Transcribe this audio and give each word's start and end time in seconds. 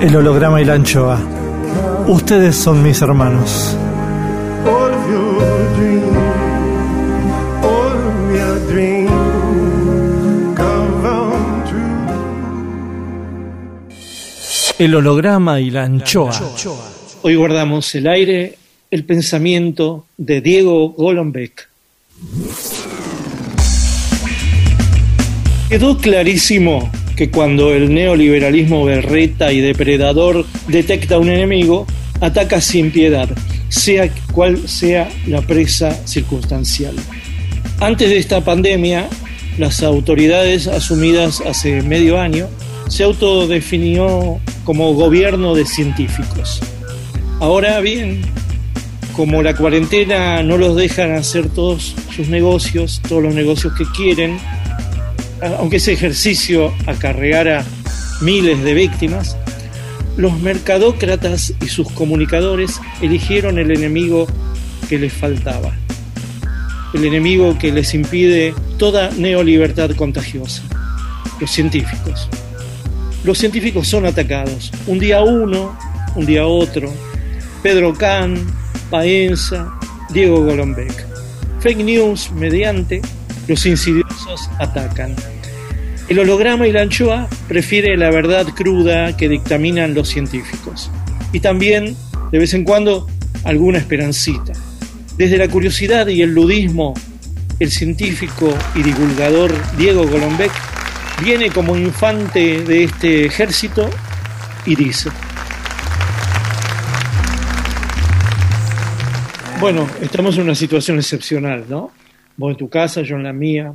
El 0.00 0.16
holograma 0.16 0.62
y 0.62 0.64
la 0.64 0.74
anchoa. 0.74 1.20
Ustedes 2.08 2.56
son 2.56 2.82
mis 2.82 3.02
hermanos. 3.02 3.76
El 14.78 14.94
holograma 14.94 15.60
y 15.60 15.70
la 15.70 15.84
anchoa. 15.84 16.32
Hoy 17.20 17.34
guardamos 17.34 17.94
el 17.94 18.08
aire, 18.08 18.56
el 18.90 19.04
pensamiento 19.04 20.06
de 20.16 20.40
Diego 20.40 20.88
Golombek. 20.92 21.68
Quedó 25.68 25.98
clarísimo 25.98 26.90
que 27.16 27.30
cuando 27.30 27.74
el 27.74 27.92
neoliberalismo 27.92 28.84
berreta 28.84 29.52
y 29.52 29.60
depredador 29.60 30.46
detecta 30.68 31.18
un 31.18 31.28
enemigo, 31.28 31.86
ataca 32.20 32.60
sin 32.60 32.90
piedad, 32.90 33.28
sea 33.68 34.08
cual 34.32 34.68
sea 34.68 35.08
la 35.26 35.42
presa 35.42 36.06
circunstancial. 36.06 36.94
Antes 37.80 38.10
de 38.10 38.18
esta 38.18 38.42
pandemia, 38.42 39.08
las 39.58 39.82
autoridades 39.82 40.66
asumidas 40.66 41.40
hace 41.40 41.82
medio 41.82 42.20
año 42.20 42.48
se 42.88 43.04
autodefinió 43.04 44.40
como 44.64 44.94
gobierno 44.94 45.54
de 45.54 45.64
científicos. 45.64 46.60
Ahora 47.40 47.80
bien, 47.80 48.22
como 49.16 49.42
la 49.42 49.54
cuarentena 49.54 50.42
no 50.42 50.56
los 50.58 50.76
dejan 50.76 51.12
hacer 51.12 51.48
todos 51.48 51.94
sus 52.14 52.28
negocios, 52.28 53.00
todos 53.08 53.22
los 53.22 53.34
negocios 53.34 53.72
que 53.74 53.84
quieren, 53.96 54.38
aunque 55.42 55.76
ese 55.76 55.92
ejercicio 55.92 56.72
acarreara 56.86 57.64
miles 58.20 58.62
de 58.62 58.74
víctimas, 58.74 59.36
los 60.16 60.38
mercadócratas 60.40 61.54
y 61.62 61.68
sus 61.68 61.90
comunicadores 61.92 62.80
eligieron 63.00 63.58
el 63.58 63.70
enemigo 63.70 64.26
que 64.88 64.98
les 64.98 65.12
faltaba, 65.12 65.72
el 66.92 67.04
enemigo 67.04 67.56
que 67.58 67.72
les 67.72 67.94
impide 67.94 68.54
toda 68.76 69.10
neolibertad 69.12 69.90
contagiosa, 69.92 70.62
los 71.40 71.50
científicos. 71.50 72.28
Los 73.24 73.38
científicos 73.38 73.86
son 73.86 74.06
atacados, 74.06 74.72
un 74.86 74.98
día 74.98 75.22
uno, 75.22 75.76
un 76.16 76.26
día 76.26 76.46
otro, 76.46 76.92
Pedro 77.62 77.94
Can, 77.94 78.36
Paenza, 78.90 79.72
Diego 80.10 80.42
Golombek. 80.44 81.06
Fake 81.60 81.84
news 81.84 82.30
mediante, 82.32 83.02
los 83.46 83.66
insidiosos 83.66 84.09
atacan. 84.58 85.14
El 86.08 86.18
holograma 86.18 86.66
y 86.66 86.72
la 86.72 86.82
anchoa 86.82 87.28
prefiere 87.48 87.96
la 87.96 88.10
verdad 88.10 88.46
cruda 88.48 89.16
que 89.16 89.28
dictaminan 89.28 89.94
los 89.94 90.08
científicos. 90.08 90.90
Y 91.32 91.40
también, 91.40 91.96
de 92.32 92.38
vez 92.38 92.54
en 92.54 92.64
cuando, 92.64 93.06
alguna 93.44 93.78
esperancita. 93.78 94.52
Desde 95.16 95.38
la 95.38 95.48
curiosidad 95.48 96.06
y 96.08 96.22
el 96.22 96.34
ludismo, 96.34 96.94
el 97.58 97.70
científico 97.70 98.52
y 98.74 98.82
divulgador 98.82 99.52
Diego 99.76 100.06
Golombek 100.06 100.50
viene 101.22 101.50
como 101.50 101.76
infante 101.76 102.62
de 102.62 102.84
este 102.84 103.26
ejército 103.26 103.88
y 104.66 104.74
dice, 104.74 105.10
Bueno, 109.60 109.86
estamos 110.00 110.38
en 110.38 110.44
una 110.44 110.54
situación 110.54 110.96
excepcional, 110.96 111.66
¿no? 111.68 111.90
Vos 112.38 112.52
en 112.52 112.56
tu 112.56 112.70
casa, 112.70 113.02
yo 113.02 113.16
en 113.16 113.24
la 113.24 113.34
mía. 113.34 113.74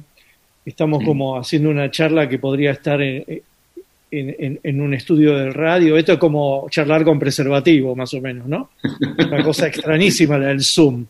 Estamos 0.65 1.03
como 1.03 1.37
haciendo 1.37 1.69
una 1.69 1.91
charla 1.91 2.27
que 2.27 2.39
podría 2.39 2.71
estar 2.71 3.01
en, 3.01 3.23
en- 4.11 4.81
un 4.81 4.93
estudio 4.93 5.35
de 5.37 5.51
radio. 5.51 5.97
Esto 5.97 6.13
es 6.13 6.17
como 6.19 6.67
charlar 6.69 7.03
con 7.03 7.19
preservativo, 7.19 7.95
más 7.95 8.13
o 8.13 8.21
menos, 8.21 8.47
¿no? 8.47 8.71
Una 9.17 9.43
cosa 9.43 9.67
extrañísima 9.67 10.37
la 10.37 10.47
del 10.47 10.61
Zoom. 10.61 11.05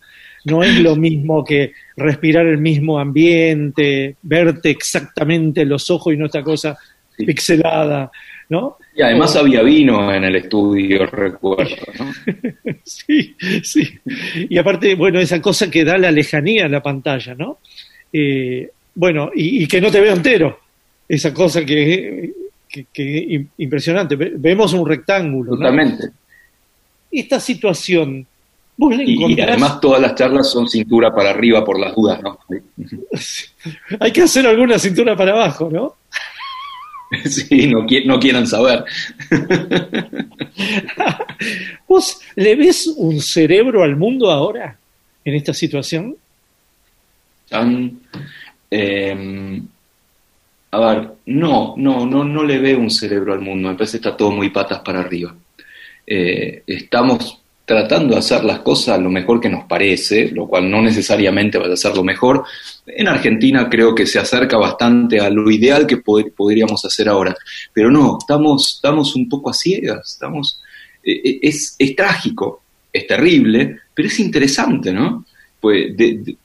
No 0.45 0.61
es 0.63 0.79
lo 0.79 0.95
mismo 0.95 1.43
que 1.43 1.71
respirar 1.97 2.45
el 2.45 2.57
mismo 2.59 2.99
ambiente, 2.99 4.15
verte 4.21 4.69
exactamente 4.69 5.61
en 5.61 5.69
los 5.69 5.89
ojos 5.89 6.13
y 6.13 6.17
no 6.17 6.25
esta 6.25 6.43
cosa 6.43 6.77
Sí. 7.17 7.25
pixelada, 7.25 8.11
¿no? 8.49 8.75
Y 8.93 9.01
además 9.01 9.33
había 9.37 9.61
vino 9.63 10.13
en 10.13 10.25
el 10.25 10.35
estudio, 10.35 11.05
recuerdo, 11.05 11.77
¿no? 11.97 12.11
Sí, 12.83 13.33
sí. 13.63 13.87
Y 14.49 14.57
aparte, 14.57 14.95
bueno, 14.95 15.21
esa 15.21 15.41
cosa 15.41 15.71
que 15.71 15.85
da 15.85 15.97
la 15.97 16.11
lejanía 16.11 16.65
a 16.65 16.67
la 16.67 16.83
pantalla, 16.83 17.33
¿no? 17.33 17.59
Eh, 18.11 18.69
bueno, 18.95 19.29
y, 19.35 19.63
y 19.63 19.67
que 19.67 19.79
no 19.81 19.91
te 19.91 20.01
veo 20.01 20.13
entero. 20.13 20.59
Esa 21.07 21.33
cosa 21.33 21.63
que, 21.63 22.31
im- 22.95 23.47
impresionante. 23.59 24.15
Ve- 24.15 24.33
Vemos 24.35 24.73
un 24.73 24.87
rectángulo, 24.87 25.51
¿no? 25.51 25.57
Totalmente. 25.57 26.09
Esta 27.11 27.39
situación, 27.39 28.25
vos 28.75 28.95
le 28.97 29.03
Y, 29.03 29.11
y 29.11 29.13
encontrás... 29.15 29.47
además 29.49 29.79
todas 29.81 30.01
las 30.01 30.15
charlas 30.15 30.49
son 30.49 30.67
cintura 30.67 31.13
para 31.13 31.29
arriba 31.29 31.63
por 31.63 31.79
las 31.79 31.93
dudas, 31.95 32.19
¿no? 32.21 32.39
Hay 33.99 34.11
que 34.11 34.23
hacer 34.23 34.47
alguna 34.47 34.79
cintura 34.79 35.15
para 35.15 35.33
abajo, 35.33 35.69
¿no? 35.71 35.95
Sí, 37.25 37.67
no, 37.67 37.85
no 38.05 38.19
quieran 38.19 38.47
saber. 38.47 38.83
¿Vos 41.87 42.19
le 42.35 42.55
ves 42.55 42.87
un 42.97 43.21
cerebro 43.21 43.83
al 43.83 43.95
mundo 43.95 44.31
ahora, 44.31 44.77
en 45.23 45.35
esta 45.35 45.53
situación? 45.53 46.15
Tan, 47.47 47.99
eh, 48.71 49.61
a 50.71 50.79
ver, 50.79 51.11
no, 51.27 51.73
no, 51.77 52.05
no, 52.05 52.23
no 52.23 52.43
le 52.43 52.59
veo 52.59 52.79
un 52.79 52.91
cerebro 52.91 53.33
al 53.33 53.41
mundo, 53.41 53.69
me 53.69 53.75
parece 53.75 53.93
que 53.99 54.07
está 54.09 54.17
todo 54.17 54.31
muy 54.31 54.49
patas 54.49 54.79
para 54.79 54.99
arriba. 54.99 55.33
Eh, 56.05 56.63
estamos 56.67 57.39
tratando 57.63 58.13
de 58.13 58.19
hacer 58.19 58.43
las 58.43 58.59
cosas 58.59 58.99
lo 58.99 59.09
mejor 59.09 59.39
que 59.39 59.49
nos 59.49 59.65
parece, 59.65 60.29
lo 60.31 60.47
cual 60.47 60.69
no 60.69 60.81
necesariamente 60.81 61.57
va 61.57 61.65
a 61.65 61.77
ser 61.77 61.95
lo 61.95 62.03
mejor. 62.03 62.43
En 62.85 63.07
Argentina 63.07 63.67
creo 63.69 63.95
que 63.95 64.05
se 64.05 64.19
acerca 64.19 64.57
bastante 64.57 65.19
a 65.19 65.29
lo 65.29 65.49
ideal 65.49 65.87
que 65.87 66.03
pod- 66.03 66.31
podríamos 66.35 66.83
hacer 66.85 67.09
ahora, 67.09 67.35
pero 67.73 67.89
no, 67.89 68.17
estamos, 68.19 68.75
estamos 68.75 69.15
un 69.15 69.27
poco 69.29 69.49
a 69.49 69.53
ciegas, 69.53 70.11
estamos, 70.13 70.61
eh, 71.03 71.21
eh, 71.23 71.39
es, 71.41 71.75
es 71.79 71.95
trágico, 71.95 72.61
es 72.91 73.07
terrible, 73.07 73.79
pero 73.93 74.09
es 74.09 74.19
interesante, 74.19 74.93
¿no? 74.93 75.25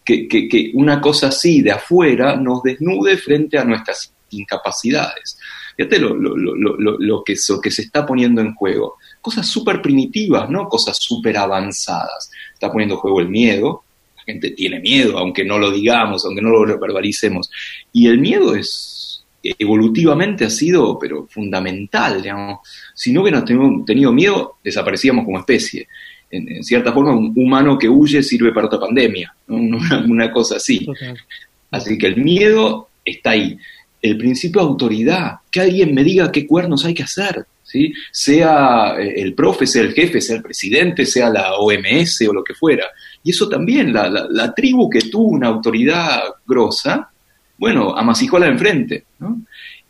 Que, 0.04 0.70
una 0.74 1.00
cosa 1.00 1.28
así 1.28 1.62
de 1.62 1.72
afuera 1.72 2.36
nos 2.36 2.62
desnude 2.62 3.16
frente 3.16 3.58
a 3.58 3.64
nuestras 3.64 4.12
incapacidades. 4.30 5.38
Fíjate 5.76 5.98
lo, 5.98 6.14
lo, 6.14 7.24
que, 7.24 7.36
se 7.36 7.82
está 7.82 8.04
poniendo 8.04 8.40
en 8.40 8.54
juego. 8.54 8.96
Cosas 9.20 9.46
súper 9.46 9.80
primitivas, 9.80 10.50
¿no? 10.50 10.68
Cosas 10.68 10.98
súper 10.98 11.36
avanzadas. 11.36 12.30
Está 12.52 12.70
poniendo 12.70 12.96
en 12.96 13.00
juego 13.00 13.20
el 13.20 13.28
miedo. 13.28 13.84
La 14.16 14.24
gente 14.24 14.50
tiene 14.50 14.80
miedo, 14.80 15.18
aunque 15.18 15.44
no 15.44 15.58
lo 15.58 15.70
digamos, 15.70 16.24
aunque 16.24 16.42
no 16.42 16.50
lo 16.50 16.78
verbalicemos. 16.78 17.50
Y 17.92 18.08
el 18.08 18.18
miedo 18.18 18.54
es, 18.54 19.24
evolutivamente 19.42 20.44
ha 20.44 20.50
sido, 20.50 20.98
pero 20.98 21.26
fundamental. 21.28 22.22
Si 22.94 23.12
no 23.12 23.22
hubiéramos 23.22 23.84
tenido 23.86 24.12
miedo, 24.12 24.58
desaparecíamos 24.62 25.24
como 25.24 25.38
especie. 25.38 25.88
En, 26.30 26.48
en, 26.48 26.62
cierta 26.62 26.92
forma, 26.92 27.12
un 27.12 27.32
humano 27.36 27.76
que 27.78 27.88
huye 27.88 28.22
sirve 28.22 28.52
para 28.52 28.66
otra 28.66 28.80
pandemia, 28.80 29.34
¿no? 29.48 29.56
una, 29.78 30.04
una, 30.06 30.32
cosa 30.32 30.56
así. 30.56 30.86
Así 31.70 31.98
que 31.98 32.06
el 32.06 32.16
miedo 32.16 32.88
está 33.04 33.30
ahí. 33.30 33.58
El 34.00 34.16
principio 34.16 34.62
de 34.62 34.68
autoridad, 34.68 35.38
que 35.50 35.60
alguien 35.60 35.94
me 35.94 36.04
diga 36.04 36.32
qué 36.32 36.46
cuernos 36.46 36.84
hay 36.84 36.94
que 36.94 37.02
hacer, 37.02 37.44
¿sí? 37.62 37.92
sea 38.10 38.94
eh, 38.98 39.14
el 39.16 39.34
profe, 39.34 39.66
sea 39.66 39.82
el 39.82 39.92
jefe, 39.92 40.20
sea 40.20 40.36
el 40.36 40.42
presidente, 40.42 41.04
sea 41.04 41.30
la 41.30 41.54
OMS 41.54 42.22
o 42.28 42.32
lo 42.32 42.44
que 42.44 42.54
fuera. 42.54 42.86
Y 43.22 43.30
eso 43.30 43.48
también, 43.48 43.92
la, 43.92 44.08
la, 44.08 44.26
la 44.30 44.54
tribu 44.54 44.88
que 44.88 45.02
tuvo 45.02 45.28
una 45.28 45.48
autoridad 45.48 46.20
grosa, 46.46 47.10
bueno, 47.58 47.94
amasijó 47.94 48.38
a 48.38 48.40
la 48.40 48.46
de 48.46 48.52
enfrente. 48.52 49.04
¿no? 49.18 49.42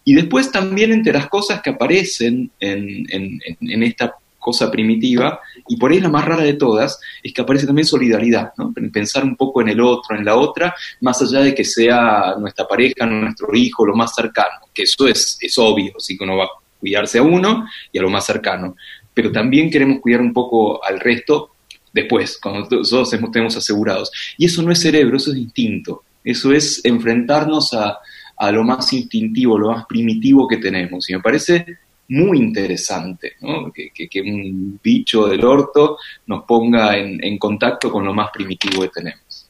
Y 0.05 0.15
después 0.15 0.51
también 0.51 0.93
entre 0.93 1.13
las 1.13 1.29
cosas 1.29 1.63
que 1.63 1.71
aparecen 1.71 2.51
en, 2.59 3.07
en, 3.11 3.41
en, 3.61 3.83
esta 3.83 4.15
cosa 4.41 4.71
primitiva, 4.71 5.39
y 5.69 5.77
por 5.77 5.93
ahí 5.93 6.01
la 6.01 6.09
más 6.09 6.25
rara 6.25 6.43
de 6.43 6.55
todas, 6.55 6.99
es 7.23 7.33
que 7.33 7.43
aparece 7.43 7.67
también 7.67 7.87
solidaridad, 7.87 8.53
¿no? 8.57 8.73
pensar 8.93 9.23
un 9.23 9.37
poco 9.37 9.61
en 9.61 9.69
el 9.69 9.81
otro, 9.81 10.17
en 10.17 10.25
la 10.25 10.35
otra, 10.35 10.75
más 11.03 11.23
allá 11.23 11.41
de 11.41 11.55
que 11.55 11.65
sea 11.65 12.35
nuestra 12.39 12.67
pareja, 12.67 13.07
nuestro 13.07 13.55
hijo, 13.55 13.87
lo 13.87 13.95
más 13.95 14.15
cercano, 14.15 14.67
que 14.75 14.83
eso 14.83 15.07
es, 15.07 15.39
es 15.41 15.57
obvio, 15.59 15.93
así 15.97 16.17
que 16.17 16.25
uno 16.25 16.37
va 16.37 16.45
a 16.45 16.51
cuidarse 16.81 17.19
a 17.19 17.23
uno 17.23 17.67
y 17.93 17.99
a 17.99 18.03
lo 18.03 18.11
más 18.11 18.27
cercano, 18.27 18.75
pero 19.15 19.31
también 19.31 19.71
queremos 19.71 20.01
cuidar 20.01 20.23
un 20.23 20.33
poco 20.33 20.83
al 20.83 20.99
resto 20.99 21.51
después, 21.93 22.39
cuando 22.43 22.67
todos 22.69 23.13
estemos 23.13 23.57
asegurados. 23.57 24.11
Y 24.39 24.47
eso 24.47 24.63
no 24.63 24.73
es 24.73 24.81
cerebro, 24.81 25.17
eso 25.17 25.33
es 25.33 25.39
instinto, 25.39 26.05
eso 26.25 26.53
es 26.53 26.81
enfrentarnos 26.85 27.75
a, 27.75 27.99
a 28.37 28.53
lo 28.53 28.65
más 28.65 28.93
instintivo, 28.93 29.59
lo 29.59 29.73
más 29.73 29.85
primitivo 29.87 30.49
que 30.49 30.57
tenemos. 30.57 31.09
Y 31.11 31.15
me 31.15 31.21
parece 31.21 31.67
muy 32.11 32.39
interesante, 32.39 33.33
¿no? 33.41 33.73
que, 33.73 33.91
que, 33.91 34.09
que, 34.09 34.21
un 34.21 34.79
bicho 34.83 35.27
del 35.27 35.45
orto 35.45 35.97
nos 36.27 36.45
ponga 36.45 36.97
en, 36.97 37.23
en, 37.25 37.39
contacto 37.39 37.91
con 37.91 38.05
lo 38.05 38.13
más 38.13 38.31
primitivo 38.33 38.83
que 38.83 38.89
tenemos. 38.89 39.49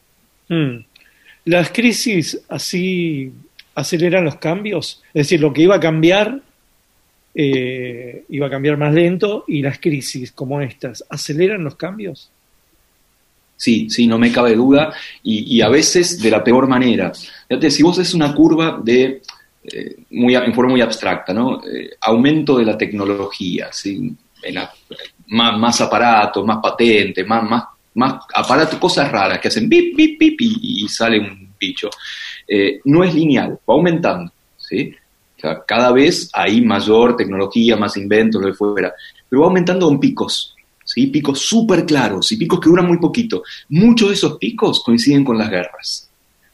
Mm. 0.48 0.84
Las 1.46 1.70
crisis 1.70 2.40
así 2.48 3.32
aceleran 3.74 4.24
los 4.24 4.36
cambios, 4.36 5.02
es 5.08 5.26
decir, 5.26 5.40
lo 5.40 5.52
que 5.52 5.62
iba 5.62 5.76
a 5.76 5.80
cambiar 5.80 6.40
eh, 7.34 8.24
iba 8.28 8.48
a 8.48 8.50
cambiar 8.50 8.76
más 8.76 8.92
lento 8.92 9.44
y 9.46 9.62
las 9.62 9.78
crisis 9.78 10.32
como 10.32 10.60
estas 10.60 11.04
aceleran 11.08 11.64
los 11.64 11.76
cambios. 11.76 12.30
Sí, 13.56 13.88
sí, 13.90 14.06
no 14.06 14.18
me 14.18 14.32
cabe 14.32 14.54
duda, 14.54 14.92
y, 15.22 15.56
y 15.56 15.60
a 15.60 15.68
veces 15.68 16.20
de 16.20 16.30
la 16.30 16.42
peor 16.42 16.66
manera. 16.66 17.12
Fíjate, 17.48 17.70
si 17.70 17.82
vos 17.82 17.98
es 17.98 18.14
una 18.14 18.34
curva 18.34 18.80
de 18.82 19.22
eh, 19.62 19.96
muy, 20.10 20.34
en 20.34 20.54
forma 20.54 20.72
muy 20.72 20.80
abstracta, 20.80 21.34
¿no? 21.34 21.62
Eh, 21.64 21.90
aumento 22.00 22.56
de 22.58 22.64
la 22.64 22.78
tecnología, 22.78 23.68
¿sí? 23.72 24.12
Más, 25.28 25.58
más 25.58 25.80
aparatos, 25.82 26.44
más 26.46 26.58
patentes, 26.62 27.26
más, 27.26 27.42
más, 27.42 27.64
más 27.94 28.24
aparatos, 28.34 28.78
cosas 28.78 29.10
raras 29.12 29.38
que 29.38 29.48
hacen 29.48 29.68
bip, 29.68 29.94
bip, 29.94 30.18
bip 30.18 30.40
y, 30.40 30.88
sale 30.88 31.18
un 31.20 31.52
bicho. 31.58 31.90
Eh, 32.48 32.80
no 32.84 33.04
es 33.04 33.14
lineal, 33.14 33.58
va 33.68 33.74
aumentando, 33.74 34.32
¿sí? 34.56 34.94
Cada 35.66 35.90
vez 35.92 36.28
hay 36.34 36.60
mayor 36.60 37.16
tecnología, 37.16 37.76
más 37.76 37.96
inventos, 37.96 38.42
lo 38.42 38.48
que 38.48 38.54
fuera, 38.54 38.92
pero 39.28 39.42
va 39.42 39.48
aumentando 39.48 39.90
en 39.90 39.98
picos, 39.98 40.54
¿sí? 40.84 41.06
Picos 41.06 41.38
súper 41.38 41.84
claros 41.84 42.32
y 42.32 42.36
picos 42.36 42.60
que 42.60 42.68
duran 42.68 42.86
muy 42.86 42.98
poquito. 42.98 43.42
Muchos 43.68 44.08
de 44.08 44.14
esos 44.14 44.38
picos 44.38 44.82
coinciden 44.82 45.24
con 45.24 45.38
las 45.38 45.50
guerras. 45.50 46.09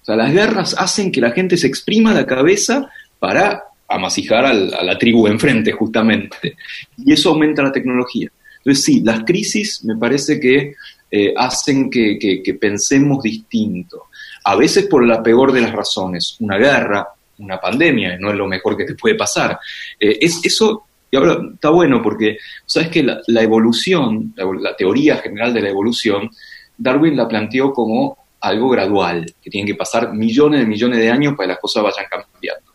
O 0.07 0.13
sea, 0.13 0.15
las 0.15 0.33
guerras 0.33 0.77
hacen 0.79 1.11
que 1.11 1.21
la 1.21 1.33
gente 1.33 1.57
se 1.57 1.67
exprima 1.67 2.15
la 2.15 2.25
cabeza 2.25 2.89
para 3.19 3.65
amasijar 3.89 4.47
a 4.47 4.55
la 4.55 4.97
tribu 4.99 5.27
enfrente, 5.27 5.73
justamente. 5.73 6.57
Y 6.97 7.13
eso 7.13 7.31
aumenta 7.31 7.61
la 7.61 7.73
tecnología. 7.73 8.31
Entonces, 8.59 8.85
sí, 8.85 9.01
las 9.05 9.25
crisis 9.25 9.85
me 9.85 9.97
parece 9.97 10.39
que 10.39 10.75
eh, 11.11 11.35
hacen 11.37 11.91
que, 11.91 12.21
que, 12.21 12.55
pensemos 12.55 13.21
distinto. 13.21 14.05
A 14.45 14.55
veces 14.55 14.87
por 14.87 15.05
la 15.05 15.21
peor 15.25 15.51
de 15.51 15.63
las 15.63 15.73
razones, 15.73 16.37
una 16.39 16.57
guerra, 16.57 17.09
una 17.39 17.61
pandemia, 17.61 18.17
no 18.17 18.31
es 18.31 18.37
lo 18.37 18.47
mejor 18.47 18.77
que 18.77 18.85
te 18.85 18.95
puede 18.95 19.17
pasar. 19.17 19.59
Eh, 19.99 20.19
es, 20.21 20.41
eso, 20.45 20.85
y 21.11 21.17
ahora 21.17 21.39
está 21.53 21.71
bueno 21.71 22.01
porque, 22.01 22.39
sabes 22.65 22.91
que 22.91 23.03
la, 23.03 23.43
evolución, 23.43 24.33
la 24.37 24.77
teoría 24.77 25.17
general 25.17 25.53
de 25.53 25.63
la 25.63 25.71
evolución, 25.71 26.31
Darwin 26.79 27.17
la 27.17 27.27
planteó 27.27 27.73
como 27.73 28.26
algo 28.41 28.69
gradual, 28.69 29.27
que 29.43 29.51
tienen 29.51 29.67
que 29.67 29.75
pasar 29.75 30.13
millones 30.13 30.61
de 30.61 30.67
millones 30.67 30.99
de 30.99 31.11
años 31.11 31.35
para 31.37 31.47
que 31.47 31.53
las 31.53 31.61
cosas 31.61 31.83
vayan 31.83 32.07
cambiando. 32.11 32.73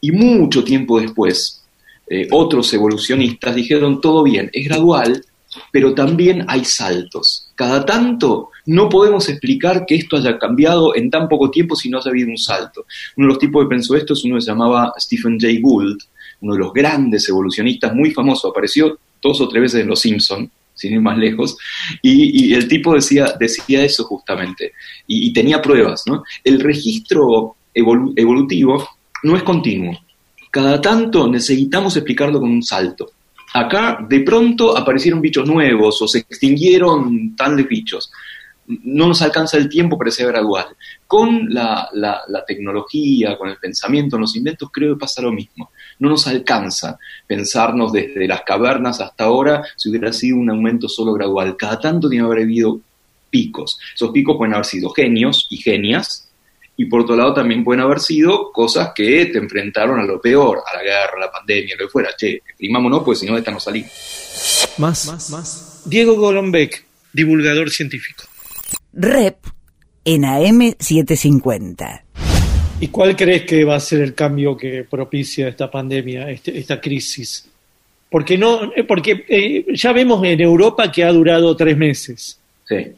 Y 0.00 0.12
mucho 0.12 0.64
tiempo 0.64 1.00
después, 1.00 1.64
eh, 2.08 2.28
otros 2.30 2.72
evolucionistas 2.74 3.54
dijeron, 3.54 4.00
todo 4.00 4.22
bien, 4.22 4.50
es 4.52 4.68
gradual, 4.68 5.24
pero 5.70 5.94
también 5.94 6.44
hay 6.48 6.64
saltos. 6.64 7.50
Cada 7.54 7.84
tanto 7.84 8.50
no 8.66 8.88
podemos 8.88 9.28
explicar 9.28 9.84
que 9.86 9.96
esto 9.96 10.16
haya 10.16 10.38
cambiado 10.38 10.94
en 10.94 11.10
tan 11.10 11.28
poco 11.28 11.50
tiempo 11.50 11.76
si 11.76 11.88
no 11.88 11.98
haya 11.98 12.10
habido 12.10 12.28
un 12.28 12.38
salto. 12.38 12.86
Uno 13.16 13.26
de 13.26 13.32
los 13.32 13.38
tipos 13.38 13.64
que 13.64 13.68
pensó 13.68 13.96
esto 13.96 14.14
es 14.14 14.24
uno 14.24 14.36
que 14.36 14.42
se 14.42 14.50
llamaba 14.50 14.92
Stephen 14.98 15.38
Jay 15.38 15.60
Gould, 15.60 15.98
uno 16.40 16.54
de 16.54 16.58
los 16.58 16.72
grandes 16.72 17.28
evolucionistas 17.28 17.94
muy 17.94 18.10
famoso, 18.10 18.48
apareció 18.48 18.98
dos 19.22 19.40
o 19.40 19.48
tres 19.48 19.62
veces 19.62 19.80
en 19.82 19.88
Los 19.88 20.00
Simpson, 20.00 20.50
sin 20.74 20.94
ir 20.94 21.00
más 21.00 21.18
lejos, 21.18 21.56
y, 22.00 22.48
y 22.50 22.54
el 22.54 22.68
tipo 22.68 22.94
decía, 22.94 23.34
decía 23.38 23.84
eso 23.84 24.04
justamente, 24.04 24.72
y, 25.06 25.32
tenía 25.32 25.62
pruebas, 25.62 26.04
¿no? 26.06 26.24
El 26.42 26.60
registro 26.60 27.56
evolu 27.74 28.12
evolutivo 28.16 28.88
no 29.22 29.36
es 29.36 29.42
continuo. 29.42 29.98
Cada 30.50 30.80
tanto 30.80 31.28
necesitamos 31.28 31.96
explicarlo 31.96 32.40
con 32.40 32.50
un 32.50 32.62
salto. 32.62 33.12
Acá 33.54 33.98
de 34.08 34.20
pronto 34.20 34.76
aparecieron 34.76 35.20
bichos 35.20 35.46
nuevos 35.46 36.00
o 36.02 36.08
se 36.08 36.18
extinguieron 36.18 37.34
tales 37.36 37.68
bichos. 37.68 38.10
No 38.84 39.08
nos 39.08 39.22
alcanza 39.22 39.56
el 39.56 39.68
tiempo 39.68 39.98
para 39.98 40.10
ser 40.10 40.28
gradual. 40.28 40.66
Con 41.06 41.52
la, 41.52 41.88
la, 41.92 42.22
la, 42.28 42.44
tecnología, 42.44 43.36
con 43.36 43.48
el 43.48 43.56
pensamiento, 43.56 44.18
los 44.18 44.36
inventos, 44.36 44.70
creo 44.72 44.94
que 44.94 45.00
pasa 45.00 45.22
lo 45.22 45.32
mismo. 45.32 45.70
No 45.98 46.08
nos 46.08 46.26
alcanza 46.26 46.98
pensarnos 47.26 47.92
desde 47.92 48.26
las 48.26 48.42
cavernas 48.42 49.00
hasta 49.00 49.24
ahora 49.24 49.62
si 49.76 49.90
hubiera 49.90 50.12
sido 50.12 50.36
un 50.36 50.50
aumento 50.50 50.88
solo 50.88 51.12
gradual. 51.12 51.56
Cada 51.56 51.78
tanto 51.78 52.08
tiene 52.08 52.24
que 52.24 52.26
haber 52.26 52.44
habido 52.44 52.80
picos. 53.30 53.78
Esos 53.94 54.10
picos 54.10 54.36
pueden 54.36 54.54
haber 54.54 54.66
sido 54.66 54.90
genios 54.90 55.46
y 55.50 55.56
genias, 55.56 56.28
y 56.76 56.86
por 56.86 57.02
otro 57.02 57.16
lado 57.16 57.34
también 57.34 57.64
pueden 57.64 57.82
haber 57.82 58.00
sido 58.00 58.50
cosas 58.50 58.90
que 58.94 59.26
te 59.26 59.38
enfrentaron 59.38 60.00
a 60.00 60.04
lo 60.04 60.20
peor, 60.20 60.62
a 60.66 60.76
la 60.76 60.82
guerra, 60.82 61.12
a 61.16 61.20
la 61.20 61.30
pandemia, 61.30 61.76
lo 61.78 61.86
que 61.86 61.90
fuera. 61.90 62.10
Che, 62.16 62.36
exprimámonos, 62.36 63.02
pues 63.04 63.18
si 63.18 63.26
no, 63.26 63.34
de 63.34 63.40
esta 63.40 63.50
no 63.50 63.60
salimos. 63.60 63.90
Más, 64.78 65.06
más, 65.06 65.30
más. 65.30 65.82
Diego 65.84 66.14
Golombek, 66.14 66.84
divulgador 67.12 67.70
científico. 67.70 68.24
Rep 68.92 69.38
en 70.04 70.22
AM750. 70.22 72.02
¿Y 72.80 72.88
cuál 72.88 73.16
crees 73.16 73.42
que 73.42 73.64
va 73.64 73.76
a 73.76 73.80
ser 73.80 74.02
el 74.02 74.14
cambio 74.14 74.56
que 74.56 74.84
propicia 74.84 75.48
esta 75.48 75.70
pandemia, 75.70 76.28
este, 76.30 76.58
esta 76.58 76.80
crisis? 76.80 77.48
Porque, 78.10 78.36
no, 78.36 78.72
porque 78.86 79.24
eh, 79.28 79.64
ya 79.74 79.92
vemos 79.92 80.22
en 80.24 80.40
Europa 80.40 80.90
que 80.90 81.04
ha 81.04 81.12
durado 81.12 81.56
tres 81.56 81.76
meses. 81.76 82.38
Sí. 82.68 82.92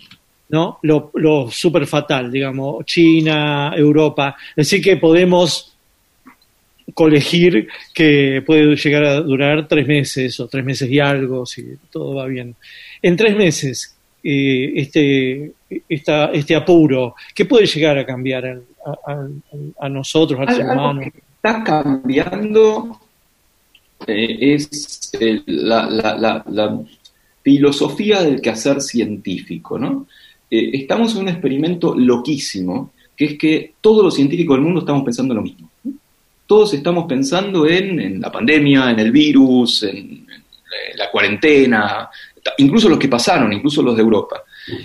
¿no? 0.48 0.78
Lo, 0.82 1.10
lo 1.14 1.50
súper 1.50 1.86
fatal, 1.86 2.30
digamos, 2.30 2.84
China, 2.86 3.72
Europa. 3.76 4.36
Así 4.56 4.80
que 4.80 4.96
podemos 4.96 5.76
colegir 6.92 7.68
que 7.92 8.42
puede 8.44 8.76
llegar 8.76 9.04
a 9.04 9.20
durar 9.20 9.66
tres 9.68 9.86
meses 9.86 10.38
o 10.40 10.48
tres 10.48 10.64
meses 10.64 10.90
y 10.90 10.98
algo, 11.00 11.46
si 11.46 11.64
todo 11.90 12.14
va 12.14 12.26
bien. 12.26 12.54
En 13.02 13.16
tres 13.16 13.36
meses, 13.36 13.93
eh, 14.25 14.73
este, 14.75 15.52
esta, 15.88 16.26
este 16.33 16.57
apuro, 16.57 17.14
¿qué 17.35 17.45
puede 17.45 17.66
llegar 17.66 17.99
a 17.99 18.07
cambiar 18.07 18.47
a, 18.47 19.12
a, 19.12 19.28
a 19.81 19.88
nosotros, 19.88 20.40
al 20.40 20.54
ser 20.54 20.64
humano? 20.64 21.00
Que 21.02 21.12
está 21.37 21.62
cambiando 21.62 22.99
eh, 24.07 24.54
es 24.54 25.11
eh, 25.21 25.43
la, 25.47 25.88
la, 25.88 26.16
la, 26.16 26.45
la, 26.50 26.81
filosofía 27.43 28.23
del 28.23 28.40
quehacer 28.40 28.81
científico, 28.81 29.78
¿no? 29.78 30.07
Eh, 30.50 30.71
estamos 30.73 31.14
en 31.14 31.23
un 31.23 31.28
experimento 31.28 31.95
loquísimo, 31.95 32.93
que 33.14 33.25
es 33.26 33.38
que 33.38 33.75
todos 33.83 34.02
los 34.02 34.14
científicos 34.14 34.57
del 34.57 34.64
mundo 34.64 34.81
estamos 34.81 35.04
pensando 35.04 35.35
en 35.35 35.37
lo 35.37 35.43
mismo. 35.43 35.71
Todos 36.47 36.73
estamos 36.73 37.04
pensando 37.07 37.66
en, 37.66 38.00
en 38.00 38.21
la 38.21 38.33
pandemia, 38.33 38.90
en 38.90 38.99
el 38.99 39.12
virus, 39.12 39.83
en, 39.83 39.97
en, 39.99 40.97
la 40.97 41.11
cuarentena, 41.11 42.09
incluso 42.58 42.88
los 42.88 42.98
que 42.98 43.08
pasaron, 43.08 43.52
incluso 43.52 43.82
los 43.82 43.96
de 43.96 44.02
Europa. 44.02 44.42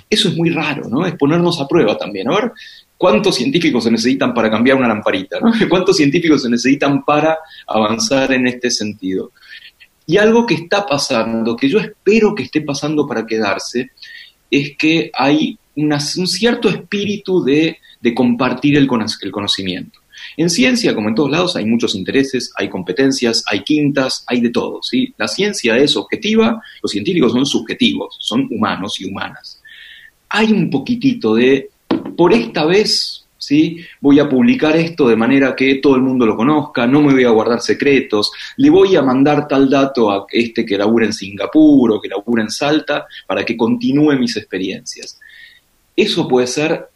Eso 0.10 0.30
es 0.30 0.36
muy 0.36 0.50
raro, 0.50 0.88
¿no? 0.90 1.06
Es 1.06 1.16
ponernos 1.16 1.60
a 1.62 1.68
prueba 1.68 1.98
también. 1.98 2.30
A 2.30 2.36
ver, 2.36 2.52
¿cuántos 2.98 3.36
científicos 3.36 3.84
se 3.84 3.92
necesitan 3.92 4.34
para 4.34 4.50
cambiar 4.50 4.78
una 4.78 4.88
lamparita? 4.88 5.40
¿no? 5.40 5.52
¿Cuántos 5.70 5.98
científicos 5.98 6.42
se 6.44 6.50
necesitan 6.50 7.04
para 7.04 7.38
avanzar 7.68 8.32
en 8.34 8.48
este 8.48 8.70
sentido? 8.72 9.32
Y 10.06 10.18
algo 10.18 10.46
que 10.46 10.56
está 10.56 10.86
pasando, 10.88 11.56
que 11.56 11.70
yo 11.70 11.80
espero 11.80 12.34
que 12.34 12.44
esté 12.44 12.62
pasando 12.62 13.06
para 13.08 13.26
quedarse, 13.28 13.92
es 14.50 14.72
que 14.78 15.12
hay 15.14 15.58
una- 15.76 16.00
un 16.18 16.28
cierto 16.28 16.68
espíritu 16.68 17.44
de, 17.44 17.78
de 18.02 18.14
compartir 18.16 18.76
el 18.78 18.88
conocimiento. 18.88 20.00
En 20.40 20.50
ciencia, 20.50 20.96
como 20.96 21.10
en 21.10 21.16
todos 21.16 21.30
lados, 21.30 21.58
hay 21.58 21.66
muchos 21.66 21.96
intereses, 21.96 22.54
hay 22.56 22.70
competencias, 22.70 23.44
hay 23.52 23.62
quintas, 23.62 24.24
hay 24.26 24.40
de 24.40 24.52
todo. 24.52 24.82
¿sí? 24.82 25.14
La 25.18 25.28
ciencia 25.28 25.76
es 25.76 25.98
objetiva, 25.98 26.64
los 26.82 26.90
científicos 26.90 27.34
son 27.34 27.46
subjetivos, 27.46 28.16
son 28.22 28.48
humanos 28.50 29.02
y 29.02 29.06
humanas. 29.06 29.62
Hay 30.30 30.54
un 30.54 30.70
poquitito 30.70 31.36
de, 31.36 31.72
por 32.16 32.32
esta 32.32 32.64
vez, 32.66 33.26
¿sí? 33.38 33.82
voy 34.00 34.22
a 34.22 34.30
publicar 34.30 34.78
esto 34.78 35.10
de 35.10 35.18
manera 35.18 35.54
que 35.58 35.76
todo 35.76 35.98
el 35.98 36.04
mundo 36.04 36.26
lo 36.26 36.38
conozca, 36.38 36.88
no 36.88 37.02
me 37.02 37.12
voy 37.12 37.26
a 37.26 37.32
guardar 37.32 37.60
secretos, 37.60 38.32
le 38.56 38.70
voy 38.70 38.96
a 38.96 39.02
mandar 39.02 39.46
tal 39.46 39.70
dato 39.70 40.10
a 40.10 40.26
este 40.32 40.66
que 40.66 40.78
labura 40.78 41.06
en 41.06 41.12
Singapur 41.12 41.92
o 41.92 42.00
que 42.00 42.08
labura 42.08 42.44
en 42.44 42.50
Salta 42.50 43.08
para 43.28 43.44
que 43.44 43.58
continúe 43.58 44.18
mis 44.18 44.38
experiencias. 44.38 45.20
Eso 45.98 46.30
puede 46.30 46.48
ser 46.48 46.88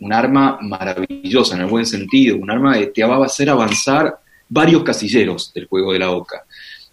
un 0.00 0.12
arma 0.12 0.58
maravillosa 0.62 1.54
en 1.54 1.62
el 1.62 1.66
buen 1.66 1.86
sentido, 1.86 2.36
un 2.36 2.50
arma 2.50 2.78
que 2.78 2.86
te 2.86 3.04
va 3.04 3.16
a 3.16 3.26
hacer 3.26 3.50
avanzar 3.50 4.18
varios 4.48 4.82
casilleros 4.82 5.52
del 5.52 5.66
juego 5.66 5.92
de 5.92 5.98
la 5.98 6.10
OCA. 6.10 6.44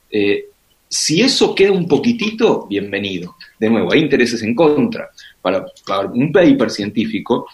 Eh, 0.09 0.45
si 0.89 1.21
eso 1.21 1.53
queda 1.53 1.71
un 1.71 1.87
poquitito, 1.87 2.65
bienvenido. 2.67 3.35
De 3.59 3.69
nuevo, 3.69 3.91
hay 3.91 3.99
intereses 4.01 4.41
en 4.43 4.55
contra. 4.55 5.09
Para, 5.41 5.65
un 6.13 6.31
paper 6.31 6.69
científico 6.69 7.47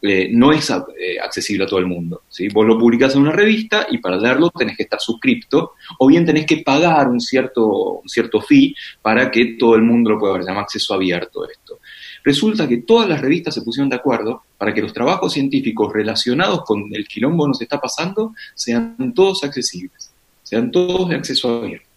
eh, 0.00 0.28
no 0.32 0.52
es 0.52 0.70
eh, 0.70 1.18
accesible 1.22 1.64
a 1.64 1.66
todo 1.66 1.80
el 1.80 1.86
mundo. 1.86 2.22
¿sí? 2.28 2.48
Vos 2.48 2.66
lo 2.66 2.78
publicás 2.78 3.14
en 3.14 3.22
una 3.22 3.32
revista 3.32 3.86
y 3.90 3.98
para 3.98 4.16
leerlo 4.16 4.50
tenés 4.50 4.76
que 4.76 4.84
estar 4.84 5.00
suscripto 5.00 5.72
o 5.98 6.06
bien 6.06 6.24
tenés 6.24 6.46
que 6.46 6.58
pagar 6.58 7.08
un 7.08 7.20
cierto, 7.20 8.00
un 8.00 8.08
cierto 8.08 8.40
fee 8.40 8.74
para 9.02 9.30
que 9.30 9.56
todo 9.58 9.74
el 9.74 9.82
mundo 9.82 10.10
lo 10.10 10.18
pueda 10.18 10.34
ver. 10.34 10.44
Se 10.44 10.48
llama 10.48 10.62
acceso 10.62 10.94
abierto 10.94 11.48
esto. 11.48 11.77
Resulta 12.28 12.68
que 12.68 12.82
todas 12.82 13.08
las 13.08 13.22
revistas 13.22 13.54
se 13.54 13.62
pusieron 13.62 13.88
de 13.88 13.96
acuerdo 13.96 14.42
para 14.58 14.74
que 14.74 14.82
los 14.82 14.92
trabajos 14.92 15.32
científicos 15.32 15.90
relacionados 15.90 16.62
con 16.62 16.84
el 16.92 17.08
quilombo 17.08 17.44
que 17.44 17.48
nos 17.48 17.62
está 17.62 17.80
pasando 17.80 18.34
sean 18.54 19.14
todos 19.14 19.44
accesibles, 19.44 20.10
sean 20.42 20.70
todos 20.70 21.08
de 21.08 21.16
acceso 21.16 21.62
abierto. 21.62 21.88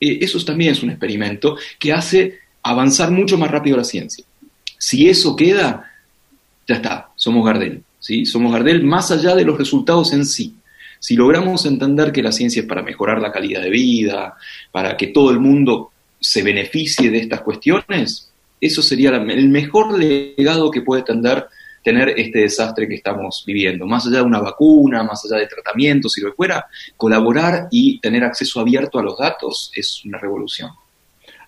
Eh, 0.00 0.20
eso 0.22 0.42
también 0.42 0.72
es 0.72 0.82
un 0.82 0.88
experimento 0.88 1.58
que 1.78 1.92
hace 1.92 2.38
avanzar 2.62 3.10
mucho 3.10 3.36
más 3.36 3.50
rápido 3.50 3.76
la 3.76 3.84
ciencia. 3.84 4.24
Si 4.78 5.06
eso 5.06 5.36
queda, 5.36 5.92
ya 6.66 6.76
está, 6.76 7.10
somos 7.14 7.44
Gardel, 7.44 7.84
¿sí? 7.98 8.24
Somos 8.24 8.50
Gardel 8.54 8.82
más 8.84 9.10
allá 9.10 9.34
de 9.34 9.44
los 9.44 9.58
resultados 9.58 10.14
en 10.14 10.24
sí. 10.24 10.54
Si 10.98 11.14
logramos 11.14 11.66
entender 11.66 12.10
que 12.10 12.22
la 12.22 12.32
ciencia 12.32 12.62
es 12.62 12.66
para 12.66 12.82
mejorar 12.82 13.20
la 13.20 13.32
calidad 13.32 13.60
de 13.60 13.68
vida, 13.68 14.38
para 14.72 14.96
que 14.96 15.08
todo 15.08 15.30
el 15.30 15.40
mundo 15.40 15.90
se 16.18 16.42
beneficie 16.42 17.10
de 17.10 17.18
estas 17.18 17.42
cuestiones, 17.42 18.29
eso 18.60 18.82
sería 18.82 19.10
el 19.10 19.48
mejor 19.48 19.98
legado 19.98 20.70
que 20.70 20.82
puede 20.82 21.02
tener, 21.02 21.46
tener 21.82 22.10
este 22.10 22.40
desastre 22.40 22.86
que 22.86 22.96
estamos 22.96 23.42
viviendo. 23.46 23.86
Más 23.86 24.06
allá 24.06 24.18
de 24.18 24.24
una 24.24 24.40
vacuna, 24.40 25.02
más 25.02 25.24
allá 25.24 25.40
de 25.40 25.46
tratamientos 25.46 26.16
y 26.18 26.20
lo 26.20 26.34
fuera, 26.34 26.66
colaborar 26.96 27.68
y 27.70 27.98
tener 28.00 28.24
acceso 28.24 28.60
abierto 28.60 28.98
a 28.98 29.02
los 29.02 29.18
datos 29.18 29.72
es 29.74 30.04
una 30.04 30.18
revolución. 30.18 30.70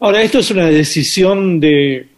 Ahora, 0.00 0.22
¿esto 0.22 0.38
es 0.38 0.50
una 0.50 0.66
decisión 0.66 1.60
de, 1.60 2.08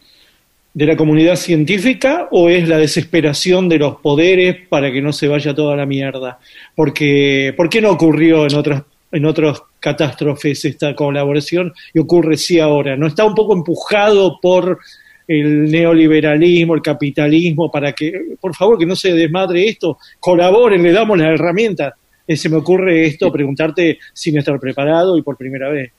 de 0.73 0.85
la 0.85 0.95
comunidad 0.95 1.35
científica 1.35 2.27
o 2.31 2.49
es 2.49 2.67
la 2.67 2.77
desesperación 2.77 3.69
de 3.69 3.77
los 3.77 3.97
poderes 3.97 4.57
para 4.67 4.91
que 4.91 5.01
no 5.01 5.13
se 5.13 5.27
vaya 5.27 5.53
toda 5.53 5.75
la 5.75 5.85
mierda? 5.85 6.39
Porque, 6.73 7.53
¿Por 7.55 7.69
qué 7.69 7.81
no 7.81 7.91
ocurrió 7.91 8.45
en 8.45 8.55
otras, 8.55 8.83
en 9.15 9.25
otras 9.25 9.61
catástrofes 9.79 10.65
esta 10.65 10.93
colaboración 10.93 11.73
y 11.93 11.99
ocurre 11.99 12.37
sí 12.37 12.59
ahora? 12.59 12.97
¿No 12.97 13.07
está 13.07 13.23
un 13.23 13.33
poco 13.33 13.53
empujado 13.53 14.37
por 14.41 14.79
el 15.27 15.71
neoliberalismo, 15.71 16.75
el 16.75 16.81
capitalismo, 16.81 17.71
para 17.71 17.93
que, 17.93 18.11
por 18.39 18.55
favor, 18.55 18.77
que 18.77 18.85
no 18.85 18.95
se 18.95 19.13
desmadre 19.13 19.67
esto, 19.67 19.97
colaboren, 20.19 20.83
le 20.83 20.91
damos 20.91 21.17
las 21.17 21.29
herramientas? 21.29 21.93
Eh, 22.27 22.35
se 22.35 22.49
me 22.49 22.57
ocurre 22.57 23.05
esto, 23.05 23.31
preguntarte 23.31 23.99
sin 24.11 24.37
estar 24.37 24.59
preparado 24.59 25.17
y 25.17 25.21
por 25.21 25.37
primera 25.37 25.69
vez. 25.69 25.91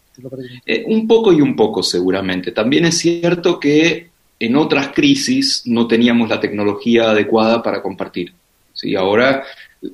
Eh, 0.67 0.85
un 0.87 1.07
poco 1.07 1.33
y 1.33 1.41
un 1.41 1.57
poco 1.57 1.83
seguramente. 1.83 2.53
También 2.53 2.85
es 2.85 2.99
cierto 2.99 3.59
que 3.59 4.09
en 4.39 4.57
otras 4.57 4.89
crisis 4.89 5.63
no 5.65 5.87
teníamos 5.87 6.29
la 6.29 6.41
tecnología 6.41 7.11
adecuada 7.11 7.63
para 7.63 7.81
compartir. 7.81 8.33
¿sí? 8.75 8.95
Ahora 8.95 9.45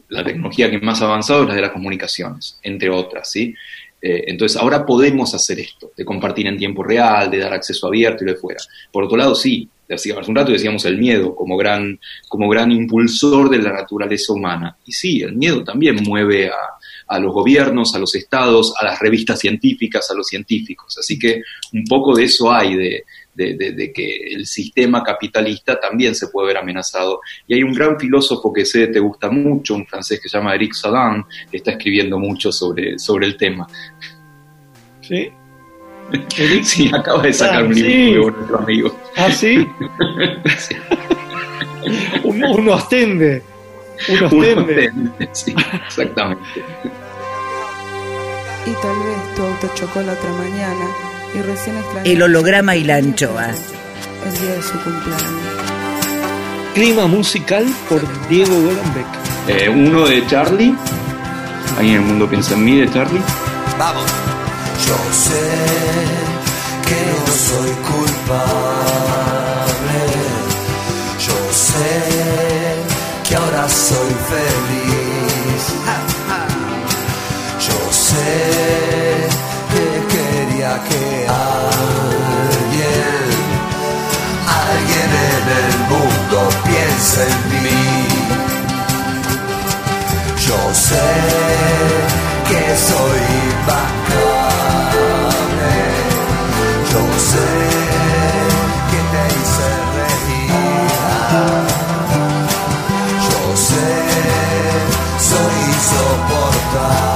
la 0.08 0.24
tecnología 0.24 0.70
que 0.70 0.80
más 0.80 1.00
ha 1.02 1.06
avanzado 1.06 1.42
es 1.42 1.48
la 1.48 1.54
de 1.54 1.62
las 1.62 1.72
comunicaciones, 1.72 2.58
entre 2.62 2.90
otras. 2.90 3.30
¿sí? 3.30 3.54
Eh, 4.00 4.24
entonces 4.26 4.60
ahora 4.60 4.84
podemos 4.84 5.32
hacer 5.34 5.60
esto, 5.60 5.92
de 5.96 6.04
compartir 6.04 6.46
en 6.46 6.58
tiempo 6.58 6.82
real, 6.82 7.30
de 7.30 7.38
dar 7.38 7.52
acceso 7.52 7.86
abierto 7.86 8.24
y 8.24 8.26
lo 8.26 8.32
de 8.34 8.38
fuera. 8.38 8.60
Por 8.90 9.04
otro 9.04 9.16
lado, 9.16 9.34
sí, 9.34 9.68
hace 9.88 10.12
un 10.12 10.34
rato 10.34 10.52
decíamos 10.52 10.84
el 10.86 10.98
miedo 10.98 11.34
como 11.34 11.56
gran, 11.56 11.98
como 12.28 12.48
gran 12.48 12.72
impulsor 12.72 13.50
de 13.50 13.58
la 13.58 13.72
naturaleza 13.72 14.32
humana. 14.32 14.76
Y 14.84 14.92
sí, 14.92 15.22
el 15.22 15.34
miedo 15.34 15.62
también 15.62 15.96
mueve 16.02 16.48
a, 16.48 16.56
a 17.06 17.18
los 17.18 17.32
gobiernos, 17.32 17.94
a 17.94 17.98
los 17.98 18.14
estados, 18.14 18.74
a 18.80 18.84
las 18.84 18.98
revistas 18.98 19.38
científicas, 19.38 20.10
a 20.10 20.14
los 20.14 20.26
científicos. 20.26 20.96
Así 20.98 21.18
que 21.18 21.42
un 21.72 21.84
poco 21.84 22.16
de 22.16 22.24
eso 22.24 22.50
hay, 22.50 22.74
de, 22.74 23.04
de, 23.34 23.54
de, 23.54 23.72
de, 23.72 23.92
que 23.92 24.34
el 24.34 24.46
sistema 24.46 25.02
capitalista 25.02 25.80
también 25.80 26.14
se 26.14 26.28
puede 26.28 26.48
ver 26.48 26.58
amenazado. 26.58 27.20
Y 27.46 27.54
hay 27.54 27.62
un 27.62 27.72
gran 27.72 27.98
filósofo 27.98 28.52
que 28.52 28.64
sé 28.64 28.88
te 28.88 29.00
gusta 29.00 29.30
mucho, 29.30 29.74
un 29.74 29.86
francés 29.86 30.20
que 30.20 30.28
se 30.28 30.38
llama 30.38 30.54
Eric 30.54 30.74
Sadan, 30.74 31.24
que 31.50 31.56
está 31.56 31.72
escribiendo 31.72 32.18
mucho 32.18 32.52
sobre, 32.52 32.98
sobre 32.98 33.26
el 33.26 33.36
tema. 33.36 33.66
¿Sí? 35.00 35.30
Eric, 36.38 36.64
sí, 36.64 36.90
acaba 36.92 37.22
de 37.22 37.32
sacar 37.32 37.62
ah, 37.62 37.66
un 37.66 37.74
libro 37.74 37.84
sí. 37.84 38.10
nuevo, 38.10 38.30
nuestro 38.30 38.58
amigo. 38.58 39.00
¿Ah, 39.16 39.30
sí? 39.32 39.66
un, 42.24 42.44
un 42.44 42.68
ostende. 42.68 43.42
Un 44.08 44.24
ostende. 44.24 44.90
Un 44.94 45.08
ostende, 45.08 45.28
sí, 45.32 45.54
exactamente. 45.86 46.42
Y 48.64 48.72
tal 48.74 48.96
vez 49.04 49.34
tu 49.34 49.42
auto 49.42 49.70
chocó 49.74 50.02
la 50.02 50.12
otra 50.12 50.30
mañana 50.34 51.11
El 52.04 52.22
holograma 52.22 52.76
y 52.76 52.84
la 52.84 52.96
anchoa. 52.96 53.48
el 53.48 54.40
día 54.40 54.54
de 54.54 54.62
su 54.62 54.72
cumpleaños. 54.80 55.30
Clima 56.74 57.06
musical 57.06 57.66
por 57.88 58.02
Diego 58.28 58.54
Golombek. 58.54 59.06
Eh, 59.48 59.68
uno 59.68 60.06
de 60.06 60.26
Charlie. 60.26 60.74
¿Alguien 61.78 61.96
en 61.96 62.02
el 62.02 62.06
mundo 62.06 62.28
piensa 62.28 62.54
en 62.54 62.64
mí 62.64 62.80
de 62.80 62.90
Charlie? 62.92 63.20
Vamos. 63.78 64.04
Yo 64.86 64.96
sé 65.12 65.40
que 66.86 67.00
no 67.18 67.32
soy 67.32 67.70
culpable. 67.70 68.62
Yo 71.18 71.52
sé 71.52 71.92
que 73.26 73.36
ahora 73.36 73.68
soy 73.68 74.14
feliz. 74.28 75.64
Yo 77.58 77.92
sé 77.92 78.81
que 80.80 81.26
alguien, 81.28 82.62
alguien 84.64 85.10
en 85.32 85.46
el 85.60 85.72
mundo 85.90 86.38
piense 86.64 87.22
en 87.28 87.38
mí. 87.62 87.84
Yo 90.46 90.58
sé 90.72 91.08
que 92.48 92.62
soy 92.88 93.20
impacable. 93.50 94.62
Yo 96.90 97.02
sé 97.30 97.48
que 98.90 99.00
te 99.12 99.22
hice 99.36 99.68
reír. 99.98 100.90
Yo 103.28 103.40
sé, 103.56 103.88
soy 105.28 105.54
insoportable. 105.74 107.11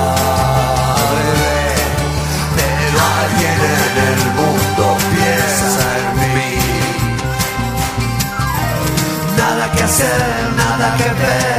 Hacer, 9.86 10.52
nada 10.56 10.96
que 10.96 11.04
ver, 11.04 11.55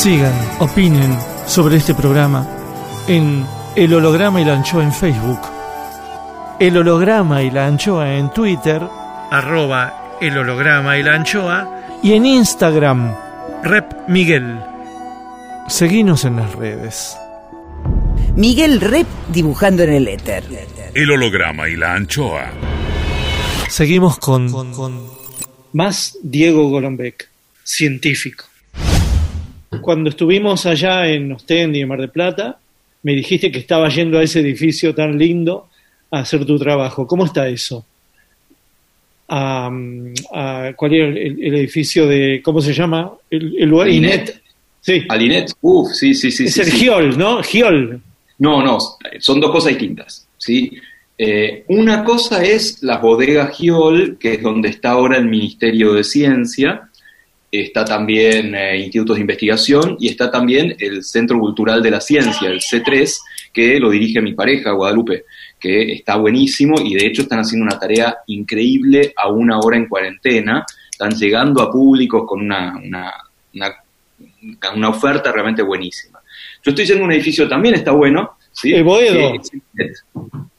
Sigan, 0.00 0.32
opinen 0.60 1.14
sobre 1.46 1.76
este 1.76 1.92
programa 1.92 2.48
en 3.06 3.44
El 3.76 3.92
Holograma 3.92 4.40
y 4.40 4.46
la 4.46 4.54
Anchoa 4.54 4.82
en 4.82 4.94
Facebook, 4.94 5.40
El 6.58 6.78
Holograma 6.78 7.42
y 7.42 7.50
la 7.50 7.66
Anchoa 7.66 8.14
en 8.14 8.32
Twitter, 8.32 8.80
arroba 9.30 10.16
El 10.18 10.38
Holograma 10.38 10.96
y 10.96 11.02
la 11.02 11.16
Anchoa, 11.16 12.00
y 12.02 12.14
en 12.14 12.24
Instagram, 12.24 13.14
Rep 13.62 14.08
Miguel. 14.08 14.60
Seguinos 15.68 16.24
en 16.24 16.36
las 16.36 16.54
redes. 16.54 17.18
Miguel 18.36 18.80
Rep 18.80 19.06
dibujando 19.28 19.82
en 19.82 19.92
el 19.92 20.08
éter. 20.08 20.44
El 20.94 21.10
holograma 21.10 21.68
y 21.68 21.76
la 21.76 21.92
anchoa. 21.92 22.50
Seguimos 23.68 24.18
con, 24.18 24.50
Más 25.74 26.16
Diego 26.22 26.70
Golombek, 26.70 27.28
científico. 27.64 28.49
Cuando 29.80 30.10
estuvimos 30.10 30.66
allá 30.66 31.08
en 31.08 31.32
Ostendi, 31.32 31.80
en 31.80 31.88
Mar 31.88 32.00
del 32.00 32.10
Plata, 32.10 32.58
me 33.02 33.14
dijiste 33.14 33.50
que 33.50 33.58
estaba 33.58 33.88
yendo 33.88 34.18
a 34.18 34.22
ese 34.22 34.40
edificio 34.40 34.94
tan 34.94 35.18
lindo 35.18 35.68
a 36.10 36.20
hacer 36.20 36.44
tu 36.44 36.58
trabajo. 36.58 37.06
¿Cómo 37.06 37.24
está 37.24 37.48
eso? 37.48 37.84
A, 39.28 39.70
a- 40.32 40.72
¿Cuál 40.76 40.94
era 40.94 41.06
el, 41.08 41.42
el 41.42 41.54
edificio 41.54 42.06
de, 42.06 42.40
cómo 42.42 42.60
se 42.60 42.72
llama? 42.72 43.12
El, 43.30 43.56
el 43.58 43.68
lugar 43.68 43.86
Alinet. 43.88 44.40
Sí, 44.80 45.04
Alinet, 45.08 45.52
uff, 45.60 45.92
sí, 45.92 46.14
sí, 46.14 46.30
sí. 46.30 46.44
es 46.46 46.54
sí, 46.54 46.60
el 46.62 46.66
sí. 46.66 46.78
Giol, 46.78 47.18
¿no? 47.18 47.42
Giol. 47.42 48.00
No, 48.38 48.62
no, 48.64 48.78
son 49.18 49.40
dos 49.40 49.50
cosas 49.50 49.70
distintas. 49.70 50.26
¿sí? 50.38 50.72
Eh, 51.18 51.64
una 51.68 52.02
cosa 52.02 52.42
es 52.42 52.82
la 52.82 52.96
bodega 52.98 53.48
Giol, 53.48 54.16
que 54.18 54.34
es 54.34 54.42
donde 54.42 54.70
está 54.70 54.92
ahora 54.92 55.18
el 55.18 55.26
Ministerio 55.26 55.92
de 55.92 56.02
Ciencia, 56.02 56.88
está 57.50 57.84
también 57.84 58.54
eh, 58.54 58.78
Institutos 58.78 59.16
de 59.16 59.22
Investigación 59.22 59.96
y 59.98 60.08
está 60.08 60.30
también 60.30 60.76
el 60.78 61.02
Centro 61.02 61.38
Cultural 61.38 61.82
de 61.82 61.90
la 61.90 62.00
Ciencia, 62.00 62.48
el 62.48 62.60
C3, 62.60 63.18
que 63.52 63.80
lo 63.80 63.90
dirige 63.90 64.20
mi 64.20 64.34
pareja, 64.34 64.72
Guadalupe, 64.72 65.24
que 65.58 65.92
está 65.92 66.16
buenísimo 66.16 66.76
y 66.82 66.94
de 66.94 67.06
hecho 67.06 67.22
están 67.22 67.40
haciendo 67.40 67.64
una 67.64 67.78
tarea 67.78 68.18
increíble 68.28 69.12
a 69.16 69.28
una 69.28 69.58
hora 69.58 69.76
en 69.76 69.88
cuarentena, 69.88 70.64
están 70.90 71.12
llegando 71.12 71.60
a 71.62 71.70
públicos 71.70 72.24
con 72.26 72.40
una, 72.42 72.76
una, 72.76 73.12
una, 73.54 73.74
una 74.74 74.88
oferta 74.88 75.32
realmente 75.32 75.62
buenísima. 75.62 76.20
Yo 76.62 76.70
estoy 76.70 76.84
yendo 76.84 77.02
a 77.02 77.06
un 77.06 77.12
edificio 77.12 77.48
también, 77.48 77.74
está 77.74 77.90
bueno. 77.90 78.36
¿sí? 78.52 78.72
¿El 78.72 78.84
Boedo? 78.84 79.32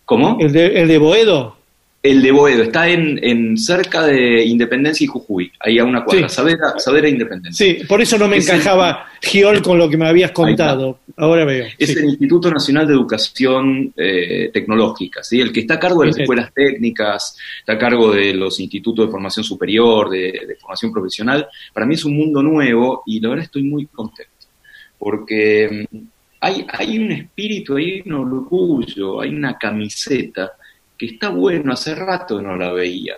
¿Cómo? 0.03 0.37
El 0.39 0.51
de, 0.51 0.81
el 0.81 0.87
de 0.87 0.97
Boedo. 0.97 1.60
El 2.03 2.23
de 2.23 2.31
Boedo, 2.31 2.63
está 2.63 2.89
en, 2.89 3.19
en 3.23 3.55
cerca 3.57 4.07
de 4.07 4.43
Independencia 4.43 5.03
y 5.03 5.07
Jujuy, 5.07 5.51
ahí 5.59 5.77
a 5.77 5.85
una 5.85 6.03
cuadra, 6.03 6.27
Sí. 6.27 6.35
Saavedra, 6.35 6.73
Saavedra 6.79 7.07
e 7.07 7.11
Independencia. 7.11 7.63
Sí, 7.79 7.83
por 7.85 8.01
eso 8.01 8.17
no 8.17 8.27
me 8.27 8.37
Es 8.37 8.49
el- 8.49 8.55
encajaba 8.55 9.05
Giol 9.21 9.61
con 9.61 9.77
lo 9.77 9.87
que 9.87 9.97
me 9.97 10.07
habías 10.07 10.31
contado. 10.31 11.01
Ahora 11.15 11.45
veo. 11.45 11.67
Es 11.77 11.89
sí. 11.93 11.99
el 11.99 12.05
Instituto 12.05 12.49
Nacional 12.49 12.87
de 12.87 12.93
Educación 12.93 13.93
eh, 13.95 14.49
Tecnológica, 14.51 15.23
¿sí? 15.23 15.39
el 15.41 15.51
que 15.51 15.59
está 15.59 15.75
a 15.75 15.79
cargo 15.79 16.01
de 16.01 16.07
las 16.07 16.17
escuelas 16.17 16.51
técnicas, 16.51 17.37
está 17.59 17.73
a 17.73 17.77
cargo 17.77 18.11
de 18.11 18.33
los 18.33 18.59
institutos 18.59 19.05
de 19.05 19.11
formación 19.11 19.43
superior, 19.43 20.09
de, 20.09 20.31
de 20.47 20.55
formación 20.59 20.91
profesional. 20.91 21.47
Para 21.71 21.85
mí 21.85 21.93
es 21.93 22.03
un 22.03 22.17
mundo 22.17 22.41
nuevo 22.41 23.03
y 23.05 23.19
la 23.19 23.29
verdad 23.29 23.45
estoy 23.45 23.61
muy 23.61 23.85
contento, 23.85 24.31
porque 24.97 25.87
mm, 25.91 25.97
hay, 26.39 26.65
hay 26.67 26.97
un 26.97 27.11
espíritu, 27.11 27.75
hay 27.75 28.01
un 28.07 28.13
orgullo, 28.13 29.21
hay 29.21 29.29
una 29.29 29.55
camiseta 29.59 30.53
que 31.01 31.07
está 31.15 31.29
bueno, 31.29 31.73
hace 31.73 31.95
rato 31.95 32.37
que 32.37 32.43
no 32.43 32.55
la 32.55 32.71
veía. 32.71 33.15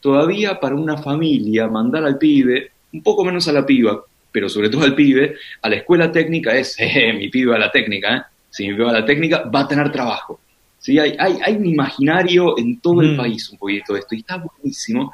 Todavía 0.00 0.58
para 0.58 0.74
una 0.74 0.96
familia 0.98 1.68
mandar 1.68 2.04
al 2.04 2.18
pibe, 2.18 2.72
un 2.92 3.04
poco 3.04 3.24
menos 3.24 3.46
a 3.46 3.52
la 3.52 3.64
piba, 3.64 4.02
pero 4.32 4.48
sobre 4.48 4.68
todo 4.68 4.82
al 4.82 4.96
pibe, 4.96 5.36
a 5.62 5.68
la 5.68 5.76
escuela 5.76 6.10
técnica 6.10 6.56
es, 6.56 6.74
eh, 6.80 7.12
mi 7.12 7.28
pibe 7.28 7.54
a 7.54 7.58
la 7.58 7.70
técnica, 7.70 8.16
¿eh? 8.16 8.22
si 8.50 8.66
mi 8.66 8.74
pibe 8.74 8.88
a 8.90 8.94
la 8.94 9.04
técnica 9.04 9.44
va 9.54 9.60
a 9.60 9.68
tener 9.68 9.92
trabajo. 9.92 10.40
¿Sí? 10.80 10.98
Hay, 10.98 11.14
hay, 11.18 11.38
hay 11.44 11.54
un 11.54 11.66
imaginario 11.66 12.58
en 12.58 12.80
todo 12.80 13.00
el 13.02 13.12
Mm. 13.12 13.16
país 13.16 13.48
un 13.50 13.58
poquito 13.58 13.92
de 13.92 14.00
esto, 14.00 14.14
y 14.16 14.18
está 14.18 14.38
buenísimo. 14.38 15.12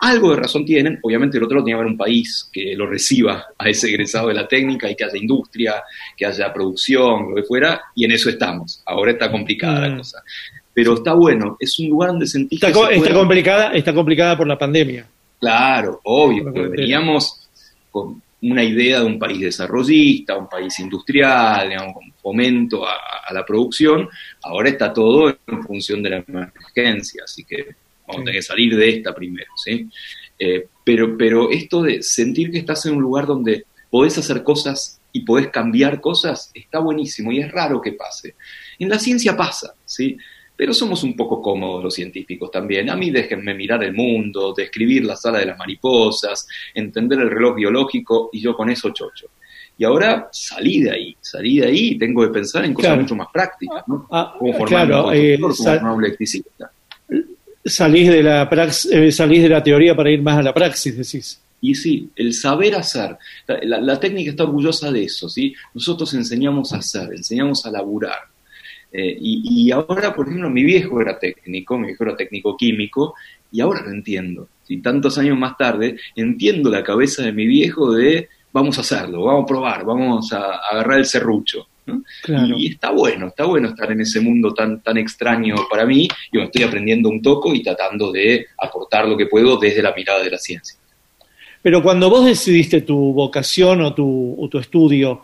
Algo 0.00 0.30
de 0.30 0.36
razón 0.36 0.64
tienen, 0.64 0.98
obviamente 1.02 1.36
el 1.36 1.42
otro 1.44 1.56
lado 1.56 1.64
tiene 1.66 1.76
que 1.76 1.80
haber 1.82 1.92
un 1.92 1.98
país 1.98 2.48
que 2.52 2.74
lo 2.76 2.86
reciba 2.86 3.44
a 3.58 3.68
ese 3.68 3.88
egresado 3.88 4.28
de 4.28 4.34
la 4.34 4.46
técnica 4.48 4.88
y 4.88 4.94
que 4.94 5.04
haya 5.04 5.18
industria, 5.18 5.82
que 6.16 6.24
haya 6.24 6.50
producción, 6.52 7.30
lo 7.30 7.34
que 7.34 7.42
fuera, 7.42 7.82
y 7.96 8.04
en 8.06 8.12
eso 8.12 8.30
estamos. 8.30 8.80
Ahora 8.86 9.10
está 9.10 9.30
complicada 9.30 9.80
la 9.80 9.94
Mm. 9.94 9.98
cosa. 9.98 10.22
Pero 10.80 10.94
está 10.94 11.12
bueno, 11.14 11.56
es 11.58 11.78
un 11.80 11.88
lugar 11.88 12.10
donde 12.10 12.26
sentís 12.26 12.58
Está, 12.62 12.68
que 12.68 12.72
co- 12.74 12.88
está 12.88 13.00
puede- 13.00 13.14
complicada, 13.14 13.72
está 13.72 13.92
complicada 13.92 14.36
por 14.36 14.46
la 14.46 14.56
pandemia. 14.56 15.06
Claro, 15.40 16.00
obvio, 16.04 16.44
porque 16.44 16.68
veníamos 16.68 17.48
con 17.90 18.22
una 18.42 18.62
idea 18.62 19.00
de 19.00 19.06
un 19.06 19.18
país 19.18 19.40
desarrollista, 19.40 20.36
un 20.36 20.48
país 20.48 20.78
industrial, 20.78 21.68
digamos, 21.68 21.94
con 21.94 22.12
fomento 22.22 22.86
a, 22.86 22.92
a 23.26 23.32
la 23.34 23.44
producción, 23.44 24.08
ahora 24.42 24.68
está 24.68 24.92
todo 24.92 25.30
en 25.46 25.62
función 25.64 26.00
de 26.02 26.10
la 26.10 26.24
emergencia, 26.28 27.22
así 27.24 27.44
que 27.44 27.74
vamos 28.06 28.22
a 28.22 28.24
tener 28.24 28.34
que 28.34 28.42
salir 28.42 28.76
de 28.76 28.88
esta 28.88 29.12
primero, 29.14 29.50
¿sí? 29.56 29.88
Eh, 30.38 30.66
pero, 30.84 31.16
pero 31.18 31.50
esto 31.50 31.82
de 31.82 32.02
sentir 32.02 32.52
que 32.52 32.58
estás 32.58 32.86
en 32.86 32.94
un 32.94 33.02
lugar 33.02 33.26
donde 33.26 33.64
podés 33.90 34.16
hacer 34.18 34.44
cosas 34.44 35.00
y 35.12 35.22
podés 35.24 35.48
cambiar 35.48 36.00
cosas, 36.00 36.50
está 36.54 36.78
buenísimo 36.78 37.32
y 37.32 37.40
es 37.40 37.50
raro 37.50 37.80
que 37.80 37.92
pase. 37.92 38.34
En 38.78 38.88
la 38.88 38.98
ciencia 39.00 39.36
pasa, 39.36 39.74
¿sí? 39.84 40.16
Pero 40.58 40.74
somos 40.74 41.04
un 41.04 41.14
poco 41.14 41.40
cómodos 41.40 41.84
los 41.84 41.94
científicos 41.94 42.50
también. 42.50 42.90
A 42.90 42.96
mí 42.96 43.10
déjenme 43.12 43.54
mirar 43.54 43.84
el 43.84 43.94
mundo, 43.94 44.52
describir 44.56 45.04
la 45.04 45.14
sala 45.14 45.38
de 45.38 45.46
las 45.46 45.56
mariposas, 45.56 46.48
entender 46.74 47.20
el 47.20 47.30
reloj 47.30 47.54
biológico 47.54 48.28
y 48.32 48.40
yo 48.40 48.56
con 48.56 48.68
eso 48.68 48.90
chocho. 48.90 49.26
Y 49.78 49.84
ahora 49.84 50.28
salí 50.32 50.82
de 50.82 50.90
ahí, 50.90 51.16
salí 51.20 51.60
de 51.60 51.66
ahí 51.66 51.88
y 51.92 51.98
tengo 51.98 52.22
que 52.26 52.32
pensar 52.32 52.64
en 52.64 52.74
cosas 52.74 52.88
Claro. 52.88 53.02
mucho 53.02 53.14
más 53.14 53.28
prácticas, 53.32 53.84
¿no? 53.86 54.08
Ah, 54.10 54.34
Cómo 54.36 54.52
formar 54.54 54.88
claro, 54.88 55.06
un 55.06 55.14
eh, 55.14 55.38
sal- 55.54 55.84
un 55.84 56.04
electricista. 56.04 56.72
salís 57.64 58.08
de 58.08 58.22
la 58.24 58.50
prax- 58.50 58.88
eh, 58.92 59.12
salís 59.12 59.42
de 59.42 59.48
la 59.50 59.62
teoría 59.62 59.94
para 59.94 60.10
ir 60.10 60.20
más 60.22 60.38
a 60.38 60.42
la 60.42 60.52
praxis, 60.52 60.96
decís. 60.96 61.40
Y 61.60 61.74
sí, 61.76 62.08
el 62.16 62.32
saber 62.34 62.74
hacer. 62.74 63.16
La, 63.46 63.58
la- 63.62 63.80
la 63.80 64.00
técnica 64.00 64.30
está 64.30 64.44
orgullosa 64.44 64.90
de 64.90 65.04
eso, 65.04 65.28
¿sí? 65.28 65.54
Nosotros 65.74 66.12
enseñamos 66.14 66.72
a 66.72 66.78
hacer, 66.78 67.10
enseñamos 67.14 67.64
a 67.66 67.70
laburar. 67.70 68.18
Eh, 68.92 69.16
y, 69.20 69.66
y 69.66 69.70
ahora, 69.70 70.14
por 70.14 70.26
ejemplo, 70.26 70.48
mi 70.50 70.64
viejo 70.64 71.00
era 71.00 71.18
técnico, 71.18 71.78
mi 71.78 71.88
viejo 71.88 72.04
era 72.04 72.16
técnico 72.16 72.56
químico, 72.56 73.14
y 73.52 73.60
ahora 73.60 73.82
lo 73.82 73.90
entiendo. 73.90 74.48
¿sí? 74.64 74.78
Tantos 74.78 75.18
años 75.18 75.38
más 75.38 75.56
tarde, 75.56 75.96
entiendo 76.16 76.70
la 76.70 76.82
cabeza 76.82 77.22
de 77.22 77.32
mi 77.32 77.46
viejo 77.46 77.92
de 77.92 78.28
vamos 78.52 78.78
a 78.78 78.80
hacerlo, 78.80 79.24
vamos 79.24 79.44
a 79.44 79.46
probar, 79.46 79.84
vamos 79.84 80.32
a, 80.32 80.54
a 80.54 80.58
agarrar 80.72 80.98
el 80.98 81.04
serrucho. 81.04 81.66
¿no? 81.86 82.02
Claro. 82.22 82.54
Y 82.56 82.68
está 82.68 82.90
bueno, 82.90 83.28
está 83.28 83.44
bueno 83.44 83.68
estar 83.68 83.90
en 83.92 84.00
ese 84.00 84.20
mundo 84.20 84.52
tan, 84.52 84.82
tan 84.82 84.98
extraño 84.98 85.54
para 85.70 85.86
mí, 85.86 86.04
y 86.04 86.36
bueno, 86.36 86.46
estoy 86.46 86.64
aprendiendo 86.64 87.08
un 87.08 87.22
toco 87.22 87.54
y 87.54 87.62
tratando 87.62 88.12
de 88.12 88.46
aportar 88.58 89.06
lo 89.08 89.16
que 89.16 89.26
puedo 89.26 89.58
desde 89.58 89.82
la 89.82 89.94
mirada 89.94 90.22
de 90.22 90.30
la 90.30 90.38
ciencia. 90.38 90.78
Pero 91.62 91.82
cuando 91.82 92.08
vos 92.08 92.24
decidiste 92.24 92.82
tu 92.82 93.12
vocación 93.12 93.80
o 93.82 93.94
tu, 93.94 94.36
o 94.38 94.48
tu 94.48 94.58
estudio, 94.58 95.22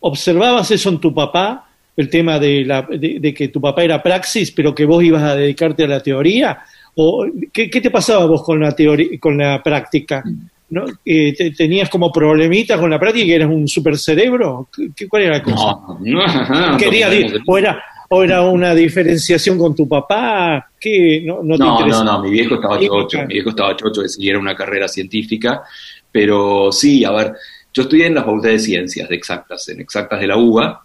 ¿observabas 0.00 0.70
eso 0.70 0.90
en 0.90 1.00
tu 1.00 1.14
papá? 1.14 1.69
El 1.96 2.08
tema 2.08 2.38
de, 2.38 2.64
la, 2.64 2.82
de, 2.82 3.18
de 3.20 3.34
que 3.34 3.48
tu 3.48 3.60
papá 3.60 3.82
era 3.84 4.02
praxis, 4.02 4.50
pero 4.52 4.74
que 4.74 4.84
vos 4.84 5.02
ibas 5.02 5.22
a 5.22 5.34
dedicarte 5.36 5.84
a 5.84 5.88
la 5.88 6.00
teoría. 6.00 6.60
¿O 6.94 7.26
qué, 7.52 7.68
qué 7.70 7.80
te 7.80 7.90
pasaba 7.90 8.24
vos 8.26 8.42
con 8.42 8.60
la 8.60 8.72
teoría, 8.74 9.18
con 9.20 9.36
la 9.36 9.62
práctica? 9.62 10.22
¿No? 10.70 10.84
Eh, 11.04 11.34
te- 11.36 11.50
¿Tenías 11.50 11.88
como 11.88 12.12
problemitas 12.12 12.78
con 12.78 12.90
la 12.90 12.98
práctica 12.98 13.26
que 13.26 13.34
eras 13.34 13.48
un 13.50 13.66
super 13.66 13.98
cerebro? 13.98 14.68
¿Qué, 14.96 15.08
cuál 15.08 15.22
era 15.22 15.32
la 15.38 15.42
cosa? 15.42 15.56
No, 15.56 15.98
no, 16.00 16.70
no. 16.72 16.76
Quería 16.78 17.08
o, 17.46 17.58
era, 17.58 17.82
¿O 18.08 18.22
era 18.22 18.42
una 18.42 18.74
diferenciación 18.74 19.58
con 19.58 19.74
tu 19.74 19.86
papá? 19.88 20.68
¿Qué? 20.80 21.22
¿No, 21.26 21.42
no 21.42 21.56
te 21.56 21.64
No, 21.64 21.86
no, 21.86 22.04
no, 22.04 22.22
mi 22.22 22.30
viejo 22.30 22.54
estaba 22.54 22.78
chocho, 22.80 23.18
mi 23.26 23.34
viejo 23.34 23.50
estaba 23.50 23.76
chocho 23.76 24.02
de 24.02 24.08
seguir 24.08 24.36
una 24.36 24.54
carrera 24.54 24.86
científica, 24.88 25.62
pero 26.10 26.70
sí, 26.72 27.04
a 27.04 27.10
ver, 27.12 27.32
yo 27.72 27.82
estudié 27.82 28.06
en 28.06 28.14
la 28.14 28.22
Facultad 28.24 28.50
de 28.50 28.58
Ciencias, 28.58 29.08
de 29.08 29.14
Exactas, 29.14 29.68
en 29.68 29.80
Exactas 29.80 30.20
de 30.20 30.26
la 30.26 30.36
UBA, 30.36 30.82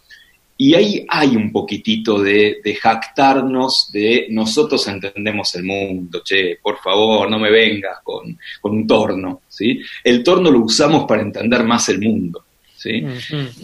y 0.58 0.74
ahí 0.74 1.06
hay 1.10 1.36
un 1.36 1.52
poquitito 1.52 2.22
de, 2.22 2.60
de 2.64 2.76
jactarnos 2.76 3.90
de 3.92 4.28
nosotros 4.30 4.88
entendemos 4.88 5.54
el 5.56 5.64
mundo, 5.64 6.22
che, 6.24 6.58
por 6.62 6.78
favor, 6.78 7.30
no 7.30 7.38
me 7.40 7.52
vengas 7.52 8.00
con, 8.04 8.38
con 8.62 8.72
un 8.74 8.88
torno, 8.88 9.42
¿sí? 9.50 9.80
El 10.04 10.24
torno 10.24 10.50
lo 10.52 10.60
usamos 10.60 11.06
para 11.06 11.22
entender 11.22 11.64
más 11.64 11.90
el 11.90 12.00
mundo, 12.00 12.46
¿sí? 12.76 13.04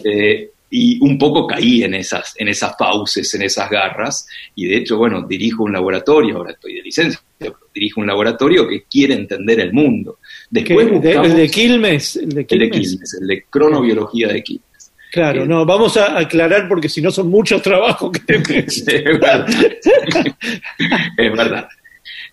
Eh, 0.04 0.50
y 0.74 0.98
un 1.02 1.18
poco 1.18 1.46
caí 1.46 1.84
en 1.84 1.94
esas, 1.94 2.34
en 2.38 2.48
esas 2.48 2.74
fauces, 2.78 3.34
en 3.34 3.42
esas 3.42 3.68
garras, 3.70 4.26
y 4.54 4.66
de 4.66 4.76
hecho, 4.78 4.96
bueno, 4.96 5.26
dirijo 5.26 5.64
un 5.64 5.72
laboratorio, 5.72 6.38
ahora 6.38 6.52
estoy 6.52 6.74
de 6.76 6.82
licencia, 6.82 7.20
pero 7.38 7.56
dirijo 7.74 8.00
un 8.00 8.06
laboratorio 8.06 8.66
que 8.66 8.84
quiere 8.84 9.14
entender 9.14 9.60
el 9.60 9.72
mundo. 9.74 10.18
Después 10.50 10.86
¿Qué? 10.86 10.92
¿De- 10.92 10.98
buscamos- 10.98 11.26
¿El 11.30 11.36
de 11.36 11.48
Quilmes? 11.50 12.16
¿El 12.16 12.28
de 12.30 12.40
el 12.40 12.46
de 12.46 12.46
Quilmes? 12.70 12.90
Quilmes, 12.90 13.18
el 13.20 13.26
de 13.28 13.42
cronobiología 13.50 14.28
de 14.28 14.42
Quilmes. 14.42 14.66
Claro, 15.12 15.42
Eh, 15.44 15.46
no, 15.46 15.66
vamos 15.66 15.96
a 15.98 16.18
aclarar 16.18 16.66
porque 16.68 16.88
si 16.88 17.02
no 17.02 17.10
son 17.10 17.28
muchos 17.28 17.60
trabajos 17.62 18.10
que 18.12 18.34
es 18.66 18.84
verdad. 18.86 19.46
es 21.16 21.32
verdad. 21.32 21.68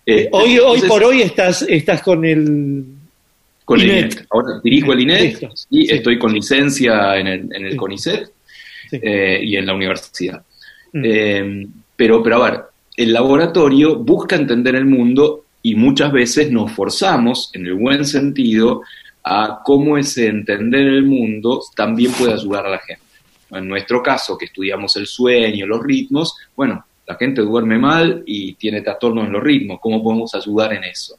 Eh, 0.06 0.28
Hoy, 0.32 0.52
hoy 0.58 0.58
entonces, 0.58 0.88
por 0.88 1.04
hoy 1.04 1.22
estás, 1.22 1.62
estás 1.68 2.02
con 2.02 2.24
el 2.24 2.84
Con 3.64 3.80
el 3.80 3.86
INET. 3.86 4.12
INET. 4.14 4.26
Ahora 4.30 4.60
dirijo 4.64 4.92
el 4.94 5.00
INET 5.00 5.42
y 5.70 5.86
Sí. 5.86 5.92
estoy 5.94 6.18
con 6.18 6.32
licencia 6.32 7.16
en 7.18 7.26
el, 7.26 7.40
en 7.54 7.66
el 7.66 7.72
Sí. 7.72 7.76
CONICET 7.76 8.26
Sí. 8.90 8.98
eh, 9.02 9.40
y 9.42 9.56
en 9.56 9.66
la 9.66 9.74
universidad. 9.74 10.42
Mm. 10.92 11.02
Eh, 11.04 11.66
pero, 11.96 12.22
pero 12.22 12.42
a 12.42 12.50
ver, 12.50 12.60
el 12.96 13.12
laboratorio 13.12 13.96
busca 13.96 14.36
entender 14.36 14.74
el 14.74 14.86
mundo 14.86 15.44
y 15.62 15.74
muchas 15.74 16.10
veces 16.12 16.50
nos 16.50 16.72
forzamos, 16.72 17.50
en 17.52 17.66
el 17.66 17.74
buen 17.74 18.06
sentido, 18.06 18.82
a 19.22 19.60
cómo 19.64 19.98
ese 19.98 20.26
entender 20.26 20.86
el 20.86 21.04
mundo 21.04 21.62
también 21.74 22.12
puede 22.12 22.32
ayudar 22.32 22.66
a 22.66 22.70
la 22.70 22.78
gente. 22.78 23.02
En 23.50 23.68
nuestro 23.68 24.02
caso, 24.02 24.38
que 24.38 24.46
estudiamos 24.46 24.96
el 24.96 25.06
sueño, 25.06 25.66
los 25.66 25.82
ritmos, 25.82 26.36
bueno, 26.56 26.84
la 27.06 27.16
gente 27.16 27.42
duerme 27.42 27.78
mal 27.78 28.22
y 28.24 28.54
tiene 28.54 28.82
trastornos 28.82 29.26
en 29.26 29.32
los 29.32 29.42
ritmos, 29.42 29.80
¿cómo 29.80 30.02
podemos 30.02 30.34
ayudar 30.34 30.72
en 30.74 30.84
eso? 30.84 31.18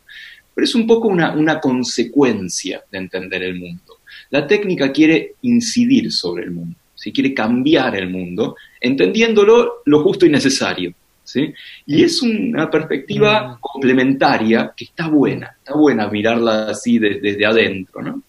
Pero 0.54 0.66
es 0.66 0.74
un 0.76 0.88
poco 0.88 1.10
una, 1.10 1.34
una 1.34 1.60
consecuencia 1.60 2.82
de 2.90 2.98
entender 2.98 3.44
el 3.44 3.60
mundo. 3.60 3.98
La 4.30 4.48
técnica 4.48 4.92
quiere 4.92 5.36
incidir 5.42 6.12
sobre 6.12 6.46
el 6.46 6.52
mundo, 6.52 6.78
¿sí? 6.96 7.12
quiere 7.12 7.34
cambiar 7.34 7.96
el 7.96 8.10
mundo, 8.10 8.56
entendiéndolo 8.80 9.82
lo 9.86 10.04
justo 10.04 10.26
y 10.26 10.30
necesario. 10.30 10.94
¿Sí? 11.32 11.54
Y 11.86 12.04
es 12.04 12.22
una 12.22 12.70
perspectiva 12.70 13.58
complementaria 13.60 14.74
que 14.76 14.86
está 14.86 15.08
buena, 15.08 15.56
está 15.58 15.74
buena 15.76 16.08
mirarla 16.08 16.70
así 16.70 17.00
de- 17.00 17.20
desde 17.20 17.46
adentro. 17.46 18.02
¿no? 18.02 18.22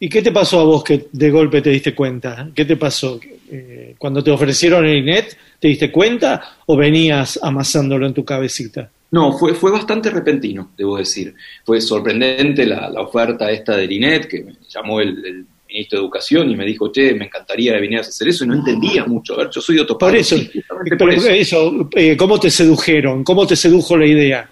¿Y 0.00 0.08
qué 0.08 0.22
te 0.22 0.32
pasó 0.32 0.60
a 0.60 0.64
vos 0.64 0.84
que 0.84 1.06
de 1.12 1.30
golpe 1.30 1.62
te 1.62 1.70
diste 1.70 1.94
cuenta? 1.94 2.48
¿Qué 2.54 2.64
te 2.64 2.76
pasó? 2.76 3.18
Eh, 3.50 3.94
cuando 3.98 4.22
te 4.22 4.30
ofrecieron 4.30 4.84
el 4.84 4.98
INET, 4.98 5.36
¿te 5.58 5.68
diste 5.68 5.90
cuenta 5.90 6.56
o 6.66 6.76
venías 6.76 7.38
amasándolo 7.42 8.06
en 8.06 8.14
tu 8.14 8.24
cabecita? 8.24 8.90
No, 9.12 9.32
fue, 9.38 9.54
fue 9.54 9.70
bastante 9.70 10.10
repentino, 10.10 10.72
debo 10.76 10.96
decir. 10.98 11.34
Fue 11.64 11.80
sorprendente 11.80 12.66
la, 12.66 12.88
la 12.90 13.02
oferta 13.02 13.50
esta 13.50 13.76
del 13.76 13.92
INET, 13.92 14.26
que 14.26 14.42
me 14.42 14.54
llamó 14.68 15.00
el, 15.00 15.24
el 15.24 15.46
ministro 15.74 15.98
de 15.98 16.04
Educación 16.04 16.50
y 16.50 16.56
me 16.56 16.64
dijo, 16.64 16.90
che, 16.92 17.14
me 17.14 17.26
encantaría 17.26 17.74
que 17.74 17.80
vinieras 17.80 18.06
a 18.06 18.10
hacer 18.10 18.28
eso, 18.28 18.44
y 18.44 18.48
no 18.48 18.54
entendía 18.54 19.04
mucho. 19.04 19.34
A 19.34 19.38
ver, 19.38 19.50
yo 19.50 19.60
soy 19.60 19.76
de 19.76 19.82
otro 19.82 19.98
Por 19.98 20.12
país. 20.12 20.32
eso, 20.32 20.42
Sí, 20.50 20.62
por 20.98 21.12
eso. 21.12 21.28
eso, 21.28 21.88
eh, 21.94 22.16
¿cómo 22.16 22.38
te 22.38 22.50
sedujeron? 22.50 23.24
¿Cómo 23.24 23.46
te 23.46 23.56
sedujo 23.56 23.96
la 23.96 24.06
idea? 24.06 24.48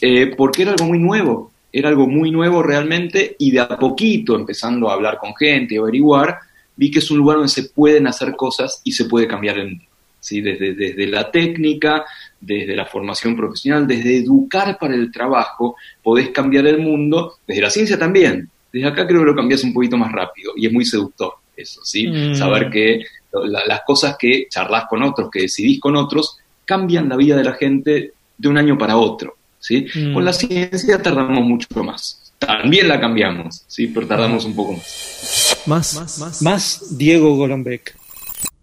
Eh, 0.00 0.32
porque 0.36 0.62
era 0.62 0.70
algo 0.72 0.86
muy 0.86 0.98
nuevo, 1.00 1.50
era 1.72 1.88
algo 1.88 2.06
muy 2.06 2.30
nuevo 2.30 2.62
realmente, 2.62 3.34
y 3.38 3.50
de 3.50 3.60
a 3.60 3.68
poquito, 3.68 4.36
empezando 4.36 4.88
a 4.88 4.94
hablar 4.94 5.18
con 5.18 5.34
gente 5.34 5.74
y 5.74 5.78
averiguar, 5.78 6.38
vi 6.76 6.90
que 6.90 7.00
es 7.00 7.10
un 7.10 7.18
lugar 7.18 7.38
donde 7.38 7.52
se 7.52 7.64
pueden 7.64 8.06
hacer 8.06 8.36
cosas 8.36 8.80
y 8.84 8.92
se 8.92 9.06
puede 9.06 9.26
cambiar 9.26 9.58
el 9.58 9.70
mundo. 9.70 9.84
¿sí? 10.20 10.40
Desde, 10.40 10.74
desde 10.74 11.06
la 11.08 11.30
técnica, 11.30 12.04
desde 12.40 12.76
la 12.76 12.86
formación 12.86 13.34
profesional, 13.36 13.86
desde 13.86 14.18
educar 14.18 14.78
para 14.78 14.94
el 14.94 15.10
trabajo, 15.10 15.74
podés 16.04 16.30
cambiar 16.30 16.66
el 16.68 16.78
mundo, 16.78 17.34
desde 17.46 17.62
la 17.62 17.70
ciencia 17.70 17.98
también. 17.98 18.48
Desde 18.72 18.86
acá 18.88 19.06
creo 19.06 19.20
que 19.20 19.26
lo 19.26 19.34
cambias 19.36 19.64
un 19.64 19.72
poquito 19.72 19.96
más 19.96 20.12
rápido 20.12 20.52
y 20.56 20.66
es 20.66 20.72
muy 20.72 20.84
seductor 20.84 21.32
eso, 21.56 21.80
¿sí? 21.84 22.06
Mm. 22.06 22.34
Saber 22.36 22.70
que 22.70 23.00
la- 23.44 23.64
las 23.66 23.80
cosas 23.86 24.16
que 24.18 24.46
charlas 24.48 24.84
con 24.88 25.02
otros, 25.02 25.30
que 25.30 25.42
decidís 25.42 25.80
con 25.80 25.96
otros, 25.96 26.36
cambian 26.64 27.08
la 27.08 27.16
vida 27.16 27.36
de 27.36 27.44
la 27.44 27.54
gente 27.54 28.12
de 28.36 28.48
un 28.48 28.56
año 28.58 28.76
para 28.78 28.96
otro, 28.96 29.36
¿sí? 29.58 29.86
Mm. 29.94 30.14
Con 30.14 30.24
la 30.24 30.32
ciencia 30.32 31.02
tardamos 31.02 31.44
mucho 31.44 31.82
más. 31.82 32.32
También 32.38 32.86
la 32.86 33.00
cambiamos, 33.00 33.64
¿sí? 33.66 33.88
Pero 33.88 34.06
tardamos 34.06 34.44
un 34.44 34.54
poco 34.54 34.74
más. 34.74 35.62
Más, 35.66 36.40
más, 36.42 36.96
Diego 36.96 37.34
Golombek. 37.36 37.96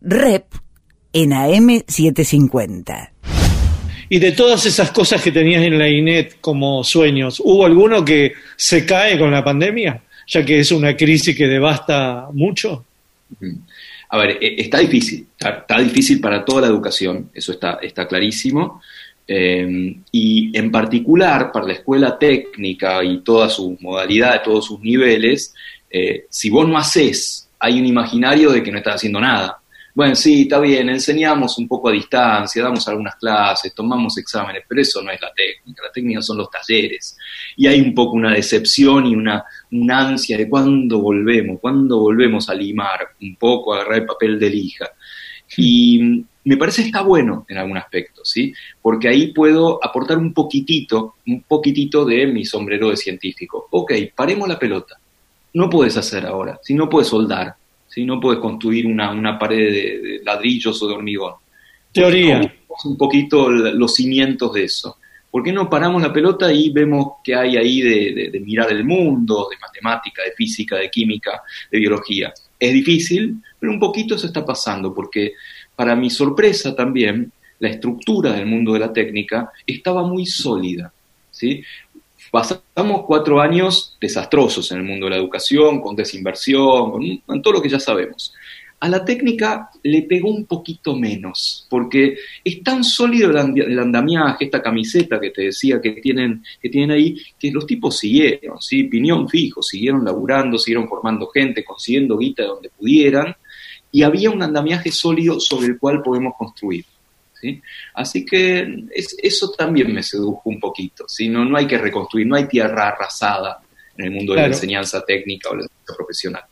Rep 0.02 0.46
en 1.12 1.32
AM750. 1.32 3.10
Y 4.10 4.20
de 4.20 4.32
todas 4.32 4.66
esas 4.66 4.92
cosas 4.92 5.22
que 5.22 5.32
tenías 5.32 5.64
en 5.64 5.78
la 5.78 5.90
INET 5.90 6.40
como 6.42 6.84
sueños, 6.84 7.42
¿hubo 7.44 7.66
alguno 7.66 8.04
que 8.04 8.34
se 8.56 8.86
cae 8.86 9.18
con 9.18 9.32
la 9.32 9.44
pandemia? 9.44 10.02
Ya 10.28 10.46
que 10.46 10.60
es 10.60 10.72
una 10.72 10.96
crisis 10.96 11.36
que 11.36 11.48
devasta 11.48 12.28
mucho. 12.34 12.86
A 14.10 14.18
ver, 14.18 14.38
eh, 14.42 14.56
está 14.60 14.80
difícil, 14.80 15.28
está, 15.38 15.50
está 15.50 15.80
difícil 15.80 16.20
para 16.20 16.46
toda 16.46 16.62
la 16.62 16.68
educación, 16.68 17.30
eso 17.34 17.52
está, 17.52 17.80
está 17.82 18.08
clarísimo. 18.08 18.82
Eh, 19.28 19.98
y 20.12 20.56
en 20.56 20.72
particular 20.72 21.52
para 21.52 21.66
la 21.66 21.74
escuela 21.74 22.20
técnica 22.20 23.04
y 23.04 23.22
todas 23.22 23.54
sus 23.54 23.82
modalidades, 23.82 24.44
todos 24.44 24.66
sus 24.66 24.80
niveles, 24.82 25.54
eh, 25.90 26.26
si 26.30 26.50
vos 26.50 26.68
no 26.68 26.78
haces, 26.78 27.50
hay 27.60 27.80
un 27.80 27.88
imaginario 27.88 28.52
de 28.52 28.62
que 28.62 28.72
no 28.72 28.78
estás 28.78 28.96
haciendo 28.96 29.20
nada. 29.20 29.58
Bueno, 29.96 30.14
sí, 30.14 30.42
está 30.42 30.60
bien, 30.60 30.90
enseñamos 30.90 31.58
un 31.58 31.70
poco 31.70 31.88
a 31.88 31.94
distancia, 31.94 32.62
damos 32.62 32.86
algunas 32.90 33.16
clases, 33.16 33.74
tomamos 33.74 34.18
exámenes, 34.18 34.66
pero 34.68 34.82
eso 34.82 35.02
no 35.02 35.10
es 35.10 35.22
la 35.22 35.32
técnica, 35.34 35.84
la 35.84 35.92
técnica 35.94 36.22
son 36.22 36.40
los 36.40 36.50
talleres. 36.50 37.18
Y 37.56 37.66
hay 37.66 37.80
un 37.80 37.96
poco 37.96 38.12
una 38.18 38.34
decepción 38.34 39.06
y 39.06 39.16
una, 39.16 39.46
ansia 39.90 40.38
de 40.38 40.50
cuándo 40.50 41.00
volvemos, 41.00 41.62
cuándo 41.62 42.00
volvemos 42.00 42.50
a 42.50 42.54
limar 42.54 43.12
un 43.22 43.38
poco, 43.38 43.74
a 43.74 43.78
agarrar 43.78 44.00
el 44.00 44.06
papel 44.06 44.38
de 44.38 44.50
lija. 44.50 44.86
Y 45.56 46.26
me 46.44 46.58
parece 46.58 46.82
está 46.82 47.02
bueno 47.02 47.46
en 47.48 47.58
algún 47.58 47.78
aspecto, 47.78 48.26
¿sí? 48.26 48.54
Porque 48.82 49.08
ahí 49.08 49.28
puedo 49.32 49.80
aportar 49.82 50.18
un 50.18 50.34
poquitito, 50.34 51.16
un 51.26 51.44
poquitito 51.44 52.04
de 52.04 52.28
mi 52.28 52.44
sombrero 52.44 52.90
de 52.90 52.98
científico. 52.98 53.70
Ok, 53.72 53.94
paremos 54.14 54.50
la 54.50 54.60
pelota. 54.60 55.00
No 55.54 55.70
puedes 55.70 55.96
hacer 55.96 56.26
ahora, 56.26 56.60
si 56.62 56.74
no 56.74 56.90
puedes 56.90 57.08
soldar, 57.08 57.56
si 57.96 58.04
no 58.04 58.20
puedes 58.20 58.42
construir 58.42 58.86
una, 58.88 59.10
una 59.12 59.40
pared 59.40 59.72
de, 59.72 60.00
de 60.00 60.22
ladrillos 60.26 60.82
o 60.84 60.88
de 60.90 60.94
hormigón. 60.96 61.36
Teoría. 61.94 62.54
Un 62.84 62.98
poquito 62.98 63.50
los 63.50 63.96
cimientos 63.96 64.52
de 64.52 64.66
eso. 64.66 64.98
¿Por 65.32 65.42
qué 65.44 65.54
no 65.54 65.70
paramos 65.70 66.02
la 66.02 66.12
pelota 66.12 66.52
y 66.52 66.70
vemos 66.72 67.14
qué 67.24 67.36
hay 67.36 67.56
ahí 67.56 67.82
de, 67.82 68.14
de- 68.14 68.30
de 68.32 68.40
mirar 68.42 68.70
el 68.72 68.84
mundo, 68.84 69.48
de 69.50 69.58
matemática, 69.58 70.24
de 70.24 70.32
física, 70.34 70.76
de 70.76 70.90
química, 70.90 71.42
de 71.72 71.80
biología? 71.80 72.34
Es 72.60 72.74
difícil, 72.74 73.38
pero 73.58 73.72
un 73.72 73.80
poquito 73.80 74.16
eso 74.16 74.28
está 74.28 74.46
pasando, 74.46 74.94
porque 74.94 75.34
para 75.74 75.96
mi 75.96 76.10
sorpresa 76.10 76.76
también, 76.76 77.32
la 77.60 77.70
estructura 77.70 78.34
del 78.34 78.46
mundo 78.46 78.74
de 78.74 78.80
la 78.80 78.92
técnica 78.92 79.52
estaba 79.66 80.06
muy 80.06 80.26
sólida. 80.26 80.92
¿sí? 81.32 81.64
Pasamos 82.36 83.04
cuatro 83.08 83.40
años 83.40 83.96
desastrosos 84.02 84.70
en 84.74 84.80
el 84.80 84.84
mundo 84.84 85.06
de 85.06 85.12
la 85.12 85.16
educación, 85.16 85.80
con 85.80 85.96
desinversión, 85.96 87.22
con, 87.26 87.42
todo 87.42 87.54
lo 87.54 87.62
que 87.62 87.70
ya 87.70 87.80
sabemos. 87.80 88.34
A 88.82 88.90
la 88.90 89.06
técnica 89.06 89.70
le 89.84 90.02
pegó 90.02 90.32
un 90.32 90.46
poquito 90.46 90.98
menos, 90.98 91.66
porque 91.70 92.18
es 92.44 92.62
tan 92.62 92.84
sólido 92.84 93.30
el, 93.32 93.80
andamiaje, 93.80 94.44
esta 94.44 94.62
camiseta 94.62 95.18
que 95.18 95.30
te 95.30 95.44
decía 95.44 95.80
que 95.80 95.92
tienen, 95.92 96.44
que 96.62 96.68
tienen 96.68 96.92
ahí, 96.92 97.16
que 97.40 97.52
los 97.52 97.66
tipos 97.66 98.00
siguieron, 98.00 98.62
¿sí? 98.62 98.84
piñón 98.84 99.30
fijo, 99.30 99.62
siguieron 99.62 100.04
laburando, 100.04 100.58
siguieron 100.58 100.90
formando 100.90 101.28
gente, 101.28 101.64
consiguiendo 101.64 102.18
guita 102.18 102.44
de 102.44 102.50
donde 102.50 102.70
pudieran, 102.70 103.34
y 103.94 104.04
había 104.04 104.30
un 104.30 104.44
andamiaje 104.44 104.92
sólido 104.92 105.40
sobre 105.40 105.68
el 105.68 105.80
cual 105.80 106.02
podemos 106.02 106.34
construir. 106.38 106.84
¿Sí? 107.46 107.62
Así 107.94 108.26
que 108.26 108.86
es- 108.94 109.16
eso 109.22 109.52
también 109.52 109.94
me 109.94 110.02
sedujo 110.04 110.42
un 110.46 110.60
poquito, 110.60 111.06
¿sí? 111.08 111.30
no, 111.30 111.46
no 111.46 111.58
hay 111.58 111.68
que 111.68 111.78
reconstruir, 111.78 112.26
no 112.28 112.36
hay 112.36 112.48
tierra 112.48 112.88
arrasada 112.90 113.60
en 113.98 114.06
el 114.06 114.12
mundo 114.12 114.34
de 114.34 114.42
la 114.42 114.48
enseñanza 114.48 115.04
técnica 115.06 115.50
o 115.50 115.56
la 115.56 115.62
enseñanza 115.64 115.94
profesional. 115.96 116.44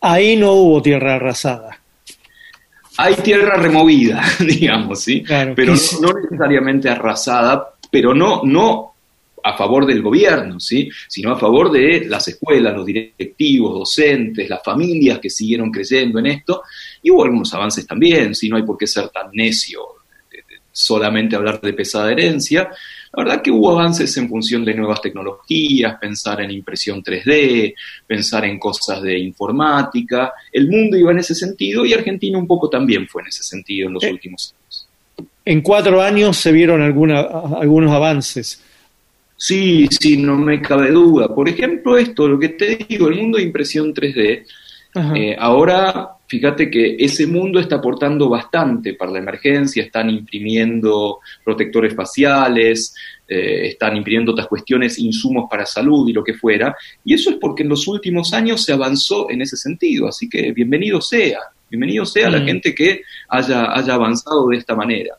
Ahí 0.00 0.36
no 0.36 0.52
hubo 0.52 0.82
tierra 0.82 1.14
arrasada. 1.16 1.80
hay 2.96 3.14
tierra 3.16 3.56
removida, 3.56 4.22
digamos, 4.40 5.00
¿sí? 5.02 5.22
Claro, 5.22 5.54
pero 5.54 5.74
no, 5.74 6.12
no 6.12 6.20
necesariamente 6.20 6.88
arrasada, 6.88 7.74
pero 7.90 8.14
no, 8.14 8.42
no 8.44 8.88
a 9.42 9.56
favor 9.56 9.86
del 9.86 10.02
gobierno, 10.02 10.60
¿sí? 10.60 10.90
Sino 11.08 11.32
a 11.32 11.38
favor 11.38 11.70
de 11.70 12.04
las 12.06 12.28
escuelas, 12.28 12.74
los 12.76 12.84
directivos, 12.84 13.72
docentes, 13.78 14.50
las 14.50 14.62
familias 14.62 15.18
que 15.18 15.30
siguieron 15.30 15.70
creyendo 15.70 16.18
en 16.18 16.26
esto, 16.26 16.62
y 17.02 17.10
hubo 17.10 17.24
algunos 17.24 17.52
avances 17.54 17.86
también, 17.86 18.34
¿sí? 18.34 18.50
No 18.50 18.56
hay 18.58 18.64
por 18.64 18.76
qué 18.76 18.86
ser 18.86 19.08
tan 19.08 19.30
necio 19.32 19.80
solamente 20.80 21.36
hablar 21.36 21.60
de 21.60 21.72
pesada 21.72 22.10
herencia. 22.12 22.70
La 23.12 23.24
verdad 23.24 23.42
que 23.42 23.50
hubo 23.50 23.70
avances 23.72 24.16
en 24.16 24.28
función 24.28 24.64
de 24.64 24.74
nuevas 24.74 25.00
tecnologías, 25.02 25.98
pensar 26.00 26.40
en 26.40 26.50
impresión 26.52 27.02
3D, 27.02 27.74
pensar 28.06 28.44
en 28.44 28.58
cosas 28.58 29.02
de 29.02 29.18
informática. 29.18 30.32
El 30.52 30.68
mundo 30.68 30.96
iba 30.96 31.10
en 31.10 31.18
ese 31.18 31.34
sentido 31.34 31.84
y 31.84 31.92
Argentina 31.92 32.38
un 32.38 32.46
poco 32.46 32.68
también 32.70 33.08
fue 33.08 33.22
en 33.22 33.28
ese 33.28 33.42
sentido 33.42 33.88
en 33.88 33.94
los 33.94 34.04
Eh. 34.04 34.12
últimos 34.12 34.54
años. 34.54 34.86
En 35.44 35.60
cuatro 35.62 36.00
años 36.00 36.36
se 36.36 36.52
vieron 36.52 36.80
alguna, 36.82 37.20
algunos 37.20 37.90
avances. 37.92 38.62
Sí, 39.36 39.88
sí, 39.90 40.18
no 40.18 40.36
me 40.36 40.60
cabe 40.60 40.90
duda. 40.90 41.34
Por 41.34 41.48
ejemplo, 41.48 41.96
esto, 41.96 42.28
lo 42.28 42.38
que 42.38 42.50
te 42.50 42.76
digo, 42.88 43.08
el 43.08 43.16
mundo 43.16 43.38
de 43.38 43.44
impresión 43.44 43.92
3D, 43.94 44.44
Ajá. 44.44 44.54
Eh, 44.92 45.36
ahora, 45.38 46.16
fíjate 46.26 46.68
que 46.68 46.96
ese 46.98 47.26
mundo 47.26 47.60
está 47.60 47.76
aportando 47.76 48.28
bastante 48.28 48.94
para 48.94 49.12
la 49.12 49.20
emergencia, 49.20 49.84
están 49.84 50.10
imprimiendo 50.10 51.20
protectores 51.44 51.94
faciales, 51.94 52.92
eh, 53.28 53.68
están 53.68 53.96
imprimiendo 53.96 54.32
otras 54.32 54.48
cuestiones, 54.48 54.98
insumos 54.98 55.46
para 55.48 55.64
salud 55.64 56.08
y 56.08 56.12
lo 56.12 56.24
que 56.24 56.34
fuera, 56.34 56.74
y 57.04 57.14
eso 57.14 57.30
es 57.30 57.36
porque 57.36 57.62
en 57.62 57.68
los 57.68 57.86
últimos 57.86 58.32
años 58.32 58.64
se 58.64 58.72
avanzó 58.72 59.30
en 59.30 59.42
ese 59.42 59.56
sentido, 59.56 60.08
así 60.08 60.28
que 60.28 60.50
bienvenido 60.50 61.00
sea, 61.00 61.38
bienvenido 61.68 62.04
sea 62.04 62.28
la 62.28 62.40
Mm. 62.40 62.46
gente 62.46 62.74
que 62.74 63.02
haya, 63.28 63.72
haya 63.72 63.94
avanzado 63.94 64.48
de 64.48 64.56
esta 64.56 64.74
manera. 64.74 65.14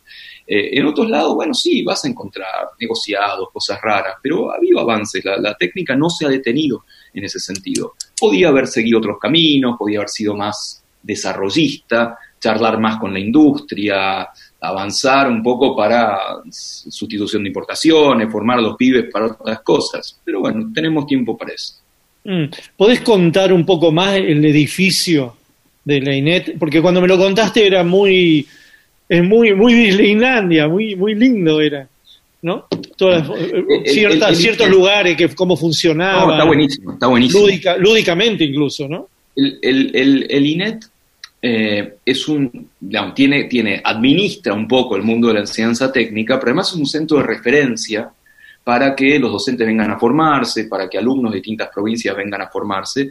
Eh, 0.45 0.77
en 0.77 0.86
otros 0.86 1.10
lados, 1.10 1.34
bueno, 1.34 1.53
sí, 1.53 1.81
vas 1.81 2.03
a 2.03 2.10
encontrar 2.10 2.71
negociados, 2.77 3.47
cosas 3.53 3.79
raras, 3.81 4.15
pero 4.21 4.51
ha 4.51 4.57
habido 4.57 4.81
avances, 4.81 5.23
la, 5.23 5.38
la 5.38 5.55
técnica 5.55 5.95
no 5.95 6.10
se 6.10 6.25
ha 6.25 6.29
detenido 6.29 6.84
en 7.13 7.24
ese 7.24 7.39
sentido. 7.39 7.93
Podía 8.19 8.50
haber 8.50 8.67
seguido 8.67 9.00
otros 9.00 9.17
caminos, 9.19 9.78
podía 9.78 10.00
haber 10.00 10.10
sido 10.10 10.36
más 10.36 10.84
desarrollista, 11.02 12.17
charlar 12.39 12.80
más 12.80 13.00
con 13.00 13.13
la 13.13 13.19
industria, 13.19 14.28
avanzar 14.60 15.30
un 15.30 15.41
poco 15.41 15.76
para 15.76 16.17
sustitución 16.50 17.43
de 17.43 17.50
importaciones, 17.50 18.32
formar 18.32 18.60
a 18.60 18.62
los 18.62 18.76
pibes 18.76 19.12
para 19.12 19.28
otras 19.28 19.62
cosas. 19.62 20.19
Pero 20.24 20.41
bueno, 20.41 20.71
tenemos 20.74 21.06
tiempo 21.06 21.38
para 21.38 21.54
eso. 21.54 21.76
Mm. 22.24 22.45
¿Podés 22.78 23.02
contar 23.02 23.52
un 23.52 23.65
poco 23.65 23.91
más 23.91 24.15
el 24.15 24.43
edificio 24.45 25.36
de 25.84 26.02
la 26.02 26.15
INET? 26.15 26.58
Porque 26.60 26.82
cuando 26.82 27.02
me 27.02 27.08
lo 27.08 27.17
contaste 27.17 27.65
era 27.65 27.84
muy, 27.84 28.47
es 29.10 29.24
muy, 29.24 29.54
muy 29.54 29.74
Disneylandia, 29.74 30.67
muy, 30.67 30.95
muy 30.95 31.15
lindo 31.15 31.60
era, 31.60 31.88
¿no? 32.41 32.67
Todas, 32.97 33.27
eh, 33.30 33.51
El- 33.86 34.21
el- 34.23 34.36
ciertos 34.36 34.65
el- 34.67 34.71
lugares, 34.71 35.15
que 35.15 35.30
cómo 35.36 35.56
funcionaba. 35.56 36.25
No, 36.25 36.32
está 36.34 36.43
buenísimo, 36.45 36.93
está 36.93 37.08
buenísimo. 37.08 37.43
Lúdica- 37.47 37.77
lúdicamente 37.77 38.43
incluso, 38.45 38.88
¿no? 38.88 39.08
El, 39.36 39.60
el, 39.62 39.91
el, 39.95 40.27
el 40.30 40.45
INET 40.45 40.84
eh, 41.41 41.95
es 42.06 42.27
un, 42.27 42.69
digamos, 42.80 43.15
tiene, 43.15 43.45
tiene, 43.45 43.82
administra 43.84 44.54
un 44.54 44.67
poco 44.67 44.95
el 44.95 45.04
mundo 45.04 45.30
de 45.30 45.36
la 45.36 45.39
enseñanza 45.41 45.91
técnica, 45.91 46.39
pero 46.39 46.51
además 46.51 46.69
es 46.69 46.75
un 46.75 46.86
centro 46.86 47.17
de 47.17 47.23
referencia 47.23 48.10
para 48.63 48.95
que 48.95 49.17
los 49.17 49.32
docentes 49.32 49.65
vengan 49.65 49.89
a 49.89 49.97
formarse, 49.97 50.65
para 50.65 50.88
que 50.88 50.97
alumnos 50.99 51.32
de 51.32 51.38
distintas 51.38 51.69
provincias 51.73 52.15
vengan 52.15 52.41
a 52.41 52.47
formarse, 52.47 53.10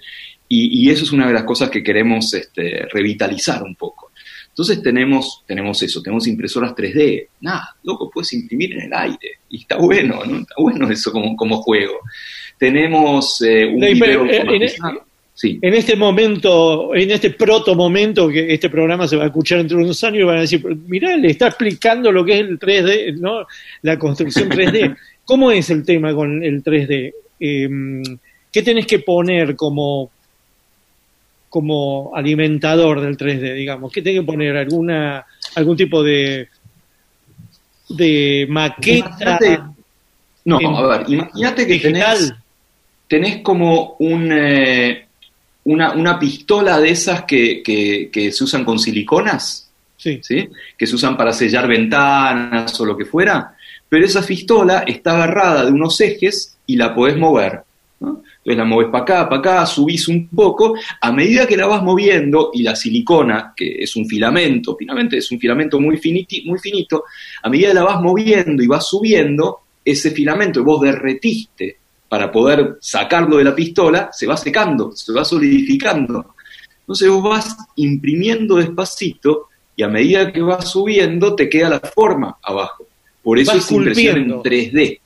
y, 0.48 0.84
y 0.86 0.90
eso 0.90 1.02
es 1.04 1.12
una 1.12 1.26
de 1.26 1.32
las 1.32 1.42
cosas 1.44 1.70
que 1.70 1.82
queremos 1.82 2.32
este, 2.34 2.86
revitalizar 2.92 3.62
un 3.64 3.74
poco. 3.74 4.09
Entonces 4.50 4.82
tenemos, 4.82 5.42
tenemos 5.46 5.82
eso, 5.82 6.02
tenemos 6.02 6.26
impresoras 6.26 6.74
3D, 6.74 7.28
nada, 7.40 7.74
loco, 7.84 8.10
puedes 8.12 8.32
imprimir 8.34 8.72
en 8.74 8.80
el 8.82 8.92
aire, 8.94 9.30
y 9.48 9.58
está 9.62 9.76
bueno, 9.78 10.20
¿no? 10.26 10.38
Está 10.40 10.54
bueno 10.58 10.90
eso 10.90 11.10
como, 11.12 11.34
como 11.36 11.62
juego. 11.62 12.00
Tenemos 12.58 13.40
eh, 13.42 13.66
un 13.66 13.78
No, 13.80 13.88
y 13.88 13.94
video 13.94 14.22
pero, 14.22 14.24
eh, 14.26 14.36
en- 14.36 14.40
automatizado. 14.48 15.04
Sí. 15.32 15.58
En 15.62 15.72
este 15.72 15.96
momento, 15.96 16.94
en 16.94 17.10
este 17.12 17.30
proto 17.30 17.74
momento 17.74 18.28
que 18.28 18.52
este 18.52 18.68
programa 18.68 19.08
se 19.08 19.16
va 19.16 19.22
a 19.22 19.26
escuchar 19.28 19.60
entre 19.60 19.78
unos 19.78 20.04
años, 20.04 20.26
van 20.26 20.36
a 20.38 20.40
decir, 20.42 20.62
mirá, 20.86 21.16
le 21.16 21.30
está 21.30 21.46
explicando 21.46 22.12
lo 22.12 22.22
que 22.26 22.34
es 22.34 22.40
el 22.40 22.58
3D, 22.58 23.16
¿no? 23.18 23.46
La 23.80 23.98
construcción 23.98 24.50
3D. 24.50 24.94
¿Cómo 25.24 25.50
es 25.50 25.70
el 25.70 25.82
tema 25.86 26.12
con 26.14 26.42
el 26.42 26.62
3D? 26.62 27.12
Eh, 27.40 27.68
¿Qué 28.52 28.62
tenés 28.62 28.86
que 28.86 28.98
poner 28.98 29.56
como, 29.56 30.10
como 31.50 32.12
alimentador 32.14 33.02
del 33.02 33.18
3D, 33.18 33.54
digamos? 33.54 33.92
¿Qué 33.92 34.00
tenés 34.00 34.20
que 34.20 34.26
poner? 34.26 34.56
¿Alguna, 34.56 35.26
algún 35.56 35.76
tipo 35.76 36.02
de, 36.02 36.48
de 37.88 38.46
maqueta 38.48 39.08
Imagínate- 39.38 39.62
No, 40.44 40.58
a 40.78 40.98
ver, 40.98 41.10
imagínate 41.10 41.66
que 41.66 41.78
tenés, 41.80 42.32
tenés 43.08 43.42
como 43.42 43.96
un, 43.98 44.30
eh, 44.32 45.06
una, 45.64 45.92
una 45.92 46.18
pistola 46.18 46.78
de 46.80 46.90
esas 46.90 47.24
que, 47.24 47.62
que- 47.62 48.08
que 48.12 48.32
se 48.32 48.44
usan 48.44 48.64
con 48.64 48.78
siliconas, 48.78 49.66
Sí. 49.96 50.18
¿sí? 50.22 50.48
que 50.78 50.86
se 50.86 50.94
usan 50.94 51.14
para 51.16 51.30
sellar 51.32 51.68
ventanas 51.68 52.80
o 52.80 52.86
lo 52.86 52.96
que 52.96 53.04
fuera, 53.04 53.54
pero 53.88 54.06
esa 54.06 54.24
pistola 54.24 54.84
está 54.86 55.12
agarrada 55.12 55.66
de 55.66 55.72
unos 55.72 56.00
ejes 56.00 56.56
y 56.66 56.76
la 56.76 56.94
podés 56.94 57.18
mover. 57.18 57.60
¿No? 58.00 58.22
Entonces 58.38 58.56
la 58.56 58.64
moves 58.64 58.88
para 58.90 59.02
acá, 59.04 59.28
para 59.28 59.38
acá, 59.40 59.66
subís 59.66 60.08
un 60.08 60.28
poco, 60.28 60.74
a 61.00 61.12
medida 61.12 61.46
que 61.46 61.56
la 61.56 61.66
vas 61.66 61.82
moviendo 61.82 62.50
y 62.54 62.62
la 62.62 62.74
silicona, 62.74 63.52
que 63.56 63.82
es 63.82 63.94
un 63.96 64.06
filamento, 64.06 64.74
finalmente 64.76 65.18
es 65.18 65.30
un 65.30 65.38
filamento 65.38 65.78
muy, 65.78 65.96
finiti- 65.98 66.44
muy 66.46 66.58
finito, 66.58 67.04
a 67.42 67.48
medida 67.48 67.68
que 67.68 67.74
la 67.74 67.84
vas 67.84 68.00
moviendo 68.00 68.62
y 68.62 68.66
vas 68.66 68.86
subiendo, 68.88 69.60
ese 69.84 70.10
filamento 70.10 70.60
que 70.60 70.64
vos 70.66 70.80
derretiste 70.82 71.76
para 72.08 72.30
poder 72.32 72.76
sacarlo 72.80 73.36
de 73.36 73.44
la 73.44 73.54
pistola, 73.54 74.10
se 74.12 74.26
va 74.26 74.36
secando, 74.36 74.92
se 74.92 75.12
va 75.12 75.24
solidificando. 75.24 76.34
Entonces 76.80 77.08
vos 77.08 77.22
vas 77.22 77.56
imprimiendo 77.76 78.56
despacito 78.56 79.46
y 79.76 79.82
a 79.82 79.88
medida 79.88 80.32
que 80.32 80.42
vas 80.42 80.68
subiendo 80.70 81.34
te 81.34 81.48
queda 81.48 81.68
la 81.68 81.80
forma 81.80 82.36
abajo. 82.42 82.86
Por 83.22 83.38
eso 83.38 83.52
es 83.56 83.70
impresión 83.70 84.16
en 84.16 84.30
esculpiendo. 84.30 84.42
3D. 84.42 84.99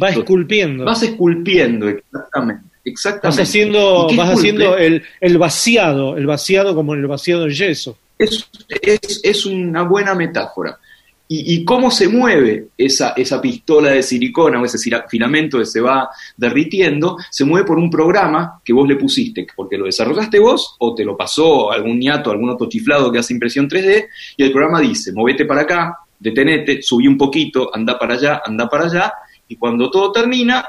Va 0.00 0.10
esculpiendo. 0.10 0.84
Vas 0.84 1.02
esculpiendo, 1.02 1.88
exactamente. 1.88 2.64
exactamente. 2.84 3.26
Vas 3.40 3.48
haciendo, 3.48 4.06
¿Y 4.08 4.12
qué 4.12 4.16
vas 4.16 4.28
esculpe? 4.28 4.48
haciendo 4.48 4.76
el, 4.76 5.02
el 5.20 5.38
vaciado, 5.38 6.16
el 6.16 6.26
vaciado 6.26 6.74
como 6.74 6.94
el 6.94 7.06
vaciado 7.06 7.42
del 7.42 7.54
yeso. 7.54 7.98
Es, 8.18 8.48
es, 8.68 9.20
es 9.22 9.46
una 9.46 9.82
buena 9.82 10.14
metáfora. 10.14 10.78
¿Y, 11.28 11.54
y 11.54 11.64
cómo 11.64 11.90
se 11.90 12.08
mueve 12.08 12.68
esa, 12.76 13.14
esa 13.16 13.40
pistola 13.40 13.90
de 13.92 14.02
silicona 14.02 14.60
o 14.60 14.66
ese 14.66 14.78
filamento 15.08 15.58
que 15.58 15.64
se 15.64 15.80
va 15.80 16.10
derritiendo? 16.36 17.16
Se 17.30 17.44
mueve 17.44 17.66
por 17.66 17.78
un 17.78 17.88
programa 17.90 18.60
que 18.62 18.74
vos 18.74 18.86
le 18.86 18.96
pusiste, 18.96 19.46
porque 19.56 19.78
lo 19.78 19.86
desarrollaste 19.86 20.38
vos 20.38 20.76
o 20.78 20.94
te 20.94 21.04
lo 21.04 21.16
pasó 21.16 21.72
algún 21.72 21.98
ñato, 21.98 22.30
algún 22.30 22.50
otro 22.50 22.68
chiflado 22.68 23.10
que 23.10 23.18
hace 23.18 23.32
impresión 23.32 23.66
3D, 23.66 24.08
y 24.36 24.42
el 24.42 24.52
programa 24.52 24.80
dice, 24.80 25.10
movete 25.12 25.46
para 25.46 25.62
acá, 25.62 25.96
detenete, 26.18 26.82
subí 26.82 27.08
un 27.08 27.16
poquito, 27.16 27.70
anda 27.74 27.98
para 27.98 28.14
allá, 28.14 28.42
anda 28.44 28.68
para 28.68 28.84
allá, 28.84 29.12
y 29.52 29.56
cuando 29.56 29.90
todo 29.90 30.12
termina, 30.12 30.64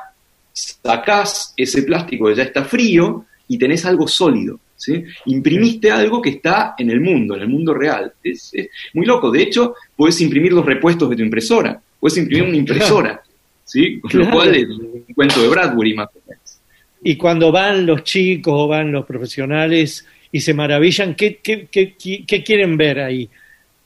sacás 0.52 1.54
ese 1.58 1.84
plástico 1.84 2.28
que 2.28 2.36
ya 2.36 2.44
está 2.44 2.64
frío 2.64 3.26
y 3.48 3.58
tenés 3.58 3.86
algo 3.86 4.08
sólido. 4.08 4.60
¿sí? 4.76 5.04
Imprimiste 5.26 5.92
algo 5.92 6.22
que 6.22 6.30
está 6.32 6.76
en 6.78 6.90
el 6.90 7.00
mundo, 7.02 7.36
en 7.36 7.42
el 7.44 7.48
mundo 7.50 7.74
real. 7.74 8.14
Es, 8.24 8.50
es 8.54 8.68
muy 8.94 9.06
loco. 9.06 9.32
De 9.32 9.42
hecho, 9.42 9.76
puedes 9.96 10.20
imprimir 10.22 10.54
los 10.54 10.66
repuestos 10.66 11.10
de 11.10 11.16
tu 11.16 11.24
impresora. 11.24 11.80
Puedes 12.00 12.18
imprimir 12.18 12.44
una 12.50 12.58
impresora. 12.58 13.22
¿sí? 13.64 14.00
Con 14.00 14.12
lo 14.20 14.30
cual 14.32 14.56
es 14.56 14.68
un 14.68 15.06
cuento 15.16 15.42
de 15.42 15.48
Bradbury 15.48 15.94
más 15.94 16.10
o 16.10 16.20
menos. 16.28 16.60
Y 17.04 17.16
cuando 17.18 17.52
van 17.52 17.86
los 17.86 18.04
chicos 18.04 18.54
o 18.56 18.68
van 18.68 18.92
los 18.92 19.06
profesionales 19.06 20.06
y 20.32 20.40
se 20.40 20.54
maravillan, 20.54 21.16
¿qué, 21.16 21.40
qué, 21.44 21.68
qué, 21.72 21.96
qué- 21.98 22.24
qué 22.26 22.44
quieren 22.44 22.78
ver 22.78 23.00
ahí? 23.00 23.30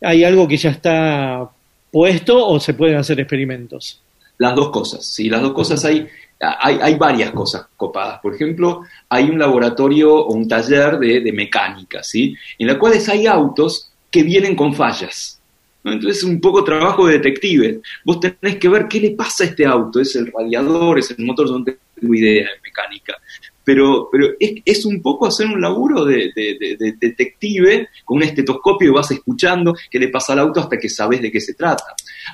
¿Hay 0.01 0.23
algo 0.23 0.47
que 0.47 0.57
ya 0.57 0.69
está 0.71 1.49
puesto 1.91 2.45
o 2.47 2.59
se 2.59 2.73
pueden 2.75 2.97
hacer 2.97 3.19
experimentos? 3.19 4.01
Las 4.37 4.55
dos 4.55 4.69
cosas, 4.69 5.05
sí, 5.05 5.29
las 5.29 5.41
dos 5.41 5.53
cosas 5.53 5.83
hay, 5.85 6.07
hay, 6.39 6.79
hay 6.81 6.95
varias 6.95 7.31
cosas 7.31 7.67
copadas. 7.75 8.19
Por 8.21 8.35
ejemplo, 8.35 8.83
hay 9.09 9.29
un 9.29 9.39
laboratorio 9.39 10.15
o 10.15 10.33
un 10.33 10.47
taller 10.47 10.99
de, 10.99 11.21
de 11.21 11.31
mecánica, 11.31 12.03
¿sí? 12.03 12.35
En 12.59 12.67
la 12.67 12.77
cuales 12.77 13.07
hay 13.09 13.25
autos 13.25 13.91
que 14.11 14.23
vienen 14.23 14.55
con 14.55 14.73
fallas. 14.73 15.37
Entonces 15.83 16.17
es 16.17 16.23
un 16.23 16.39
poco 16.39 16.63
trabajo 16.63 17.07
de 17.07 17.13
detective. 17.13 17.81
Vos 18.03 18.19
tenés 18.19 18.57
que 18.57 18.69
ver 18.69 18.87
qué 18.87 18.99
le 18.99 19.11
pasa 19.11 19.43
a 19.43 19.47
este 19.47 19.65
auto. 19.65 19.99
Es 19.99 20.15
el 20.15 20.31
radiador, 20.31 20.99
es 20.99 21.11
el 21.11 21.25
motor, 21.25 21.47
yo 21.47 21.59
no 21.59 21.65
tengo 21.65 22.13
idea 22.13 22.45
de 22.45 22.61
mecánica. 22.63 23.15
Pero, 23.67 24.07
pero 24.09 24.27
es, 24.39 24.61
es 24.63 24.85
un 24.85 25.01
poco 25.01 25.27
hacer 25.27 25.45
un 25.47 25.59
laburo 25.59 26.05
de, 26.05 26.31
de- 26.33 26.57
de- 26.57 26.77
de 26.79 26.93
detective 26.97 27.89
con 28.05 28.15
un 28.17 28.23
estetoscopio 28.23 28.87
y 28.87 28.93
vas 28.93 29.11
escuchando 29.11 29.75
qué 29.91 29.99
le 29.99 30.07
pasa 30.07 30.31
al 30.31 30.39
auto 30.39 30.61
hasta 30.61 30.77
que 30.79 30.87
sabes 30.87 31.21
de 31.21 31.29
qué 31.29 31.41
se 31.41 31.53
trata. 31.53 31.83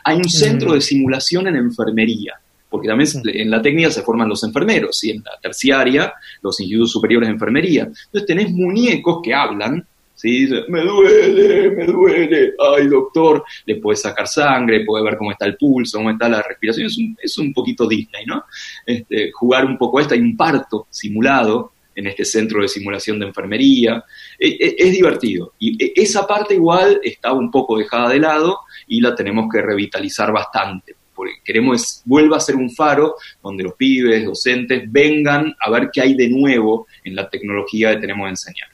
Hay 0.04 0.18
un 0.18 0.30
centro 0.30 0.70
Mm. 0.70 0.74
de 0.76 0.82
simulación 0.82 1.48
en 1.48 1.56
enfermería, 1.56 2.34
porque 2.70 2.88
también 2.88 3.08
se- 3.08 3.22
en 3.42 3.50
la 3.50 3.64
técnica 3.64 3.90
se 3.90 4.04
forman 4.04 4.30
los 4.30 4.44
enfermeros, 4.44 5.04
y 5.04 5.10
en 5.10 5.24
la 5.24 5.32
terciaria 5.42 6.14
los 6.44 6.60
institutos 6.60 6.92
superiores 6.92 7.28
de 7.28 7.34
enfermería. 7.34 7.84
Entonces 7.86 8.28
tenés 8.28 8.52
muñecos 8.52 9.18
que 9.24 9.34
hablan, 9.34 9.88
¿sí? 10.24 10.48
Me 10.70 10.80
duele, 10.82 11.72
me 11.72 11.86
duele, 11.86 12.54
ay 12.58 12.88
doctor, 12.88 13.44
le 13.66 13.76
puedes 13.76 14.02
sacar 14.02 14.26
sangre, 14.28 14.86
puede 14.86 15.04
ver 15.04 15.18
cómo 15.18 15.32
está 15.32 15.46
el 15.46 15.58
pulso, 15.58 15.98
cómo 15.98 16.12
está 16.12 16.30
la 16.30 16.42
respiración, 16.42 16.88
es 16.88 16.98
un, 16.98 17.18
es 17.22 17.38
un 17.38 17.54
poquito 17.54 17.86
Disney, 17.88 18.26
¿no? 18.26 18.46
Este, 18.86 19.32
jugar 19.34 19.66
un 19.66 19.78
poco 19.78 20.00
a 20.00 20.02
esto, 20.02 20.14
hay 20.14 20.22
un 20.22 20.38
parto 20.38 20.88
simulado 20.90 21.74
en 21.96 22.08
este 22.08 22.24
centro 22.26 22.62
de 22.62 22.68
simulación 22.70 23.20
de 23.20 23.28
enfermería, 23.28 24.04
E- 24.40 24.58
e- 24.60 24.76
es 24.80 24.92
divertido. 24.94 25.54
Y 25.60 25.84
e- 25.84 25.94
esa 25.96 26.26
parte 26.26 26.56
igual 26.56 27.00
está 27.04 27.34
un 27.34 27.52
poco 27.52 27.78
dejada 27.78 28.10
de 28.10 28.20
lado 28.20 28.60
y 28.88 29.00
la 29.02 29.14
tenemos 29.14 29.46
que 29.52 29.62
revitalizar 29.62 30.32
bastante, 30.32 30.96
porque 31.14 31.34
queremos 31.44 31.82
es- 31.82 32.02
vuelva 32.06 32.38
a 32.38 32.40
ser 32.40 32.56
un 32.56 32.72
faro 32.72 33.16
donde 33.44 33.64
los 33.64 33.74
pibes, 33.76 34.26
docentes, 34.26 34.92
vengan 34.92 35.54
a 35.60 35.70
ver 35.70 35.90
qué 35.94 36.02
hay 36.02 36.16
de 36.16 36.30
nuevo 36.30 36.88
en 37.04 37.14
la 37.16 37.30
tecnología 37.30 37.92
que 37.94 38.02
tenemos 38.02 38.26
que 38.26 38.30
enseñar. 38.32 38.73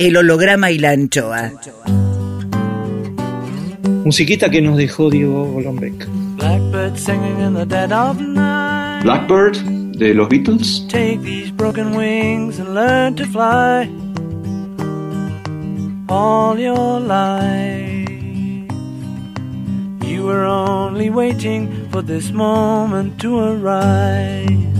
El 0.00 0.16
holograma 0.16 0.70
y 0.70 0.78
la 0.78 0.92
anchoa. 0.92 1.52
Musiquita 4.02 4.48
que 4.48 4.62
nos 4.62 4.78
dejó 4.78 5.10
Diego 5.10 5.44
Golombek. 5.52 6.08
Blackbird 6.38 6.96
singing 6.96 7.38
in 7.38 7.52
the 7.52 7.66
dead 7.66 7.92
of 7.92 8.18
night. 8.18 9.02
Blackbird 9.02 9.58
de 9.98 10.14
los 10.14 10.26
Beatles, 10.30 10.86
Take 10.88 11.20
these 11.20 11.50
broken 11.50 11.94
wings 11.94 12.58
and 12.58 12.74
learn 12.74 13.14
to 13.16 13.26
fly 13.26 13.90
all 16.08 16.58
your 16.58 16.98
life. 16.98 18.08
You 20.02 20.24
were 20.24 20.46
only 20.46 21.10
waiting 21.10 21.68
for 21.90 22.00
this 22.00 22.32
moment 22.32 23.20
to 23.20 23.38
arise. 23.38 24.79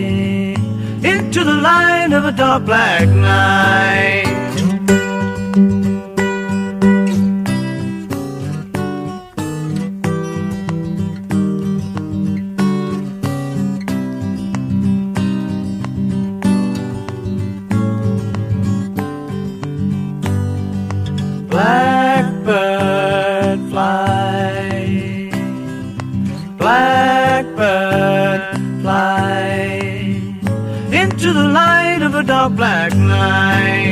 into 1.31 1.45
the 1.45 1.61
line 1.61 2.11
of 2.11 2.25
a 2.25 2.31
dark 2.33 2.65
black 2.65 3.07
night. 3.07 4.30
Black 32.49 32.93
night. 32.95 33.90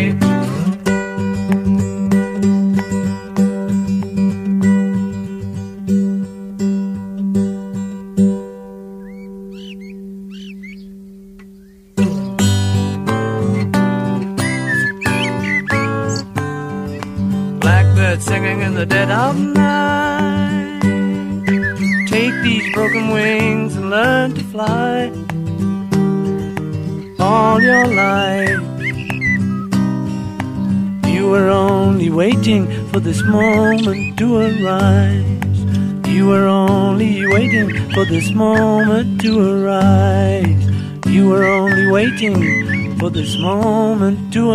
This 43.29 43.37
moment 43.37 44.33
to. 44.33 44.49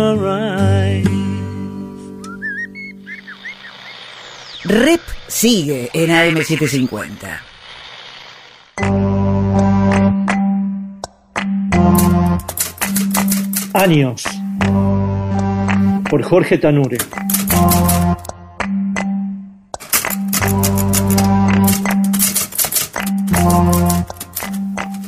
Rep 4.65 5.01
sigue 5.27 5.89
en 5.93 6.09
AM750. 6.09 7.39
Años. 13.73 14.23
Por 16.09 16.23
Jorge 16.23 16.57
Tanure. 16.57 16.97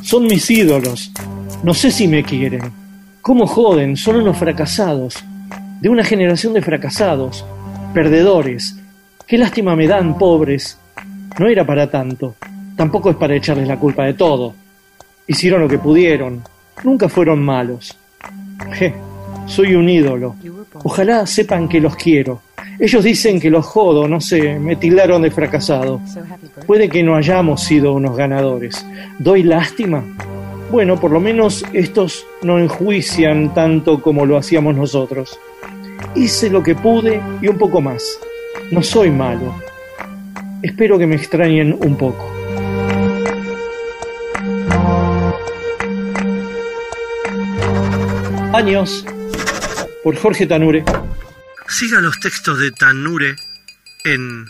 Son 0.02 0.26
mis 0.26 0.50
ídolos. 0.50 1.10
No 1.62 1.74
sé 1.74 1.90
si 1.90 2.08
me 2.08 2.22
quieren. 2.22 2.77
¿Cómo 3.28 3.46
joden? 3.46 3.94
Son 3.94 4.16
unos 4.16 4.38
fracasados. 4.38 5.22
De 5.82 5.90
una 5.90 6.02
generación 6.02 6.54
de 6.54 6.62
fracasados. 6.62 7.44
Perdedores. 7.92 8.74
Qué 9.26 9.36
lástima 9.36 9.76
me 9.76 9.86
dan, 9.86 10.16
pobres. 10.16 10.78
No 11.38 11.46
era 11.46 11.62
para 11.66 11.90
tanto. 11.90 12.36
Tampoco 12.74 13.10
es 13.10 13.16
para 13.16 13.36
echarles 13.36 13.68
la 13.68 13.78
culpa 13.78 14.06
de 14.06 14.14
todo. 14.14 14.54
Hicieron 15.26 15.60
lo 15.60 15.68
que 15.68 15.76
pudieron. 15.76 16.42
Nunca 16.84 17.10
fueron 17.10 17.44
malos. 17.44 17.98
Je, 18.72 18.94
soy 19.44 19.74
un 19.74 19.90
ídolo. 19.90 20.34
Ojalá 20.82 21.26
sepan 21.26 21.68
que 21.68 21.82
los 21.82 21.96
quiero. 21.96 22.40
Ellos 22.78 23.04
dicen 23.04 23.38
que 23.38 23.50
los 23.50 23.66
jodo, 23.66 24.08
no 24.08 24.22
sé, 24.22 24.58
me 24.58 24.76
tildaron 24.76 25.20
de 25.20 25.30
fracasado. 25.30 26.00
Puede 26.66 26.88
que 26.88 27.02
no 27.02 27.14
hayamos 27.14 27.62
sido 27.62 27.92
unos 27.92 28.16
ganadores. 28.16 28.86
¿Doy 29.18 29.42
lástima? 29.42 30.02
Bueno, 30.70 31.00
por 31.00 31.10
lo 31.10 31.18
menos 31.18 31.64
estos 31.72 32.26
no 32.42 32.58
enjuician 32.58 33.54
tanto 33.54 34.02
como 34.02 34.26
lo 34.26 34.36
hacíamos 34.36 34.76
nosotros. 34.76 35.40
Hice 36.14 36.50
lo 36.50 36.62
que 36.62 36.74
pude 36.74 37.22
y 37.40 37.48
un 37.48 37.56
poco 37.56 37.80
más. 37.80 38.20
No 38.70 38.82
soy 38.82 39.10
malo. 39.10 39.54
Espero 40.62 40.98
que 40.98 41.06
me 41.06 41.16
extrañen 41.16 41.74
un 41.80 41.96
poco. 41.96 42.30
Años 48.52 49.06
por 50.04 50.16
Jorge 50.16 50.46
Tanure. 50.46 50.84
Siga 51.66 52.00
los 52.00 52.20
textos 52.20 52.60
de 52.60 52.70
Tanure 52.72 53.36
en 54.04 54.44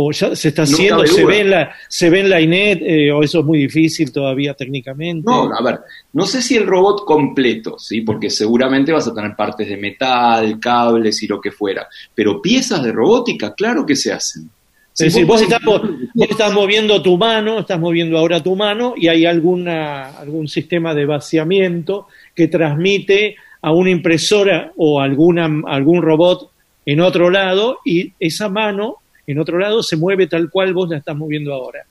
o 0.00 0.12
ya 0.12 0.36
se 0.36 0.48
está 0.48 0.62
haciendo, 0.62 1.04
se 1.06 1.24
ve 1.24 1.40
en 1.40 1.50
la, 1.50 1.72
se 1.88 2.08
ve 2.08 2.20
en 2.20 2.30
la 2.30 2.40
INET 2.40 2.82
eh, 2.82 3.10
o 3.10 3.22
eso 3.22 3.40
es 3.40 3.44
muy 3.44 3.58
difícil 3.58 4.12
todavía 4.12 4.54
técnicamente. 4.54 5.28
No, 5.28 5.52
a 5.52 5.62
ver, 5.62 5.80
no 6.12 6.24
sé 6.24 6.40
si 6.40 6.56
el 6.56 6.66
robot 6.66 7.04
completo, 7.04 7.76
¿sí? 7.78 8.02
Porque 8.02 8.30
seguramente 8.30 8.92
vas 8.92 9.08
a 9.08 9.14
tener 9.14 9.34
partes 9.34 9.68
de 9.68 9.76
metal, 9.76 10.60
cables 10.60 11.20
y 11.22 11.26
lo 11.26 11.40
que 11.40 11.50
fuera. 11.50 11.88
Pero 12.14 12.40
piezas 12.40 12.82
de 12.84 12.92
robótica, 12.92 13.54
claro 13.54 13.84
que 13.84 13.96
se 13.96 14.12
hacen. 14.12 14.48
Sí, 14.92 15.06
Es 15.06 15.14
decir, 15.14 15.26
vos 15.26 15.42
estás, 15.42 15.62
vos 15.64 15.82
estás 16.14 16.52
moviendo 16.52 17.02
tu 17.02 17.16
mano, 17.16 17.58
estás 17.60 17.80
moviendo 17.80 18.18
ahora 18.18 18.42
tu 18.42 18.54
mano 18.54 18.94
y 18.96 19.08
hay 19.08 19.26
alguna, 19.26 20.10
algún 20.10 20.46
sistema 20.46 20.94
de 20.94 21.06
vaciamiento 21.06 22.06
que 22.36 22.46
transmite 22.46 23.36
a 23.62 23.72
una 23.72 23.90
impresora 23.90 24.72
o 24.76 25.00
alguna, 25.00 25.50
algún 25.66 26.02
robot 26.02 26.50
en 26.86 27.00
otro 27.00 27.30
lado 27.30 27.78
y 27.84 28.12
esa 28.20 28.48
mano 28.48 28.96
en 29.32 29.38
otro 29.38 29.58
lado 29.58 29.82
se 29.82 29.96
mueve 29.96 30.26
tal 30.26 30.50
cual 30.50 30.72
vos 30.74 30.88
la 30.90 30.98
estás 30.98 31.16
moviendo 31.16 31.52
ahora. 31.54 31.84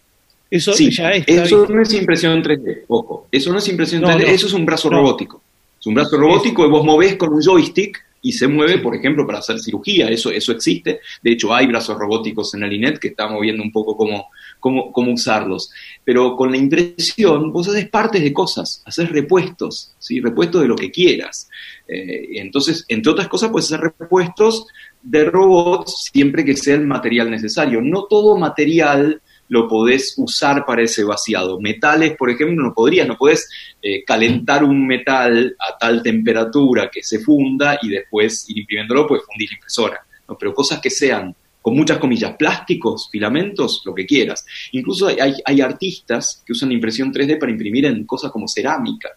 Eso 0.49 0.73
Sí, 0.73 0.91
ya 0.91 1.11
está. 1.11 1.43
eso 1.43 1.67
no 1.69 1.81
es 1.81 1.93
impresión 1.93 2.41
3D, 2.41 2.83
ojo, 2.87 3.27
eso 3.31 3.51
no 3.51 3.57
es 3.59 3.67
impresión 3.67 4.01
No, 4.01 4.09
3D, 4.09 4.21
no. 4.21 4.27
eso 4.27 4.47
es 4.47 4.53
un 4.53 4.65
brazo 4.65 4.89
No. 4.89 4.97
robótico. 4.97 5.41
Es 5.79 5.85
un 5.85 5.93
brazo 5.93 6.17
robótico 6.17 6.65
y 6.65 6.69
vos 6.69 6.83
movés 6.85 7.15
con 7.17 7.33
un 7.33 7.41
joystick 7.41 8.03
y 8.21 8.31
se 8.31 8.47
mueve, 8.47 8.79
por 8.79 8.95
ejemplo, 8.95 9.25
para 9.27 9.39
hacer 9.39 9.59
cirugía, 9.59 10.07
eso, 10.09 10.31
eso 10.31 10.51
existe. 10.51 11.01
De 11.21 11.31
hecho, 11.31 11.53
hay 11.53 11.67
brazos 11.67 11.97
robóticos 11.99 12.53
en 12.55 12.63
el 12.63 12.73
INET 12.73 12.97
que 12.97 13.09
estamos 13.09 13.39
viendo 13.41 13.61
un 13.61 13.71
poco 13.71 13.95
cómo, 13.95 14.29
cómo, 14.59 14.91
cómo 14.91 15.13
usarlos. 15.13 15.69
Pero 16.03 16.35
con 16.35 16.49
la 16.51 16.57
impresión, 16.57 17.51
vos 17.53 17.67
haces 17.69 17.87
partes 17.89 18.21
de 18.23 18.33
cosas, 18.33 18.81
haces 18.85 19.09
repuestos, 19.09 19.93
¿sí? 19.99 20.19
repuestos 20.19 20.61
de 20.61 20.67
lo 20.67 20.75
que 20.75 20.89
quieras. 20.91 21.47
Eh, 21.87 22.39
entonces, 22.39 22.85
entre 22.87 23.11
otras 23.11 23.27
cosas, 23.27 23.49
puedes 23.51 23.71
hacer 23.71 23.93
repuestos 23.99 24.65
de 25.09 25.23
robots 25.23 26.09
siempre 26.11 26.43
que 26.43 26.55
sea 26.55 26.75
el 26.75 26.85
material 26.85 27.31
necesario. 27.31 27.81
No 27.81 28.05
todo 28.09 28.37
material 28.37 29.21
lo 29.49 29.67
podés 29.67 30.15
usar 30.17 30.65
para 30.65 30.83
ese 30.83 31.05
vaciado. 31.05 31.59
Metales, 31.61 32.17
por 32.17 32.29
ejemplo, 32.29 32.61
no 32.61 32.73
podrías, 32.73 33.07
no 33.07 33.17
podés 33.17 33.49
eh, 33.81 34.03
calentar 34.03 34.65
un 34.65 34.85
metal 34.85 35.55
a 35.57 35.77
tal 35.77 36.03
temperatura 36.03 36.89
que 36.91 37.01
se 37.01 37.19
funda 37.19 37.79
y 37.81 37.87
después 37.87 38.49
ir 38.49 38.57
imprimiéndolo, 38.57 39.07
pues 39.07 39.21
fundir 39.25 39.49
la 39.49 39.55
impresora. 39.55 40.05
¿no? 40.27 40.37
Pero 40.37 40.53
cosas 40.53 40.81
que 40.81 40.89
sean, 40.89 41.33
con 41.61 41.73
muchas 41.73 41.99
comillas, 41.99 42.35
plásticos, 42.37 43.07
filamentos, 43.09 43.83
lo 43.85 43.95
que 43.95 44.05
quieras. 44.05 44.45
Incluso 44.73 45.07
hay, 45.07 45.35
hay, 45.43 45.61
artistas 45.61 46.43
que 46.45 46.51
usan 46.51 46.73
impresión 46.73 47.13
3D 47.13 47.39
para 47.39 47.51
imprimir 47.51 47.85
en 47.85 48.05
cosas 48.05 48.29
como 48.29 48.47
cerámica. 48.47 49.09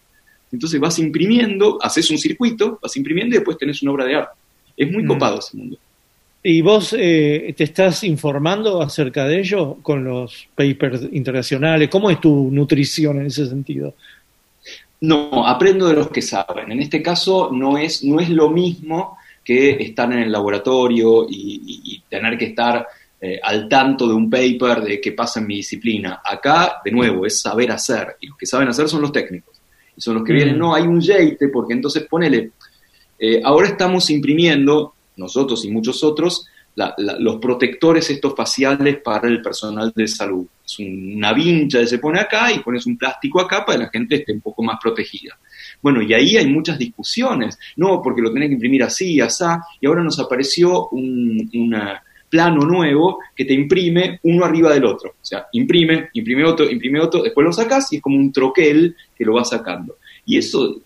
Entonces 0.53 0.79
vas 0.79 0.99
imprimiendo, 0.99 1.77
haces 1.81 2.09
un 2.11 2.17
circuito, 2.17 2.79
vas 2.81 2.95
imprimiendo 2.95 3.35
y 3.35 3.39
después 3.39 3.57
tenés 3.57 3.81
una 3.81 3.91
obra 3.91 4.05
de 4.05 4.15
arte. 4.15 4.41
Es 4.81 4.91
muy 4.91 5.03
Mm. 5.03 5.07
copado 5.07 5.39
ese 5.39 5.57
mundo. 5.57 5.77
¿Y 6.43 6.61
vos 6.61 6.95
eh, 6.97 7.53
te 7.55 7.63
estás 7.65 8.03
informando 8.03 8.81
acerca 8.81 9.27
de 9.27 9.39
ello 9.39 9.77
con 9.83 10.03
los 10.03 10.47
papers 10.55 11.01
internacionales? 11.11 11.87
¿Cómo 11.89 12.09
es 12.09 12.19
tu 12.19 12.49
nutrición 12.51 13.19
en 13.19 13.27
ese 13.27 13.45
sentido? 13.45 13.93
No, 15.01 15.45
aprendo 15.47 15.87
de 15.87 15.95
los 15.95 16.09
que 16.09 16.21
saben. 16.21 16.71
En 16.71 16.79
este 16.79 17.01
caso 17.01 17.49
no 17.51 17.77
es, 17.77 18.03
no 18.03 18.19
es 18.19 18.29
lo 18.29 18.49
mismo 18.49 19.17
que 19.43 19.71
estar 19.83 20.11
en 20.13 20.19
el 20.19 20.31
laboratorio 20.31 21.27
y, 21.29 21.61
y- 21.65 21.81
y 21.95 22.03
tener 22.09 22.37
que 22.37 22.45
estar 22.45 22.87
eh, 23.23 23.39
al 23.43 23.69
tanto 23.69 24.07
de 24.07 24.15
un 24.15 24.27
paper 24.31 24.81
de 24.81 24.99
qué 24.99 25.11
pasa 25.11 25.39
en 25.39 25.45
mi 25.47 25.57
disciplina. 25.57 26.21
Acá, 26.25 26.81
de 26.83 26.91
nuevo, 26.91 27.23
es 27.27 27.39
saber 27.39 27.69
hacer. 27.71 28.15
Y 28.19 28.27
los 28.27 28.35
que 28.37 28.47
saben 28.47 28.67
hacer 28.67 28.89
son 28.89 29.01
los 29.01 29.11
técnicos. 29.11 29.55
Y 29.95 30.01
son 30.01 30.15
los 30.15 30.23
que 30.23 30.33
Mm. 30.33 30.35
vienen, 30.35 30.57
no, 30.57 30.73
hay 30.73 30.83
un 30.87 30.99
yeite, 30.99 31.49
porque 31.49 31.73
entonces 31.73 32.07
ponele, 32.09 32.49
eh, 33.21 33.39
ahora 33.43 33.67
estamos 33.67 34.09
imprimiendo, 34.09 34.93
nosotros 35.15 35.63
y 35.63 35.69
muchos 35.69 36.03
otros, 36.03 36.47
los 36.97 37.35
protectores 37.35 38.09
estos 38.09 38.33
faciales 38.33 38.97
para 39.03 39.27
el 39.27 39.41
personal 39.41 39.91
de 39.95 40.07
salud. 40.07 40.45
Es 40.65 40.79
un- 40.79 41.17
una 41.17 41.33
vincha 41.33 41.79
que 41.81 41.87
se 41.87 41.99
pone 41.99 42.19
acá 42.19 42.51
y 42.51 42.59
pones 42.59 42.85
un 42.85 42.97
plástico 42.97 43.41
acá 43.41 43.65
para 43.65 43.77
que 43.77 43.83
la 43.83 43.89
gente 43.89 44.15
esté 44.15 44.31
un 44.33 44.39
poco 44.41 44.63
más 44.63 44.77
protegida. 44.81 45.37
Bueno, 45.81 46.01
y 46.01 46.13
ahí 46.13 46.37
hay 46.37 46.47
muchas 46.47 46.79
discusiones. 46.79 47.59
No, 47.75 48.01
porque 48.01 48.21
lo 48.21 48.31
tenés 48.31 48.47
que 48.47 48.53
imprimir 48.53 48.83
así, 48.83 49.19
asá, 49.19 49.61
y 49.81 49.85
ahora 49.85 50.01
nos 50.01 50.17
apareció 50.19 50.87
un 50.89 51.49
plano 52.29 52.61
nuevo 52.61 53.19
que 53.35 53.43
te 53.43 53.53
imprime 53.53 54.19
uno 54.23 54.45
arriba 54.45 54.73
del 54.73 54.85
otro. 54.85 55.09
O 55.21 55.25
sea, 55.25 55.47
imprime, 55.51 56.09
imprime 56.13 56.45
otro, 56.45 56.69
imprime 56.71 57.01
otro, 57.01 57.21
después 57.21 57.45
lo 57.45 57.51
sacas 57.51 57.91
y 57.91 57.97
es 57.97 58.01
como 58.01 58.15
un 58.15 58.31
troquel 58.31 58.95
que 59.15 59.25
lo 59.25 59.33
va 59.33 59.43
sacando. 59.43 59.97
Y 60.25 60.37
eso 60.37 60.79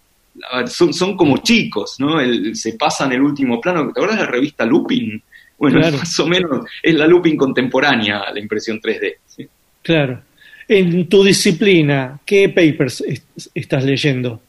a 0.52 0.58
ver, 0.60 0.68
son, 0.70 0.94
son 0.94 1.16
como 1.16 1.38
chicos, 1.38 1.96
¿no? 2.00 2.20
El- 2.20 2.56
se 2.56 2.74
pasan 2.74 3.12
el 3.14 3.22
último 3.22 3.60
plano. 3.62 3.86
¿Te 3.86 3.92
acuerdas 3.92 4.18
de 4.20 4.26
la 4.26 4.32
revista 4.32 4.66
Lupin? 4.66 5.22
Bueno, 5.58 5.80
Claro. 5.80 5.98
más 6.00 6.20
o 6.20 6.28
menos 6.28 6.66
es 6.84 6.96
la 6.96 7.08
Lupin 7.08 7.38
contemporánea, 7.38 8.24
la 8.34 8.40
impresión 8.40 8.80
3D. 8.82 9.14
¿sí? 9.28 9.48
Claro. 9.82 10.22
En 10.68 11.08
tu 11.08 11.24
disciplina, 11.24 12.20
¿qué 12.26 12.50
papers 12.50 13.02
est- 13.02 13.48
estás 13.54 13.84
leyendo 13.86 14.42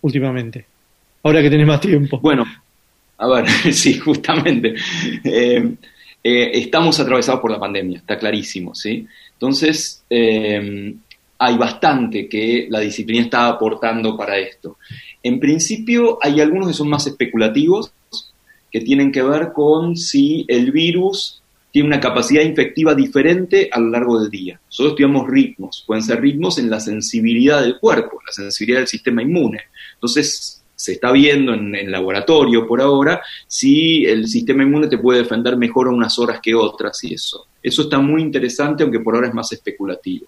últimamente? 0.00 0.64
Ahora 1.22 1.42
que 1.42 1.50
tenés 1.50 1.66
más 1.66 1.80
tiempo. 1.80 2.18
Bueno, 2.20 2.44
a 3.18 3.28
ver, 3.28 3.46
sí, 3.72 3.98
justamente. 3.98 4.74
Eh, 5.24 5.74
eh, 6.24 6.50
estamos 6.54 6.98
atravesados 6.98 7.40
por 7.40 7.50
la 7.50 7.60
pandemia, 7.60 7.98
está 7.98 8.18
clarísimo, 8.18 8.74
¿sí? 8.74 9.06
Entonces, 9.34 10.02
eh, 10.10 10.94
hay 11.38 11.56
bastante 11.56 12.28
que 12.28 12.66
la 12.70 12.80
disciplina 12.80 13.22
está 13.24 13.46
aportando 13.48 14.16
para 14.16 14.36
esto. 14.38 14.78
En 15.28 15.40
principio, 15.40 16.18
hay 16.22 16.40
algunos 16.40 16.68
que 16.68 16.74
son 16.74 16.88
más 16.88 17.06
especulativos, 17.06 17.92
que 18.72 18.80
tienen 18.80 19.12
que 19.12 19.22
ver 19.22 19.52
con 19.52 19.94
si 19.94 20.46
el 20.48 20.72
virus 20.72 21.42
tiene 21.70 21.88
una 21.88 22.00
capacidad 22.00 22.42
infectiva 22.42 22.94
diferente 22.94 23.68
a 23.70 23.78
lo 23.78 23.90
largo 23.90 24.18
del 24.18 24.30
día. 24.30 24.58
Nosotros 24.64 24.92
estudiamos 24.92 25.28
ritmos, 25.28 25.84
pueden 25.86 26.02
ser 26.02 26.22
ritmos 26.22 26.58
en 26.58 26.70
la 26.70 26.80
sensibilidad 26.80 27.60
del 27.60 27.78
cuerpo, 27.78 28.20
la 28.26 28.32
sensibilidad 28.32 28.80
del 28.80 28.88
sistema 28.88 29.20
inmune. 29.20 29.60
Entonces, 29.96 30.64
se 30.74 30.92
está 30.92 31.12
viendo 31.12 31.52
en 31.52 31.74
el 31.74 31.90
laboratorio 31.90 32.66
por 32.66 32.80
ahora 32.80 33.20
si 33.46 34.06
el 34.06 34.28
sistema 34.28 34.62
inmune 34.62 34.88
te 34.88 34.96
puede 34.96 35.24
defender 35.24 35.58
mejor 35.58 35.88
unas 35.88 36.18
horas 36.18 36.40
que 36.42 36.54
otras 36.54 37.04
y 37.04 37.12
eso. 37.12 37.48
Eso 37.62 37.82
está 37.82 37.98
muy 37.98 38.22
interesante, 38.22 38.82
aunque 38.82 39.00
por 39.00 39.14
ahora 39.14 39.28
es 39.28 39.34
más 39.34 39.52
especulativo. 39.52 40.26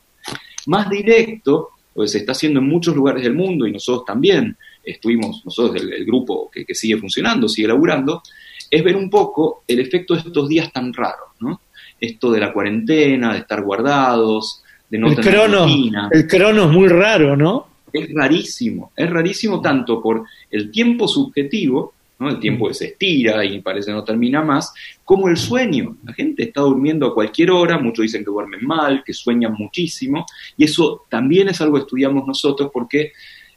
Más 0.67 0.91
directo, 0.91 1.71
pues 1.95 2.13
se 2.13 2.19
está 2.19 2.33
haciendo 2.33 2.61
en 2.61 2.69
muchos 2.69 2.95
lugares 2.95 3.23
del 3.23 3.35
mundo 3.35 3.67
y 3.67 3.73
nosotros 3.73 4.05
también 4.05 4.59
estuvimos, 4.83 5.43
nosotros 5.45 5.83
el, 5.83 5.93
el 5.93 6.05
grupo 6.05 6.51
que, 6.51 6.65
que 6.65 6.75
sigue 6.75 6.97
funcionando, 6.97 7.49
sigue 7.49 7.69
laburando, 7.69 8.23
es 8.71 8.85
ver 8.85 8.97
un 8.97 9.11
poco 9.11 9.65
el 9.67 9.81
efecto 9.81 10.15
de 10.15 10.21
estos 10.21 10.49
días 10.49 10.73
tan 10.73 10.93
raros, 10.93 11.31
¿no? 11.41 11.61
Esto 12.01 12.31
de 12.31 12.41
la 12.41 12.53
cuarentena, 12.53 13.33
de 13.33 13.41
estar 13.41 13.63
guardados, 13.63 14.63
de 14.89 14.99
no 14.99 15.09
el, 15.09 15.17
tener 15.17 15.35
crono, 15.35 15.65
rutina. 15.65 16.09
el 16.13 16.27
crono 16.27 16.65
es 16.65 16.71
muy 16.71 16.89
raro, 16.89 17.37
¿no? 17.37 17.67
Es 17.93 18.09
rarísimo, 18.15 18.93
es 18.97 19.11
rarísimo 19.11 19.61
tanto 19.61 20.01
por 20.01 20.25
el 20.51 20.71
tiempo 20.71 21.09
subjetivo, 21.09 21.95
¿no? 22.21 22.29
el 22.29 22.39
tiempo 22.39 22.69
que 22.69 22.75
se 22.75 22.87
estira 22.87 23.45
y 23.45 23.61
parece 23.61 23.91
no 23.91 24.05
termina 24.05 24.43
más, 24.43 24.73
como 25.05 25.29
el 25.29 25.37
sueño. 25.37 25.97
La 26.05 26.13
gente 26.13 26.45
está 26.45 26.61
durmiendo 26.61 27.07
a 27.07 27.15
cualquier 27.15 27.51
hora, 27.51 27.79
muchos 27.79 28.05
dicen 28.05 28.25
que 28.25 28.31
duermen 28.31 28.65
mal, 28.65 29.03
que 29.05 29.13
sueñan 29.13 29.55
muchísimo, 29.55 30.25
y 30.57 30.65
eso 30.65 31.05
también 31.09 31.49
es 31.49 31.61
algo 31.61 31.75
que 31.75 31.83
estudiamos 31.83 32.27
nosotros 32.27 32.71
porque 32.73 33.13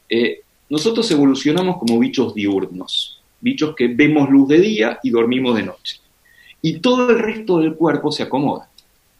eh, 0.09 0.41
nosotros 0.69 1.09
evolucionamos 1.11 1.77
como 1.77 1.99
bichos 1.99 2.33
diurnos, 2.33 3.21
bichos 3.39 3.75
que 3.75 3.87
vemos 3.87 4.29
luz 4.29 4.47
de 4.47 4.59
día 4.59 4.99
y 5.03 5.09
dormimos 5.09 5.55
de 5.55 5.63
noche. 5.63 5.99
Y 6.61 6.79
todo 6.79 7.09
el 7.09 7.19
resto 7.19 7.59
del 7.59 7.75
cuerpo 7.75 8.11
se 8.11 8.23
acomoda. 8.23 8.69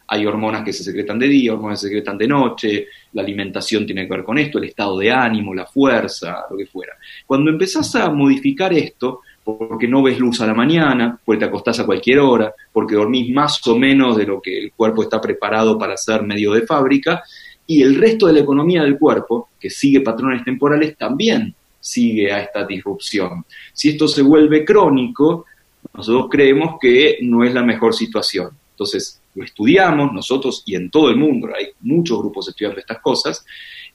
Hay 0.07 0.25
hormonas 0.25 0.63
que 0.63 0.73
se 0.73 0.83
secretan 0.83 1.19
de 1.19 1.27
día, 1.27 1.53
hormonas 1.53 1.79
que 1.79 1.87
se 1.87 1.87
secretan 1.87 2.17
de 2.17 2.27
noche, 2.27 2.87
la 3.13 3.21
alimentación 3.21 3.85
tiene 3.85 4.03
que 4.03 4.13
ver 4.13 4.23
con 4.23 4.37
esto, 4.37 4.57
el 4.57 4.65
estado 4.65 4.97
de 4.97 5.11
ánimo, 5.11 5.53
la 5.53 5.65
fuerza, 5.65 6.45
lo 6.49 6.57
que 6.57 6.65
fuera. 6.65 6.93
Cuando 7.25 7.51
empezás 7.51 7.95
a 7.95 8.09
modificar 8.09 8.73
esto, 8.73 9.21
porque 9.43 9.87
no 9.87 10.01
ves 10.01 10.19
luz 10.19 10.39
a 10.41 10.47
la 10.47 10.53
mañana, 10.53 11.19
porque 11.23 11.39
te 11.39 11.45
acostás 11.45 11.79
a 11.79 11.85
cualquier 11.85 12.19
hora, 12.19 12.53
porque 12.71 12.95
dormís 12.95 13.33
más 13.33 13.65
o 13.67 13.77
menos 13.77 14.15
de 14.15 14.25
lo 14.25 14.41
que 14.41 14.57
el 14.57 14.71
cuerpo 14.71 15.03
está 15.03 15.19
preparado 15.19 15.77
para 15.77 15.93
hacer 15.95 16.23
medio 16.23 16.53
de 16.53 16.61
fábrica, 16.61 17.23
y 17.67 17.81
el 17.81 17.95
resto 17.95 18.27
de 18.27 18.33
la 18.33 18.39
economía 18.39 18.83
del 18.83 18.97
cuerpo, 18.97 19.49
que 19.59 19.69
sigue 19.69 20.01
patrones 20.01 20.43
temporales, 20.43 20.97
también 20.97 21.53
sigue 21.79 22.31
a 22.31 22.41
esta 22.41 22.65
disrupción. 22.65 23.45
Si 23.73 23.89
esto 23.89 24.07
se 24.07 24.21
vuelve 24.21 24.65
crónico, 24.65 25.45
nosotros 25.93 26.27
creemos 26.29 26.75
que 26.79 27.19
no 27.21 27.43
es 27.43 27.53
la 27.53 27.63
mejor 27.63 27.93
situación. 27.93 28.49
Entonces, 28.71 29.21
lo 29.35 29.43
estudiamos 29.43 30.11
nosotros 30.11 30.63
y 30.65 30.75
en 30.75 30.89
todo 30.89 31.09
el 31.09 31.17
mundo, 31.17 31.49
hay 31.55 31.67
muchos 31.81 32.19
grupos 32.19 32.49
estudiando 32.49 32.79
estas 32.79 32.99
cosas, 32.99 33.45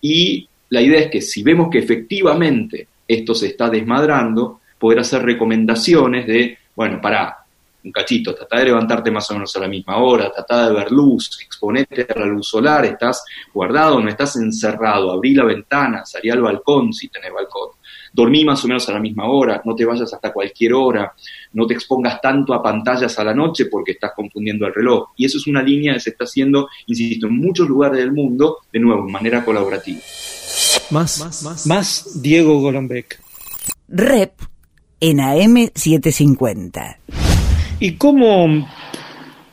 y 0.00 0.48
la 0.70 0.82
idea 0.82 1.00
es 1.00 1.10
que 1.10 1.20
si 1.20 1.42
vemos 1.42 1.68
que 1.70 1.78
efectivamente 1.78 2.88
esto 3.06 3.34
se 3.34 3.46
está 3.48 3.70
desmadrando, 3.70 4.60
poder 4.78 5.00
hacer 5.00 5.22
recomendaciones 5.22 6.26
de, 6.26 6.58
bueno, 6.76 7.00
para 7.00 7.38
un 7.88 7.92
cachito, 7.92 8.34
trata 8.34 8.58
de 8.58 8.66
levantarte 8.66 9.10
más 9.10 9.28
o 9.30 9.34
menos 9.34 9.54
a 9.56 9.60
la 9.60 9.68
misma 9.68 9.96
hora, 9.96 10.30
trata 10.30 10.68
de 10.68 10.74
ver 10.74 10.92
luz, 10.92 11.38
exponete 11.42 12.06
a 12.14 12.18
la 12.18 12.26
luz 12.26 12.48
solar, 12.48 12.84
estás 12.84 13.24
guardado, 13.52 14.00
no 14.00 14.08
estás 14.08 14.36
encerrado, 14.36 15.10
abrí 15.10 15.34
la 15.34 15.44
ventana, 15.44 16.04
salí 16.04 16.30
al 16.30 16.42
balcón 16.42 16.92
si 16.92 17.08
tenés 17.08 17.32
balcón, 17.32 17.70
dormí 18.12 18.44
más 18.44 18.64
o 18.64 18.68
menos 18.68 18.88
a 18.88 18.92
la 18.92 19.00
misma 19.00 19.28
hora, 19.28 19.62
no 19.64 19.74
te 19.74 19.84
vayas 19.84 20.12
hasta 20.12 20.32
cualquier 20.32 20.74
hora, 20.74 21.12
no 21.52 21.66
te 21.66 21.74
expongas 21.74 22.20
tanto 22.20 22.54
a 22.54 22.62
pantallas 22.62 23.18
a 23.18 23.24
la 23.24 23.34
noche 23.34 23.66
porque 23.66 23.92
estás 23.92 24.12
confundiendo 24.14 24.66
el 24.66 24.74
reloj. 24.74 25.10
Y 25.16 25.24
eso 25.24 25.38
es 25.38 25.46
una 25.46 25.62
línea 25.62 25.94
que 25.94 26.00
se 26.00 26.10
está 26.10 26.24
haciendo, 26.24 26.68
insisto, 26.86 27.26
en 27.26 27.38
muchos 27.38 27.68
lugares 27.68 27.98
del 27.98 28.12
mundo, 28.12 28.58
de 28.72 28.80
nuevo, 28.80 29.06
en 29.06 29.12
manera 29.12 29.44
colaborativa. 29.44 30.00
Más, 30.90 31.20
más, 31.20 31.66
más 31.66 32.22
Diego 32.22 32.60
Golombek. 32.60 33.20
Rep 33.88 34.32
en 35.00 35.18
AM750. 35.18 37.17
¿Y 37.80 37.92
cómo, 37.92 38.68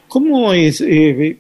cómo 0.08 0.54
es, 0.54 0.82
eh, 0.82 1.38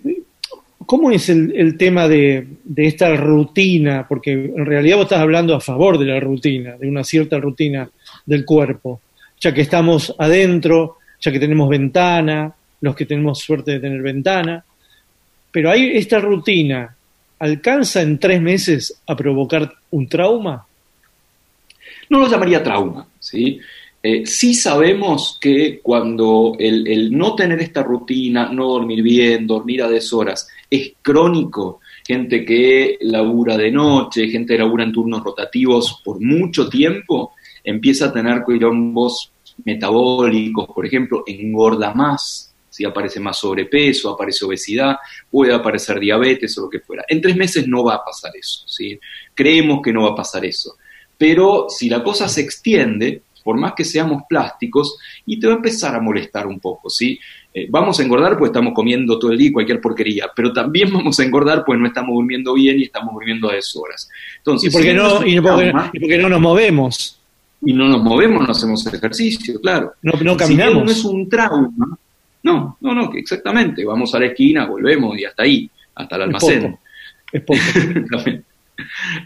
cómo 0.85 1.09
es 1.09 1.29
el, 1.29 1.51
el 1.55 1.77
tema 1.77 2.07
de, 2.07 2.47
de, 2.63 2.85
esta 2.85 3.15
rutina? 3.15 4.05
Porque 4.07 4.33
en 4.33 4.65
realidad 4.65 4.97
vos 4.97 5.05
estás 5.05 5.21
hablando 5.21 5.55
a 5.55 5.59
favor 5.59 5.97
de 5.97 6.05
la 6.05 6.19
rutina, 6.19 6.75
de 6.77 6.87
una 6.87 7.03
cierta 7.03 7.39
rutina 7.39 7.89
del 8.25 8.45
cuerpo, 8.45 9.01
ya 9.39 9.51
que 9.51 9.61
estamos 9.61 10.13
adentro, 10.19 10.97
ya 11.19 11.31
que 11.31 11.39
tenemos 11.39 11.69
ventana, 11.69 12.53
los 12.81 12.95
que 12.95 13.07
tenemos 13.07 13.39
suerte 13.39 13.71
de 13.71 13.79
tener 13.79 14.03
ventana, 14.03 14.63
pero 15.51 15.71
hay 15.71 15.97
esta 15.97 16.19
rutina, 16.19 16.95
¿alcanza 17.39 18.03
en 18.03 18.19
tres 18.19 18.39
meses 18.41 19.01
a 19.07 19.15
provocar 19.15 19.73
un 19.89 20.07
trauma? 20.07 20.67
No 22.09 22.19
lo 22.19 22.29
llamaría 22.29 22.61
trauma, 22.61 23.07
¿sí? 23.19 23.59
Eh, 24.07 24.23
sí 24.27 24.53
sabemos 24.53 25.39
que 25.41 25.79
cuando 25.81 26.55
el, 26.59 27.11
no 27.11 27.33
tener 27.33 27.59
esta 27.59 27.81
rutina, 27.81 28.49
no 28.49 28.67
dormir 28.67 29.01
bien, 29.01 29.47
dormir 29.47 29.81
a 29.81 29.89
deshoras, 29.89 30.47
es 30.69 30.93
crónico. 31.01 31.79
Gente 32.05 32.45
que 32.45 32.99
labura 33.01 33.57
de 33.57 33.71
noche, 33.71 34.27
gente 34.27 34.53
que 34.53 34.59
labura 34.59 34.83
en 34.83 34.91
turnos 34.91 35.23
rotativos 35.23 36.03
por 36.05 36.21
mucho 36.21 36.69
tiempo, 36.69 37.33
empieza 37.63 38.05
a 38.05 38.13
tener 38.13 38.43
quilombos 38.45 39.31
metabólicos, 39.63 40.67
por 40.67 40.85
ejemplo, 40.85 41.23
engorda 41.25 41.91
más, 41.95 42.53
si 42.69 42.85
aparece 42.85 43.19
más 43.19 43.39
sobrepeso, 43.39 44.11
aparece 44.11 44.45
obesidad, 44.45 44.97
puede 45.31 45.51
aparecer 45.51 45.99
diabetes 45.99 46.55
o 46.59 46.61
lo 46.61 46.69
que 46.69 46.81
fuera. 46.81 47.05
En 47.07 47.21
tres 47.21 47.35
meses 47.35 47.67
no 47.67 47.83
va 47.83 47.95
a 47.95 48.05
pasar 48.05 48.33
eso, 48.39 48.67
¿sí? 48.67 48.99
Creemos 49.33 49.81
que 49.81 49.91
no 49.91 50.03
va 50.03 50.11
a 50.11 50.15
pasar 50.15 50.45
eso. 50.45 50.75
Pero 51.17 51.67
si 51.69 51.89
la 51.89 52.03
cosa 52.03 52.27
se 52.27 52.41
extiende, 52.41 53.23
por 53.45 53.59
más 53.59 53.73
que 53.73 53.83
seamos 53.85 54.23
plásticos, 54.27 54.97
y 55.23 55.39
te 55.39 55.45
va 55.45 55.53
a 55.53 55.57
empezar 55.57 55.95
a 55.95 56.01
molestar 56.01 56.47
un 56.47 56.59
poco, 56.59 56.89
¿sí? 56.89 57.19
Eh, 57.53 57.67
vamos 57.69 57.99
a 57.99 58.03
engordar 58.03 58.39
pues 58.39 58.49
estamos 58.49 58.73
comiendo 58.73 59.19
todo 59.19 59.31
el 59.31 59.37
día 59.37 59.53
cualquier 59.53 59.79
porquería, 59.79 60.25
pero 60.35 60.51
también 60.51 60.91
vamos 60.93 61.19
a 61.19 61.23
engordar 61.23 61.63
pues 61.63 61.79
no 61.79 61.85
estamos 61.85 62.15
durmiendo 62.15 62.55
bien 62.55 62.79
y 62.79 62.83
estamos 62.85 63.13
durmiendo 63.13 63.51
a 63.51 63.53
deshoras. 63.53 64.09
Entonces, 64.37 64.71
¿Y 64.71 64.73
por 64.73 64.81
qué 64.81 64.89
si 64.89 64.97
no, 64.97 65.25
y 65.27 65.39
porque, 65.39 65.73
y 65.93 65.99
porque 65.99 66.17
no 66.17 66.27
nos 66.27 66.41
movemos? 66.41 67.19
Y 67.61 67.71
no 67.71 67.87
nos 67.87 68.01
movemos, 68.01 68.47
no 68.47 68.51
hacemos 68.51 68.85
ejercicio, 68.87 69.61
claro. 69.61 69.93
No, 70.01 70.13
no 70.23 70.35
caminamos. 70.35 70.79
Si 70.79 70.85
no 70.85 70.91
es 70.91 71.05
un 71.05 71.29
trauma, 71.29 71.97
No, 72.41 72.77
no, 72.81 72.93
no, 72.95 73.11
exactamente, 73.13 73.85
vamos 73.85 74.13
a 74.15 74.19
la 74.19 74.25
esquina, 74.25 74.65
volvemos 74.65 75.17
y 75.19 75.25
hasta 75.25 75.43
ahí, 75.43 75.69
hasta 75.93 76.15
el 76.15 76.21
Es 76.21 76.25
almacén. 76.25 76.61
poco. 76.63 76.79
Es 77.31 77.41
poco. 77.43 77.59
También. 78.09 78.43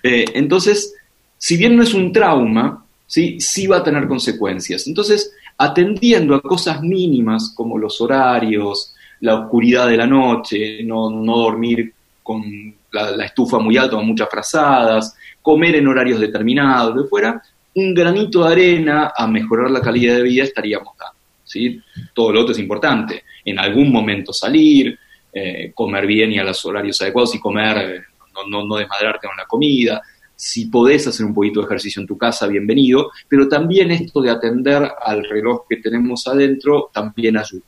Eh, 0.03 0.26
entonces, 0.34 0.93
si 1.38 1.55
bien 1.55 1.76
no 1.76 1.84
es 1.84 1.93
un 1.93 2.11
trauma, 2.11 2.86
¿sí? 3.10 3.41
sí 3.41 3.68
va 3.68 3.78
a 3.78 3.84
tener 3.84 4.07
consecuencias. 4.07 4.88
Entonces, 4.88 5.34
atendiendo 5.57 6.36
a 6.36 6.41
cosas 6.41 6.82
mínimas 6.82 7.51
como 7.53 7.78
los 7.78 7.99
horarios, 7.99 8.93
la 9.22 9.36
oscuridad 9.36 9.88
de 9.89 9.97
la 9.97 10.07
noche, 10.07 10.84
no, 10.84 11.10
no 11.10 11.38
dormir 11.38 11.93
con 12.24 12.43
la, 12.91 13.26
estufa 13.26 13.60
muy 13.60 13.76
alta 13.76 13.97
o 13.97 14.03
muchas 14.03 14.30
frazadas, 14.30 15.18
comer 15.41 15.76
en 15.76 15.88
horarios 15.88 16.20
determinados, 16.20 16.95
de 16.95 17.10
fuera, 17.10 17.41
un 17.76 17.93
granito 17.93 18.45
de 18.45 18.51
arena 18.51 19.12
a 19.16 19.28
mejorar 19.28 19.72
la 19.72 19.82
calidad 19.82 20.16
de 20.16 20.24
vida 20.24 20.43
estaríamos 20.43 20.95
dando. 20.97 21.20
¿sí? 21.43 21.82
Todo 22.14 22.32
lo 22.32 22.41
otro 22.41 22.53
es 22.53 22.60
importante. 22.60 23.24
En 23.43 23.57
algún 23.57 23.91
momento 23.91 24.32
salir, 24.32 24.97
eh, 25.34 25.72
comer 25.74 26.05
bien 26.05 26.32
y 26.32 26.39
a 26.39 26.43
los 26.43 26.64
horarios 26.64 27.01
adecuados 27.01 27.34
y 27.34 27.39
comer, 27.39 27.78
eh, 27.78 28.01
no, 28.36 28.47
no, 28.47 28.66
no 28.66 28.76
desmadrarte 28.76 29.28
con 29.28 29.36
la 29.36 29.45
comida. 29.45 30.01
Si 30.42 30.68
podés 30.68 31.06
hacer 31.06 31.26
un 31.26 31.34
poquito 31.34 31.60
de 31.60 31.66
ejercicio 31.66 32.00
en 32.00 32.08
tu 32.08 32.18
casa, 32.18 32.48
bienvenido, 32.48 33.12
pero 33.28 33.50
también 33.50 33.92
esto 33.92 34.22
de 34.22 34.32
atender 34.32 34.90
al 35.04 35.26
reloj 35.26 35.64
que 35.68 35.76
tenemos 35.76 36.26
adentro 36.28 36.90
también 36.94 37.36
ayuda. 37.36 37.66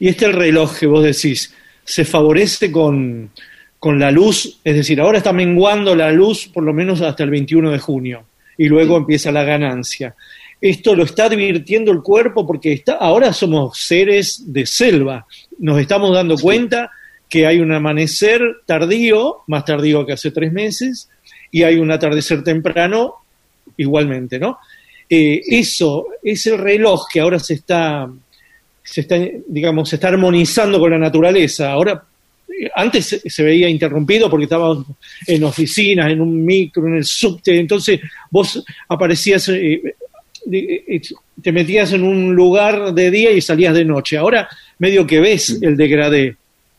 Y 0.00 0.08
este 0.08 0.32
reloj 0.32 0.78
que 0.78 0.86
vos 0.86 1.04
decís, 1.04 1.52
¿se 1.84 2.06
favorece 2.06 2.72
con, 2.72 3.30
con 3.78 3.98
la 3.98 4.10
luz? 4.10 4.58
Es 4.64 4.74
decir, 4.74 4.98
ahora 5.02 5.18
está 5.18 5.34
menguando 5.34 5.94
la 5.94 6.10
luz 6.10 6.48
por 6.48 6.64
lo 6.64 6.72
menos 6.72 7.02
hasta 7.02 7.24
el 7.24 7.28
21 7.28 7.70
de 7.70 7.78
junio 7.78 8.24
y 8.56 8.68
luego 8.68 8.96
empieza 8.96 9.30
la 9.30 9.44
ganancia. 9.44 10.14
Esto 10.58 10.94
lo 10.94 11.04
está 11.04 11.26
advirtiendo 11.26 11.92
el 11.92 12.00
cuerpo 12.00 12.46
porque 12.46 12.72
está, 12.72 12.94
ahora 12.94 13.34
somos 13.34 13.78
seres 13.78 14.50
de 14.50 14.64
selva. 14.64 15.26
Nos 15.58 15.78
estamos 15.78 16.14
dando 16.14 16.38
cuenta 16.38 16.90
que 17.28 17.46
hay 17.46 17.58
un 17.58 17.70
amanecer 17.70 18.40
tardío, 18.64 19.42
más 19.46 19.66
tardío 19.66 20.06
que 20.06 20.14
hace 20.14 20.30
tres 20.30 20.54
meses, 20.54 21.10
y 21.50 21.62
hay 21.62 21.76
un 21.76 21.90
atardecer 21.90 22.42
temprano 22.42 23.14
igualmente, 23.76 24.38
¿no? 24.38 24.58
Eh, 25.08 25.40
Eso, 25.46 26.06
ese 26.22 26.56
reloj 26.56 27.06
que 27.12 27.20
ahora 27.20 27.38
se 27.38 27.54
está, 27.54 28.08
se 28.82 29.00
está, 29.02 29.16
digamos, 29.46 29.88
se 29.88 29.96
está 29.96 30.08
armonizando 30.08 30.78
con 30.78 30.90
la 30.90 30.98
naturaleza. 30.98 31.70
Ahora, 31.70 32.02
eh, 32.48 32.68
antes 32.74 33.06
se, 33.06 33.30
se 33.30 33.42
veía 33.42 33.68
interrumpido 33.68 34.30
porque 34.30 34.44
estábamos 34.44 34.86
en 35.26 35.44
oficinas, 35.44 36.10
en 36.10 36.20
un 36.20 36.44
micro, 36.44 36.86
en 36.86 36.96
el 36.96 37.04
subte, 37.04 37.58
entonces 37.58 38.00
vos 38.30 38.64
aparecías, 38.88 39.48
eh, 39.48 39.80
eh, 40.50 41.00
te 41.42 41.52
metías 41.52 41.92
en 41.92 42.02
un 42.02 42.34
lugar 42.34 42.94
de 42.94 43.10
día 43.10 43.32
y 43.32 43.40
salías 43.40 43.74
de 43.74 43.84
noche. 43.84 44.16
Ahora 44.16 44.48
medio 44.78 45.06
que 45.06 45.20
ves 45.20 45.58
el 45.60 45.76
degradé. 45.76 46.36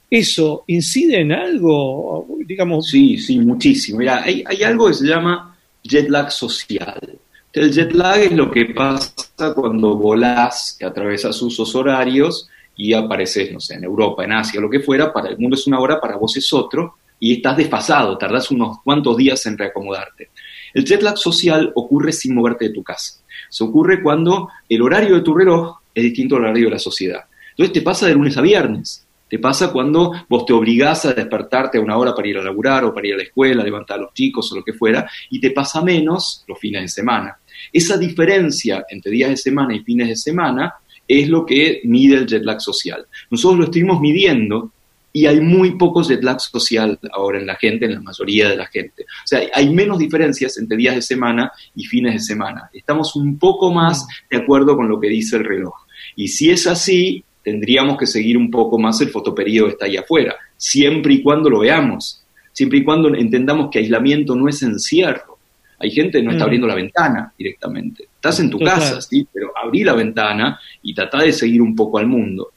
¿Eso 0.09 0.63
incide 0.67 1.21
en 1.21 1.31
algo? 1.33 2.27
Digamos, 2.45 2.87
Sí, 2.89 3.17
sí, 3.17 3.39
muchísimo. 3.39 3.99
Mira, 3.99 4.23
hay, 4.23 4.43
hay 4.45 4.63
algo 4.63 4.87
que 4.87 4.93
se 4.93 5.07
llama 5.07 5.57
jet 5.83 6.09
lag 6.09 6.31
social. 6.31 7.19
El 7.51 7.71
jet 7.71 7.91
lag 7.93 8.19
es 8.19 8.31
lo 8.31 8.51
que 8.51 8.65
pasa 8.65 9.53
cuando 9.55 9.95
volás, 9.97 10.75
que 10.77 10.85
atravesas 10.85 11.41
usos 11.41 11.73
horarios 11.75 12.47
y 12.75 12.93
apareces, 12.93 13.51
no 13.51 13.59
sé, 13.59 13.75
en 13.75 13.83
Europa, 13.83 14.23
en 14.23 14.33
Asia, 14.33 14.61
lo 14.61 14.69
que 14.69 14.79
fuera, 14.79 15.11
para 15.11 15.29
el 15.29 15.37
mundo 15.39 15.55
es 15.55 15.65
una 15.65 15.79
hora, 15.79 15.99
para 15.99 16.17
vos 16.17 16.37
es 16.37 16.53
otro, 16.53 16.97
y 17.19 17.33
estás 17.33 17.57
desfasado, 17.57 18.17
tardás 18.17 18.51
unos 18.51 18.77
cuantos 18.83 19.17
días 19.17 19.43
en 19.47 19.57
reacomodarte. 19.57 20.29
El 20.73 20.85
jet 20.85 21.01
lag 21.01 21.17
social 21.17 21.71
ocurre 21.73 22.11
sin 22.11 22.35
moverte 22.35 22.67
de 22.67 22.73
tu 22.73 22.83
casa. 22.83 23.19
Se 23.49 23.63
ocurre 23.63 24.03
cuando 24.03 24.49
el 24.69 24.81
horario 24.81 25.15
de 25.15 25.21
tu 25.21 25.33
reloj 25.33 25.79
es 25.95 26.03
distinto 26.03 26.35
al 26.35 26.43
horario 26.43 26.65
de 26.65 26.71
la 26.73 26.79
sociedad. 26.79 27.25
Entonces 27.51 27.73
te 27.73 27.81
pasa 27.81 28.05
de 28.05 28.13
lunes 28.13 28.37
a 28.37 28.41
viernes. 28.41 29.06
Te 29.29 29.39
pasa 29.39 29.71
cuando 29.71 30.13
vos 30.29 30.45
te 30.45 30.53
obligás 30.53 31.05
a 31.05 31.13
despertarte 31.13 31.77
a 31.77 31.81
una 31.81 31.97
hora 31.97 32.15
para 32.15 32.27
ir 32.27 32.37
a 32.37 32.43
laburar 32.43 32.85
o 32.85 32.93
para 32.93 33.07
ir 33.07 33.13
a 33.13 33.17
la 33.17 33.23
escuela, 33.23 33.63
levantar 33.63 33.99
a 33.99 34.03
los 34.03 34.13
chicos 34.13 34.51
o 34.51 34.55
lo 34.55 34.63
que 34.63 34.73
fuera, 34.73 35.09
y 35.29 35.39
te 35.39 35.51
pasa 35.51 35.81
menos 35.81 36.43
los 36.47 36.59
fines 36.59 36.81
de 36.81 36.87
semana. 36.87 37.37
Esa 37.73 37.97
diferencia 37.97 38.85
entre 38.89 39.11
días 39.11 39.29
de 39.29 39.37
semana 39.37 39.75
y 39.75 39.79
fines 39.79 40.07
de 40.07 40.15
semana 40.15 40.75
es 41.07 41.29
lo 41.29 41.45
que 41.45 41.81
mide 41.85 42.17
el 42.17 42.27
jet 42.27 42.43
lag 42.43 42.61
social. 42.61 43.05
Nosotros 43.29 43.59
lo 43.59 43.65
estuvimos 43.65 43.99
midiendo 43.99 44.71
y 45.13 45.25
hay 45.25 45.39
muy 45.39 45.71
poco 45.77 46.03
jet 46.03 46.23
lag 46.23 46.39
social 46.39 46.99
ahora 47.11 47.39
en 47.39 47.47
la 47.47 47.55
gente, 47.55 47.85
en 47.85 47.95
la 47.95 48.01
mayoría 48.01 48.49
de 48.49 48.57
la 48.57 48.67
gente. 48.67 49.03
O 49.03 49.27
sea, 49.27 49.41
hay 49.53 49.69
menos 49.69 49.97
diferencias 49.97 50.57
entre 50.57 50.77
días 50.77 50.95
de 50.95 51.01
semana 51.01 51.51
y 51.75 51.85
fines 51.85 52.13
de 52.13 52.19
semana. 52.19 52.69
Estamos 52.73 53.15
un 53.15 53.39
poco 53.39 53.71
más 53.71 54.05
de 54.29 54.37
acuerdo 54.37 54.75
con 54.75 54.87
lo 54.87 54.99
que 54.99 55.09
dice 55.09 55.37
el 55.37 55.45
reloj. 55.45 55.73
Y 56.15 56.27
si 56.27 56.51
es 56.51 56.67
así, 56.67 57.23
tendríamos 57.47 57.97
que 57.97 58.05
seguir 58.05 58.37
un 58.37 58.51
poco 58.51 58.77
más 58.77 58.99
el 58.99 59.07
fotoperiodo 59.07 59.67
que 59.67 59.71
está 59.71 59.85
ahí 59.85 59.95
afuera, 59.95 60.35
siempre 60.57 61.13
y 61.13 61.23
cuando 61.23 61.49
lo 61.49 61.59
veamos, 61.59 62.21
siempre 62.51 62.79
y 62.79 62.83
cuando 62.83 63.07
entendamos 63.15 63.69
que 63.71 63.79
aislamiento 63.79 64.35
no 64.35 64.49
es 64.49 64.61
encierro. 64.63 65.37
Hay 65.79 65.89
gente 65.91 66.17
que 66.17 66.25
no 66.25 66.31
está 66.31 66.43
abriendo 66.43 66.67
la 66.67 66.75
ventana 66.75 67.31
directamente. 67.37 68.09
Estás 68.15 68.41
en 68.41 68.49
tu 68.49 68.59
Total. 68.59 68.79
casa, 68.79 68.99
sí, 68.99 69.25
pero 69.31 69.53
abrí 69.63 69.85
la 69.85 69.93
ventana 69.93 70.59
y 70.83 70.93
trata 70.93 71.19
de 71.19 71.31
seguir 71.31 71.61
un 71.61 71.73
poco 71.73 71.99
al 71.99 72.07
mundo. 72.07 72.51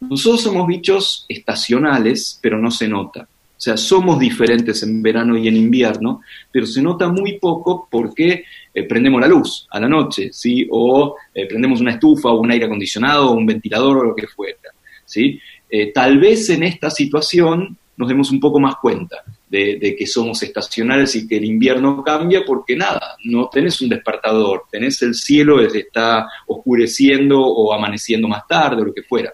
Nosotros 0.00 0.42
somos 0.42 0.66
bichos 0.66 1.24
estacionales, 1.28 2.36
pero 2.42 2.58
no 2.58 2.72
se 2.72 2.88
nota. 2.88 3.28
O 3.62 3.64
sea, 3.64 3.76
somos 3.76 4.18
diferentes 4.18 4.82
en 4.82 5.00
verano 5.00 5.38
y 5.38 5.46
en 5.46 5.54
invierno, 5.54 6.22
pero 6.50 6.66
se 6.66 6.82
nota 6.82 7.06
muy 7.06 7.38
poco 7.38 7.86
porque 7.88 8.42
eh, 8.74 8.82
prendemos 8.88 9.20
la 9.20 9.28
luz 9.28 9.68
a 9.70 9.78
la 9.78 9.88
noche, 9.88 10.30
¿sí? 10.32 10.66
O 10.68 11.14
eh, 11.32 11.46
prendemos 11.46 11.80
una 11.80 11.92
estufa 11.92 12.30
o 12.30 12.40
un 12.40 12.50
aire 12.50 12.64
acondicionado 12.64 13.30
o 13.30 13.34
un 13.34 13.46
ventilador 13.46 13.98
o 13.98 14.02
lo 14.02 14.16
que 14.16 14.26
fuera, 14.26 14.58
¿sí? 15.04 15.38
Eh, 15.70 15.92
tal 15.92 16.18
vez 16.18 16.50
en 16.50 16.64
esta 16.64 16.90
situación 16.90 17.78
nos 17.96 18.08
demos 18.08 18.32
un 18.32 18.40
poco 18.40 18.58
más 18.58 18.74
cuenta 18.82 19.22
de, 19.48 19.94
que 19.96 20.06
somos 20.08 20.42
estacionales 20.42 21.14
y 21.14 21.28
que 21.28 21.36
el 21.36 21.44
invierno 21.44 22.02
cambia 22.02 22.42
porque 22.44 22.74
nada, 22.74 23.14
no 23.22 23.48
tenés 23.48 23.80
un 23.80 23.90
despertador, 23.90 24.64
tenés 24.72 25.00
el 25.02 25.14
cielo 25.14 25.58
que 25.70 25.78
está 25.78 26.26
oscureciendo 26.48 27.40
o 27.40 27.72
amaneciendo 27.72 28.26
más 28.26 28.44
tarde 28.48 28.82
o 28.82 28.86
lo 28.86 28.92
que 28.92 29.04
fuera. 29.04 29.32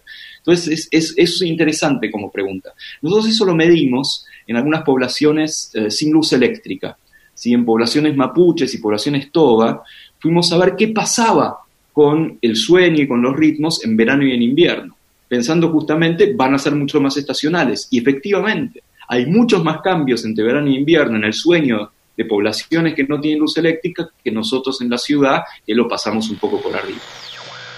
Entonces, 0.48 0.88
es, 0.90 1.12
es, 1.14 1.14
es 1.18 1.42
interesante 1.42 2.10
como 2.10 2.30
pregunta. 2.30 2.72
Nosotros 3.02 3.28
eso 3.28 3.44
lo 3.44 3.54
medimos 3.54 4.24
en 4.46 4.56
algunas 4.56 4.82
poblaciones 4.82 5.70
eh, 5.74 5.90
sin 5.90 6.10
luz 6.10 6.32
eléctrica. 6.32 6.96
¿sí? 7.34 7.52
En 7.52 7.66
poblaciones 7.66 8.16
mapuches 8.16 8.72
y 8.72 8.78
poblaciones 8.78 9.30
toba, 9.30 9.82
fuimos 10.18 10.50
a 10.50 10.56
ver 10.56 10.74
qué 10.74 10.88
pasaba 10.88 11.58
con 11.92 12.38
el 12.40 12.56
sueño 12.56 13.02
y 13.02 13.06
con 13.06 13.20
los 13.20 13.36
ritmos 13.36 13.84
en 13.84 13.94
verano 13.94 14.24
y 14.24 14.32
en 14.32 14.40
invierno, 14.40 14.96
pensando 15.28 15.68
justamente 15.68 16.32
van 16.34 16.54
a 16.54 16.58
ser 16.58 16.74
mucho 16.74 16.98
más 16.98 17.18
estacionales. 17.18 17.86
Y 17.90 17.98
efectivamente, 17.98 18.82
hay 19.06 19.26
muchos 19.26 19.62
más 19.62 19.82
cambios 19.82 20.24
entre 20.24 20.44
verano 20.44 20.70
y 20.70 20.76
invierno 20.76 21.18
en 21.18 21.24
el 21.24 21.34
sueño 21.34 21.90
de 22.16 22.24
poblaciones 22.24 22.94
que 22.94 23.04
no 23.04 23.20
tienen 23.20 23.40
luz 23.40 23.58
eléctrica 23.58 24.08
que 24.24 24.30
nosotros 24.30 24.80
en 24.80 24.88
la 24.88 24.96
ciudad, 24.96 25.42
que 25.66 25.74
lo 25.74 25.86
pasamos 25.86 26.30
un 26.30 26.36
poco 26.36 26.58
por 26.58 26.74
arriba. 26.74 27.00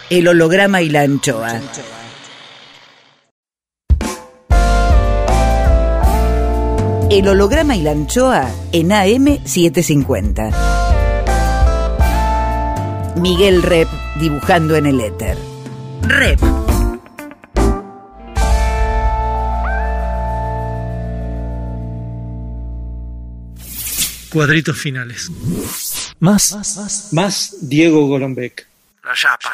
El 0.08 0.28
holograma 0.28 0.80
y 0.82 0.88
la 0.88 1.02
anchoa. 1.02 1.60
El 7.11 7.26
holograma 7.26 7.74
y 7.74 7.82
la 7.82 7.90
anchoa 7.90 8.48
en 8.70 8.90
AM750. 8.90 10.54
Miguel 13.16 13.64
Rep 13.64 13.88
dibujando 14.20 14.76
en 14.76 14.86
el 14.86 15.00
éter. 15.00 15.36
Rep. 16.02 16.38
Cuadritos 24.30 24.78
finales. 24.78 25.32
Más. 26.20 27.11
más 27.12 27.56
Diego 27.61 28.06
Golombek. 28.06 28.68
La 29.02 29.14
chapa. 29.14 29.50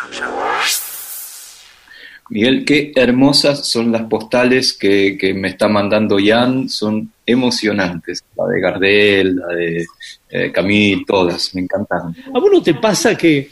Miguel, 2.28 2.64
qué 2.64 2.92
hermosas 2.96 3.66
son 3.66 3.92
las 3.92 4.02
postales 4.02 4.72
que, 4.72 5.16
que 5.18 5.32
me 5.32 5.48
está 5.48 5.68
mandando 5.68 6.16
Jan, 6.22 6.68
son 6.68 7.12
emocionantes. 7.24 8.24
La 8.36 8.46
de 8.46 8.60
Gardel, 8.60 9.36
la 9.36 9.46
de 9.48 9.86
eh, 10.30 10.52
Camille, 10.52 11.04
todas, 11.06 11.54
me 11.54 11.62
encantaron. 11.62 12.16
¿A 12.34 12.38
vos 12.38 12.50
no 12.52 12.62
te 12.62 12.74
pasa 12.74 13.16
que, 13.16 13.48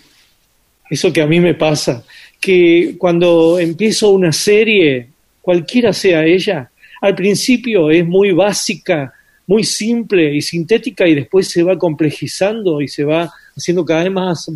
eso 0.90 1.12
que 1.12 1.22
a 1.22 1.26
mí 1.26 1.40
me 1.40 1.54
pasa, 1.54 2.04
que 2.40 2.96
cuando 2.98 3.58
empiezo 3.58 4.10
una 4.10 4.32
serie, 4.32 5.08
cualquiera 5.40 5.92
sea 5.92 6.24
ella, 6.24 6.70
al 7.00 7.14
principio 7.14 7.90
es 7.90 8.04
muy 8.06 8.32
básica, 8.32 9.12
muy 9.46 9.62
simple 9.62 10.34
y 10.34 10.40
sintética 10.40 11.06
y 11.06 11.14
después 11.14 11.48
se 11.48 11.62
va 11.62 11.78
complejizando 11.78 12.80
y 12.80 12.88
se 12.88 13.04
va 13.04 13.30
haciendo 13.56 13.84
cada 13.84 14.04
vez 14.04 14.12
más 14.12 14.50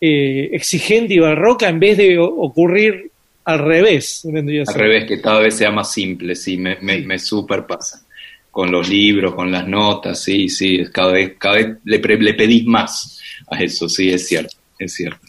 eh, 0.00 0.50
exigente 0.52 1.14
y 1.14 1.18
barroca 1.18 1.68
en 1.68 1.80
vez 1.80 1.98
de 1.98 2.16
ocurrir 2.18 3.10
al 3.52 3.58
revés. 3.60 4.20
vendría 4.24 4.64
Al 4.66 4.74
revés, 4.74 5.04
que 5.06 5.20
cada 5.20 5.40
vez 5.40 5.54
sea 5.56 5.70
más 5.70 5.92
simple, 5.92 6.34
sí, 6.34 6.56
me, 6.56 6.76
me, 6.80 6.98
me 7.00 7.18
super 7.18 7.66
pasa. 7.66 8.04
Con 8.50 8.72
los 8.72 8.88
libros, 8.88 9.34
con 9.34 9.52
las 9.52 9.68
notas, 9.68 10.22
sí, 10.24 10.48
sí, 10.48 10.76
es 10.80 10.90
cada 10.90 11.12
vez, 11.12 11.34
cada 11.38 11.54
vez 11.56 11.68
le, 11.84 11.98
pre- 12.00 12.20
le 12.20 12.34
pedís 12.34 12.66
más 12.66 13.20
a 13.48 13.62
eso, 13.62 13.88
sí, 13.88 14.10
es 14.10 14.26
cierto, 14.26 14.56
es 14.78 14.92
cierto. 14.92 15.20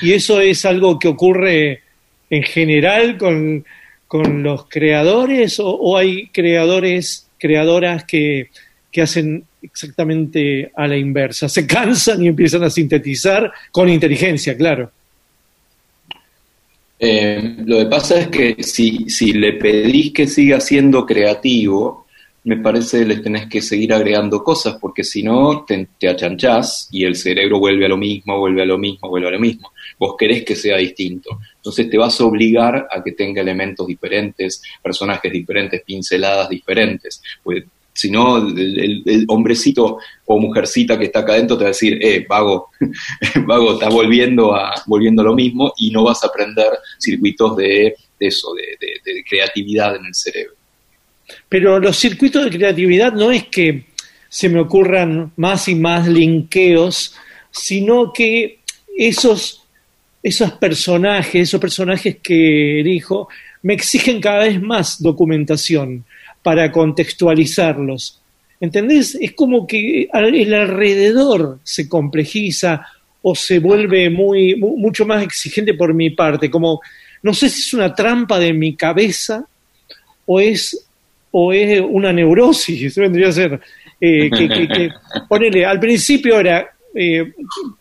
Y 0.00 0.12
eso 0.12 0.40
es 0.40 0.64
algo 0.64 0.98
que 0.98 1.08
ocurre 1.08 1.80
en 2.30 2.42
general 2.44 3.18
con, 3.18 3.64
con 4.06 4.42
los 4.44 4.68
creadores 4.68 5.58
o, 5.58 5.68
o 5.70 5.96
hay 5.96 6.28
creadores, 6.28 7.28
creadoras 7.38 8.04
que, 8.04 8.50
que 8.92 9.02
hacen 9.02 9.44
exactamente 9.60 10.70
a 10.76 10.86
la 10.86 10.96
inversa? 10.96 11.48
Se 11.48 11.66
cansan 11.66 12.22
y 12.22 12.28
empiezan 12.28 12.62
a 12.62 12.70
sintetizar 12.70 13.52
con 13.72 13.88
inteligencia, 13.88 14.56
claro. 14.56 14.92
Eh, 16.98 17.56
lo 17.64 17.78
que 17.78 17.86
pasa 17.86 18.18
es 18.20 18.28
que 18.28 18.62
si, 18.62 19.08
si 19.10 19.32
le 19.32 19.54
pedís 19.54 20.12
que 20.12 20.26
siga 20.26 20.60
siendo 20.60 21.04
creativo, 21.04 22.06
me 22.44 22.58
parece 22.58 23.00
que 23.00 23.06
le 23.06 23.16
tenés 23.16 23.48
que 23.48 23.60
seguir 23.60 23.92
agregando 23.92 24.42
cosas, 24.44 24.76
porque 24.80 25.02
si 25.02 25.22
no 25.22 25.64
te, 25.64 25.88
te 25.98 26.08
achanchás 26.08 26.88
y 26.92 27.04
el 27.04 27.16
cerebro 27.16 27.58
vuelve 27.58 27.86
a 27.86 27.88
lo 27.88 27.96
mismo, 27.96 28.38
vuelve 28.38 28.62
a 28.62 28.66
lo 28.66 28.78
mismo, 28.78 29.08
vuelve 29.08 29.28
a 29.28 29.32
lo 29.32 29.40
mismo. 29.40 29.72
Vos 29.98 30.14
querés 30.16 30.44
que 30.44 30.54
sea 30.54 30.76
distinto. 30.76 31.40
Entonces 31.56 31.90
te 31.90 31.98
vas 31.98 32.20
a 32.20 32.24
obligar 32.24 32.86
a 32.88 33.02
que 33.02 33.12
tenga 33.12 33.42
elementos 33.42 33.84
diferentes, 33.88 34.62
personajes 34.80 35.32
diferentes, 35.32 35.82
pinceladas 35.82 36.48
diferentes. 36.48 37.20
Pues 37.42 37.64
si 37.96 38.10
no, 38.10 38.36
el, 38.36 39.24
hombrecito 39.28 39.98
o 40.26 40.38
mujercita 40.38 40.98
que 40.98 41.06
está 41.06 41.20
acá 41.20 41.32
adentro 41.32 41.56
te 41.56 41.64
va 41.64 41.68
a 41.68 41.72
decir, 41.72 41.98
eh, 42.04 42.26
vago, 42.28 42.70
vago, 43.46 43.72
estás 43.74 43.92
volviendo 43.92 44.54
a, 44.54 44.74
volviendo 44.86 45.22
a 45.22 45.24
lo 45.24 45.34
mismo 45.34 45.72
y 45.78 45.90
no 45.90 46.04
vas 46.04 46.22
a 46.22 46.28
aprender 46.28 46.72
circuitos 46.98 47.56
de, 47.56 47.94
eso, 48.20 48.48
de 48.54 49.24
creatividad 49.28 49.96
en 49.96 50.04
el 50.04 50.14
cerebro. 50.14 50.54
Pero 51.48 51.78
los 51.78 51.96
circuitos 51.96 52.44
de 52.44 52.50
creatividad 52.50 53.12
no 53.12 53.30
es 53.30 53.44
que 53.48 53.86
se 54.28 54.48
me 54.48 54.60
ocurran 54.60 55.32
más 55.36 55.68
y 55.68 55.74
más 55.74 56.06
linkeos, 56.06 57.14
sino 57.50 58.12
que 58.12 58.60
esos, 58.96 59.64
esos 60.22 60.52
personajes, 60.52 61.48
esos 61.48 61.60
personajes 61.60 62.18
que 62.22 62.80
elijo, 62.80 63.28
me 63.62 63.74
exigen 63.74 64.20
cada 64.20 64.44
vez 64.44 64.60
más 64.60 65.02
documentación 65.02 66.04
para 66.46 66.70
contextualizarlos. 66.70 68.20
¿Entendés? 68.60 69.16
Es 69.20 69.32
como 69.32 69.66
que 69.66 70.08
el 70.12 70.54
alrededor 70.54 71.58
se 71.64 71.88
complejiza 71.88 72.86
o 73.20 73.34
se 73.34 73.58
vuelve 73.58 74.08
muy, 74.10 74.54
mu- 74.54 74.76
mucho 74.78 75.04
más 75.04 75.24
exigente 75.24 75.74
por 75.74 75.92
mi 75.92 76.10
parte, 76.10 76.48
como 76.48 76.80
no 77.24 77.34
sé 77.34 77.48
si 77.48 77.60
es 77.62 77.74
una 77.74 77.92
trampa 77.92 78.38
de 78.38 78.52
mi 78.52 78.76
cabeza 78.76 79.44
o 80.24 80.38
es 80.40 80.86
o 81.32 81.52
es 81.52 81.80
una 81.86 82.12
neurosis, 82.12 82.94
vendría 83.04 83.28
a 83.28 83.32
ser. 83.32 83.60
eh, 84.00 84.30
que, 84.30 84.48
que- 84.48 84.68
que- 84.68 84.90
ponele, 85.28 85.66
al 85.66 85.80
principio 85.80 86.38
era, 86.38 86.70
eh, 86.94 87.32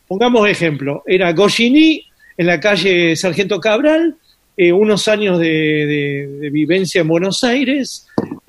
pongamos 0.07 0.49
ejemplo, 0.49 1.03
era 1.05 1.31
Goscinny 1.33 2.03
en 2.35 2.47
la 2.47 2.59
calle 2.59 3.15
Sargento 3.15 3.59
Cabral, 3.59 4.15
eh, 4.57 4.71
unos 4.73 5.07
años 5.07 5.39
de, 5.39 5.47
de- 5.47 6.27
de 6.41 6.49
vivencia 6.49 7.01
en 7.01 7.07
Buenos 7.07 7.43
Aires, 7.43 8.07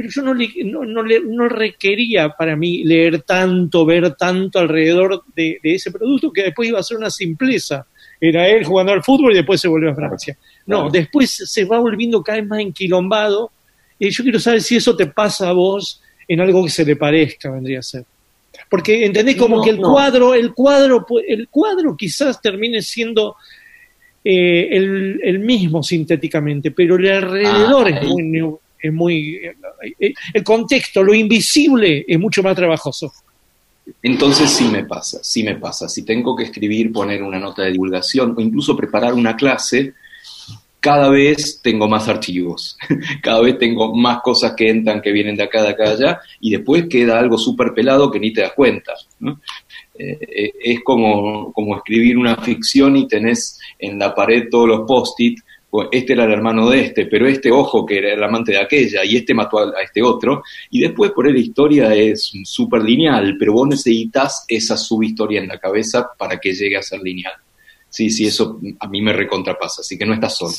yo 0.09 0.23
no, 0.23 0.35
le- 0.35 0.53
no, 0.65 0.85
no 0.85 1.03
le- 1.03 1.21
no 1.21 1.49
requería 1.49 2.31
para 2.31 2.57
mí 2.57 2.85
leer 2.85 3.23
tanto, 3.23 3.85
ver 3.85 4.15
tanto 4.15 4.59
alrededor 4.59 5.23
de, 5.35 5.59
de 5.63 5.75
ese 5.75 5.91
producto, 5.91 6.33
que 6.33 6.43
después 6.45 6.69
iba 6.69 6.79
a 6.79 6.83
ser 6.83 6.97
una 6.99 7.11
simpleza. 7.11 7.87
Era 8.21 8.49
él 8.49 8.65
jugando 8.65 8.93
al 8.93 9.03
fútbol 9.03 9.33
y 9.33 9.37
después 9.37 9.61
se 9.61 9.69
volvió 9.69 9.91
a 9.91 9.95
Francia. 9.95 10.37
No, 10.67 10.77
Claro. 10.85 10.91
después 10.91 11.31
se 11.31 11.65
va 11.65 11.79
volviendo 11.79 12.23
cada 12.23 12.39
vez 12.39 12.49
más 12.49 12.61
enquilombado 12.61 13.51
y 13.99 14.11
yo 14.11 14.23
quiero 14.23 14.39
saber 14.41 14.63
si 14.63 14.77
eso 14.77 14.97
te 14.97 15.07
pasa 15.07 15.49
a 15.51 15.53
vos 15.53 16.03
en 16.29 16.41
algo 16.41 16.65
que 16.65 16.71
se 16.71 16.85
le 16.85 16.97
parezca, 16.97 17.51
vendría 17.51 17.79
a 17.81 17.83
ser. 17.83 18.05
Porque 18.71 19.05
entendés 19.05 19.37
como 19.37 19.57
No, 19.59 19.63
que 19.63 19.71
el 19.71 19.81
no. 19.81 19.93
cuadro, 19.93 20.35
el 20.35 20.55
cuadro, 20.55 21.07
el 21.29 21.49
cuadro 21.49 21.95
quizás 21.97 22.41
termine 22.41 22.81
siendo 22.83 23.37
eh, 24.25 24.69
el, 24.73 25.21
el 25.23 25.39
mismo 25.41 25.83
sintéticamente, 25.83 26.71
pero 26.73 26.97
el 26.97 27.09
alrededor 27.11 27.87
Ah, 27.87 27.91
es 28.01 28.09
muy, 28.09 28.55
es 28.81 28.93
muy 28.93 29.37
eh, 29.37 30.15
el 30.35 30.45
contexto, 30.45 31.03
lo 31.03 31.15
invisible 31.15 32.05
es 32.07 32.19
mucho 32.19 32.43
más 32.43 32.55
trabajoso. 32.57 33.13
Entonces 34.03 34.51
sí 34.51 34.65
me 34.65 34.85
pasa, 34.85 35.21
sí 35.23 35.45
me 35.45 35.57
pasa. 35.57 35.89
Si 35.89 36.05
tengo 36.05 36.35
que 36.35 36.45
escribir, 36.45 36.93
poner 36.93 37.23
una 37.23 37.39
nota 37.39 37.63
de 37.63 37.73
divulgación 37.73 38.35
o 38.37 38.41
incluso 38.41 38.77
preparar 38.77 39.15
una 39.15 39.37
clase, 39.37 39.95
cada 40.81 41.09
vez 41.09 41.61
tengo 41.63 41.89
más 41.89 42.09
archivos, 42.09 42.77
cada 43.23 43.41
vez 43.41 43.59
tengo 43.59 43.95
más 43.95 44.21
cosas 44.23 44.55
que 44.57 44.69
entran, 44.69 45.01
que 45.01 45.13
vienen 45.13 45.37
de 45.37 45.45
acá, 45.45 45.63
de 45.63 45.71
acá, 45.71 45.91
allá, 45.91 46.21
y 46.41 46.51
después 46.51 46.87
queda 46.89 47.19
algo 47.19 47.39
súper 47.39 47.75
pelado 47.75 48.11
que 48.11 48.21
ni 48.21 48.33
te 48.33 48.43
das 48.43 48.53
cuenta. 48.53 48.93
Eh, 49.99 50.19
eh, 50.21 50.53
es 50.63 50.81
como, 50.85 51.53
como 51.53 51.77
escribir 51.77 52.19
una 52.19 52.37
ficción 52.37 52.97
y 52.97 53.09
tenés 53.09 53.59
en 53.79 53.99
la 53.99 54.15
pared 54.15 54.49
todos 54.51 54.69
los 54.69 54.87
post-it, 54.87 55.39
este 55.91 56.13
era 56.13 56.25
el 56.25 56.33
hermano 56.33 56.69
de 56.71 56.81
este, 56.81 57.07
pero 57.07 57.27
este 57.27 57.51
ojo 57.51 57.85
que 57.87 57.99
era 57.99 58.13
el 58.15 58.23
amante 58.23 58.53
de 58.53 58.59
aquella, 58.59 59.05
y 59.05 59.17
este 59.17 59.35
mató 59.35 59.59
a, 59.59 59.79
a 59.79 59.83
este 59.83 60.03
otro, 60.03 60.43
y 60.71 60.81
después 60.81 61.11
por 61.13 61.27
ahí 61.27 61.33
la 61.33 61.39
historia 61.41 61.95
es 61.95 62.33
súper 62.45 62.83
lineal, 62.83 63.37
pero 63.39 63.53
vos 63.53 63.69
necesitas 63.69 64.45
esa 64.49 64.77
subhistoria 64.77 65.41
en 65.41 65.49
la 65.49 65.59
cabeza 65.59 66.09
para 66.19 66.39
que 66.39 66.53
llegue 66.55 66.77
a 66.77 66.83
ser 66.83 67.01
lineal. 67.03 67.35
Sí, 67.89 68.11
sí, 68.11 68.27
eso 68.27 68.61
a 68.81 68.89
mí 68.89 69.01
me 69.01 69.13
recontrapasa, 69.13 69.81
así 69.81 69.97
que 69.97 70.05
no 70.07 70.15
estás 70.15 70.37
solo. 70.37 70.53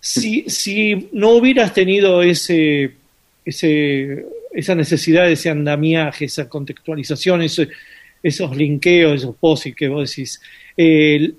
si, 0.00 0.44
si 0.48 1.08
no 1.12 1.30
hubieras 1.30 1.74
tenido 1.74 2.22
ese, 2.22 2.92
ese, 3.44 4.24
esa 4.52 4.74
necesidad, 4.74 5.30
ese 5.30 5.50
andamiaje, 5.50 6.26
esa 6.26 6.48
contextualización, 6.48 7.42
ese- 7.42 7.68
esos 8.22 8.56
linkeos, 8.56 9.16
esos 9.20 9.36
posits 9.36 9.76
que 9.76 9.88
vos 9.88 10.08
decís, 10.08 10.40
eh, 10.76 11.32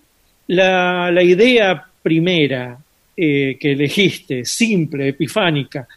la, 0.47 1.10
la 1.12 1.24
idea 1.24 1.84
primera 2.03 2.78
eh, 3.18 3.57
que 3.59 3.72
elegiste, 3.74 4.45
simple, 4.45 5.09
epifánica, 5.09 5.88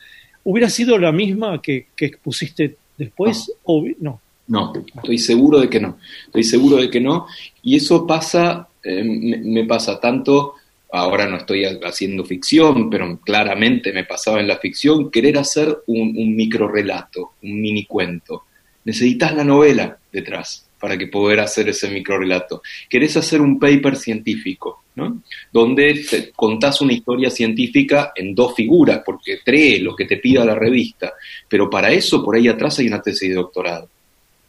¿hubiera 0.45 0.69
sido 0.71 0.99
la 0.99 1.13
misma 1.13 1.61
que, 1.61 1.87
que 1.97 2.07
expusiste 2.07 2.77
después? 2.97 3.53
O, 3.65 3.85
no. 4.01 4.21
No, 4.49 4.73
estoy 4.97 5.19
seguro 5.19 5.61
de 5.61 5.69
que 5.69 5.79
no. 5.81 5.99
Estoy 6.27 6.45
seguro 6.45 6.77
de 6.79 6.89
que 6.89 7.01
no. 7.01 7.27
Y 7.63 7.77
eso 7.77 8.07
pasa, 8.07 8.67
eh, 8.83 9.05
me, 9.05 9.37
me 9.39 9.65
pasa 9.65 10.01
tanto, 10.01 10.55
ahora 10.91 11.27
no 11.29 11.37
estoy 11.39 11.65
ha- 11.67 11.79
haciendo 11.85 12.25
ficción, 12.25 12.89
pero 12.89 13.19
claramente 13.21 13.93
me 13.93 14.05
pasaba 14.05 14.41
en 14.41 14.49
la 14.49 14.57
ficción, 14.57 15.11
querer 15.11 15.37
hacer 15.39 15.77
un, 15.87 16.15
un 16.17 16.35
microrelato, 16.35 17.33
un 17.43 17.61
mini 17.61 17.85
cuento. 17.85 18.45
Necesitas 18.85 19.35
la 19.35 19.45
novela 19.45 19.99
detrás 20.11 20.68
para 20.79 20.97
que 20.97 21.09
poder 21.09 21.41
hacer 21.41 21.69
ese 21.69 21.91
microrelato. 21.91 22.63
Querés 22.89 23.17
hacer 23.17 23.41
un 23.41 23.59
paper 23.59 23.97
científico, 23.97 24.85
¿no? 24.95 25.23
Donde 25.53 26.05
te 26.09 26.31
contás 26.33 26.81
una 26.81 26.93
historia 26.93 27.31
científica 27.31 28.13
en 28.15 28.35
dos 28.35 28.55
figuras, 28.55 29.03
porque 29.05 29.41
cree 29.45 29.81
lo 29.81 29.97
que 29.97 30.05
te 30.05 30.19
pida 30.19 30.45
la 30.45 30.55
revista. 30.55 31.15
Pero 31.49 31.69
para 31.69 31.91
eso, 31.91 32.25
por 32.25 32.37
ahí 32.37 32.49
atrás 32.49 32.79
hay 32.79 32.87
una 32.87 33.03
tesis 33.03 33.29
de 33.29 33.35
doctorado. 33.35 33.89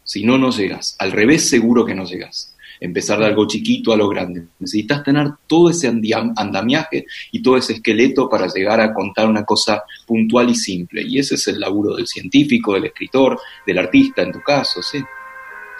Si 0.04 0.24
no, 0.24 0.38
no 0.38 0.50
llegas. 0.50 0.96
Al 0.98 1.12
revés, 1.12 1.48
seguro 1.48 1.84
que 1.84 1.94
no 1.94 2.04
llegas. 2.04 2.54
Empezar 2.80 3.18
de 3.18 3.26
algo 3.26 3.46
chiquito 3.46 3.92
a 3.92 3.96
lo 3.96 4.08
grande. 4.08 4.44
Necesitas 4.58 5.04
tener 5.04 5.28
todo 5.46 5.68
ese 5.68 5.86
andamiaje 5.86 7.04
y 7.30 7.42
todo 7.42 7.58
ese 7.58 7.74
esqueleto 7.74 8.28
para 8.28 8.48
llegar 8.48 8.80
a 8.80 8.94
contar 8.94 9.28
una 9.28 9.44
cosa 9.44 9.82
puntual 10.06 10.48
y 10.48 10.54
simple. 10.54 11.02
Y 11.02 11.18
ese 11.18 11.34
es 11.34 11.46
el 11.48 11.60
laburo 11.60 11.96
del 11.96 12.06
científico, 12.06 12.72
del 12.74 12.86
escritor, 12.86 13.38
del 13.66 13.78
artista, 13.78 14.22
en 14.22 14.32
tu 14.32 14.40
caso, 14.40 14.82
sí. 14.82 14.98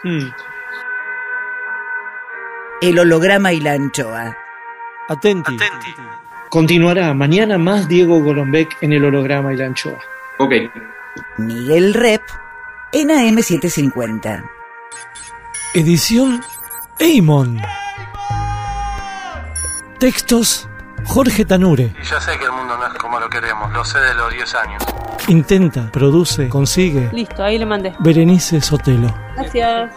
Hmm. 0.03 0.30
El 2.80 2.98
holograma 2.98 3.53
y 3.53 3.61
la 3.61 3.72
anchoa. 3.72 4.36
Atenti. 5.09 5.59
Continuará 6.48 7.12
mañana 7.12 7.59
más 7.59 7.86
Diego 7.88 8.20
Golombek 8.22 8.76
en 8.80 8.92
el 8.92 9.05
holograma 9.05 9.53
y 9.53 9.57
la 9.57 9.66
anchoa. 9.66 9.98
Ok. 10.38 10.55
Miguel 11.36 11.92
Rep 11.94 12.22
en 12.92 13.09
AM750. 13.11 14.48
Edición 15.74 16.40
Eimon. 16.98 17.61
Textos 19.98 20.69
Jorge 21.05 21.44
Tanure. 21.44 21.94
Y 22.01 22.05
ya 22.05 22.20
sé 22.20 22.38
que 22.38 22.44
el 22.44 22.53
mundo 22.53 22.76
no 22.76 22.86
es 22.86 22.94
como 22.94 23.18
lo 23.18 23.28
queremos, 23.28 23.72
lo 23.72 23.84
sé 23.84 23.98
de 23.98 24.14
los 24.14 24.32
10 24.32 24.55
años. 24.55 24.82
Intenta, 25.28 25.90
produce, 25.92 26.48
consigue. 26.48 27.11
Listo, 27.12 27.42
ahí 27.42 27.59
le 27.59 27.66
mandé. 27.66 27.94
Berenice 28.01 28.61
Sotelo. 28.61 29.14
Gracias. 29.36 29.92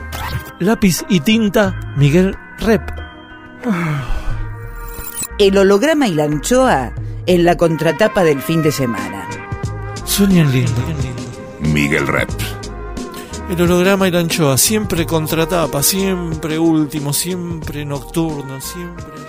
Lápiz 0.60 1.04
y 1.10 1.20
tinta 1.20 1.80
Miguel 1.95 2.38
Rep. 2.60 2.82
El 5.38 5.58
holograma 5.58 6.08
y 6.08 6.14
la 6.14 6.26
anchoa 6.26 6.91
en 7.26 7.45
la 7.45 7.56
contratapa 7.56 8.24
del 8.24 8.41
fin 8.41 8.62
de 8.62 8.72
semana. 8.72 9.28
Sueñan 10.06 10.51
lindo. 10.51 10.82
Miguel 11.62 12.08
Rep. 12.08 12.30
El 13.49 13.62
holograma 13.62 14.08
y 14.08 14.12
la 14.12 14.20
anchoa, 14.20 14.58
siempre 14.58 15.06
contratapa, 15.06 15.84
siempre 15.84 16.58
último, 16.58 17.14
siempre 17.14 17.86
nocturno, 17.86 18.60
siempre. 18.62 19.22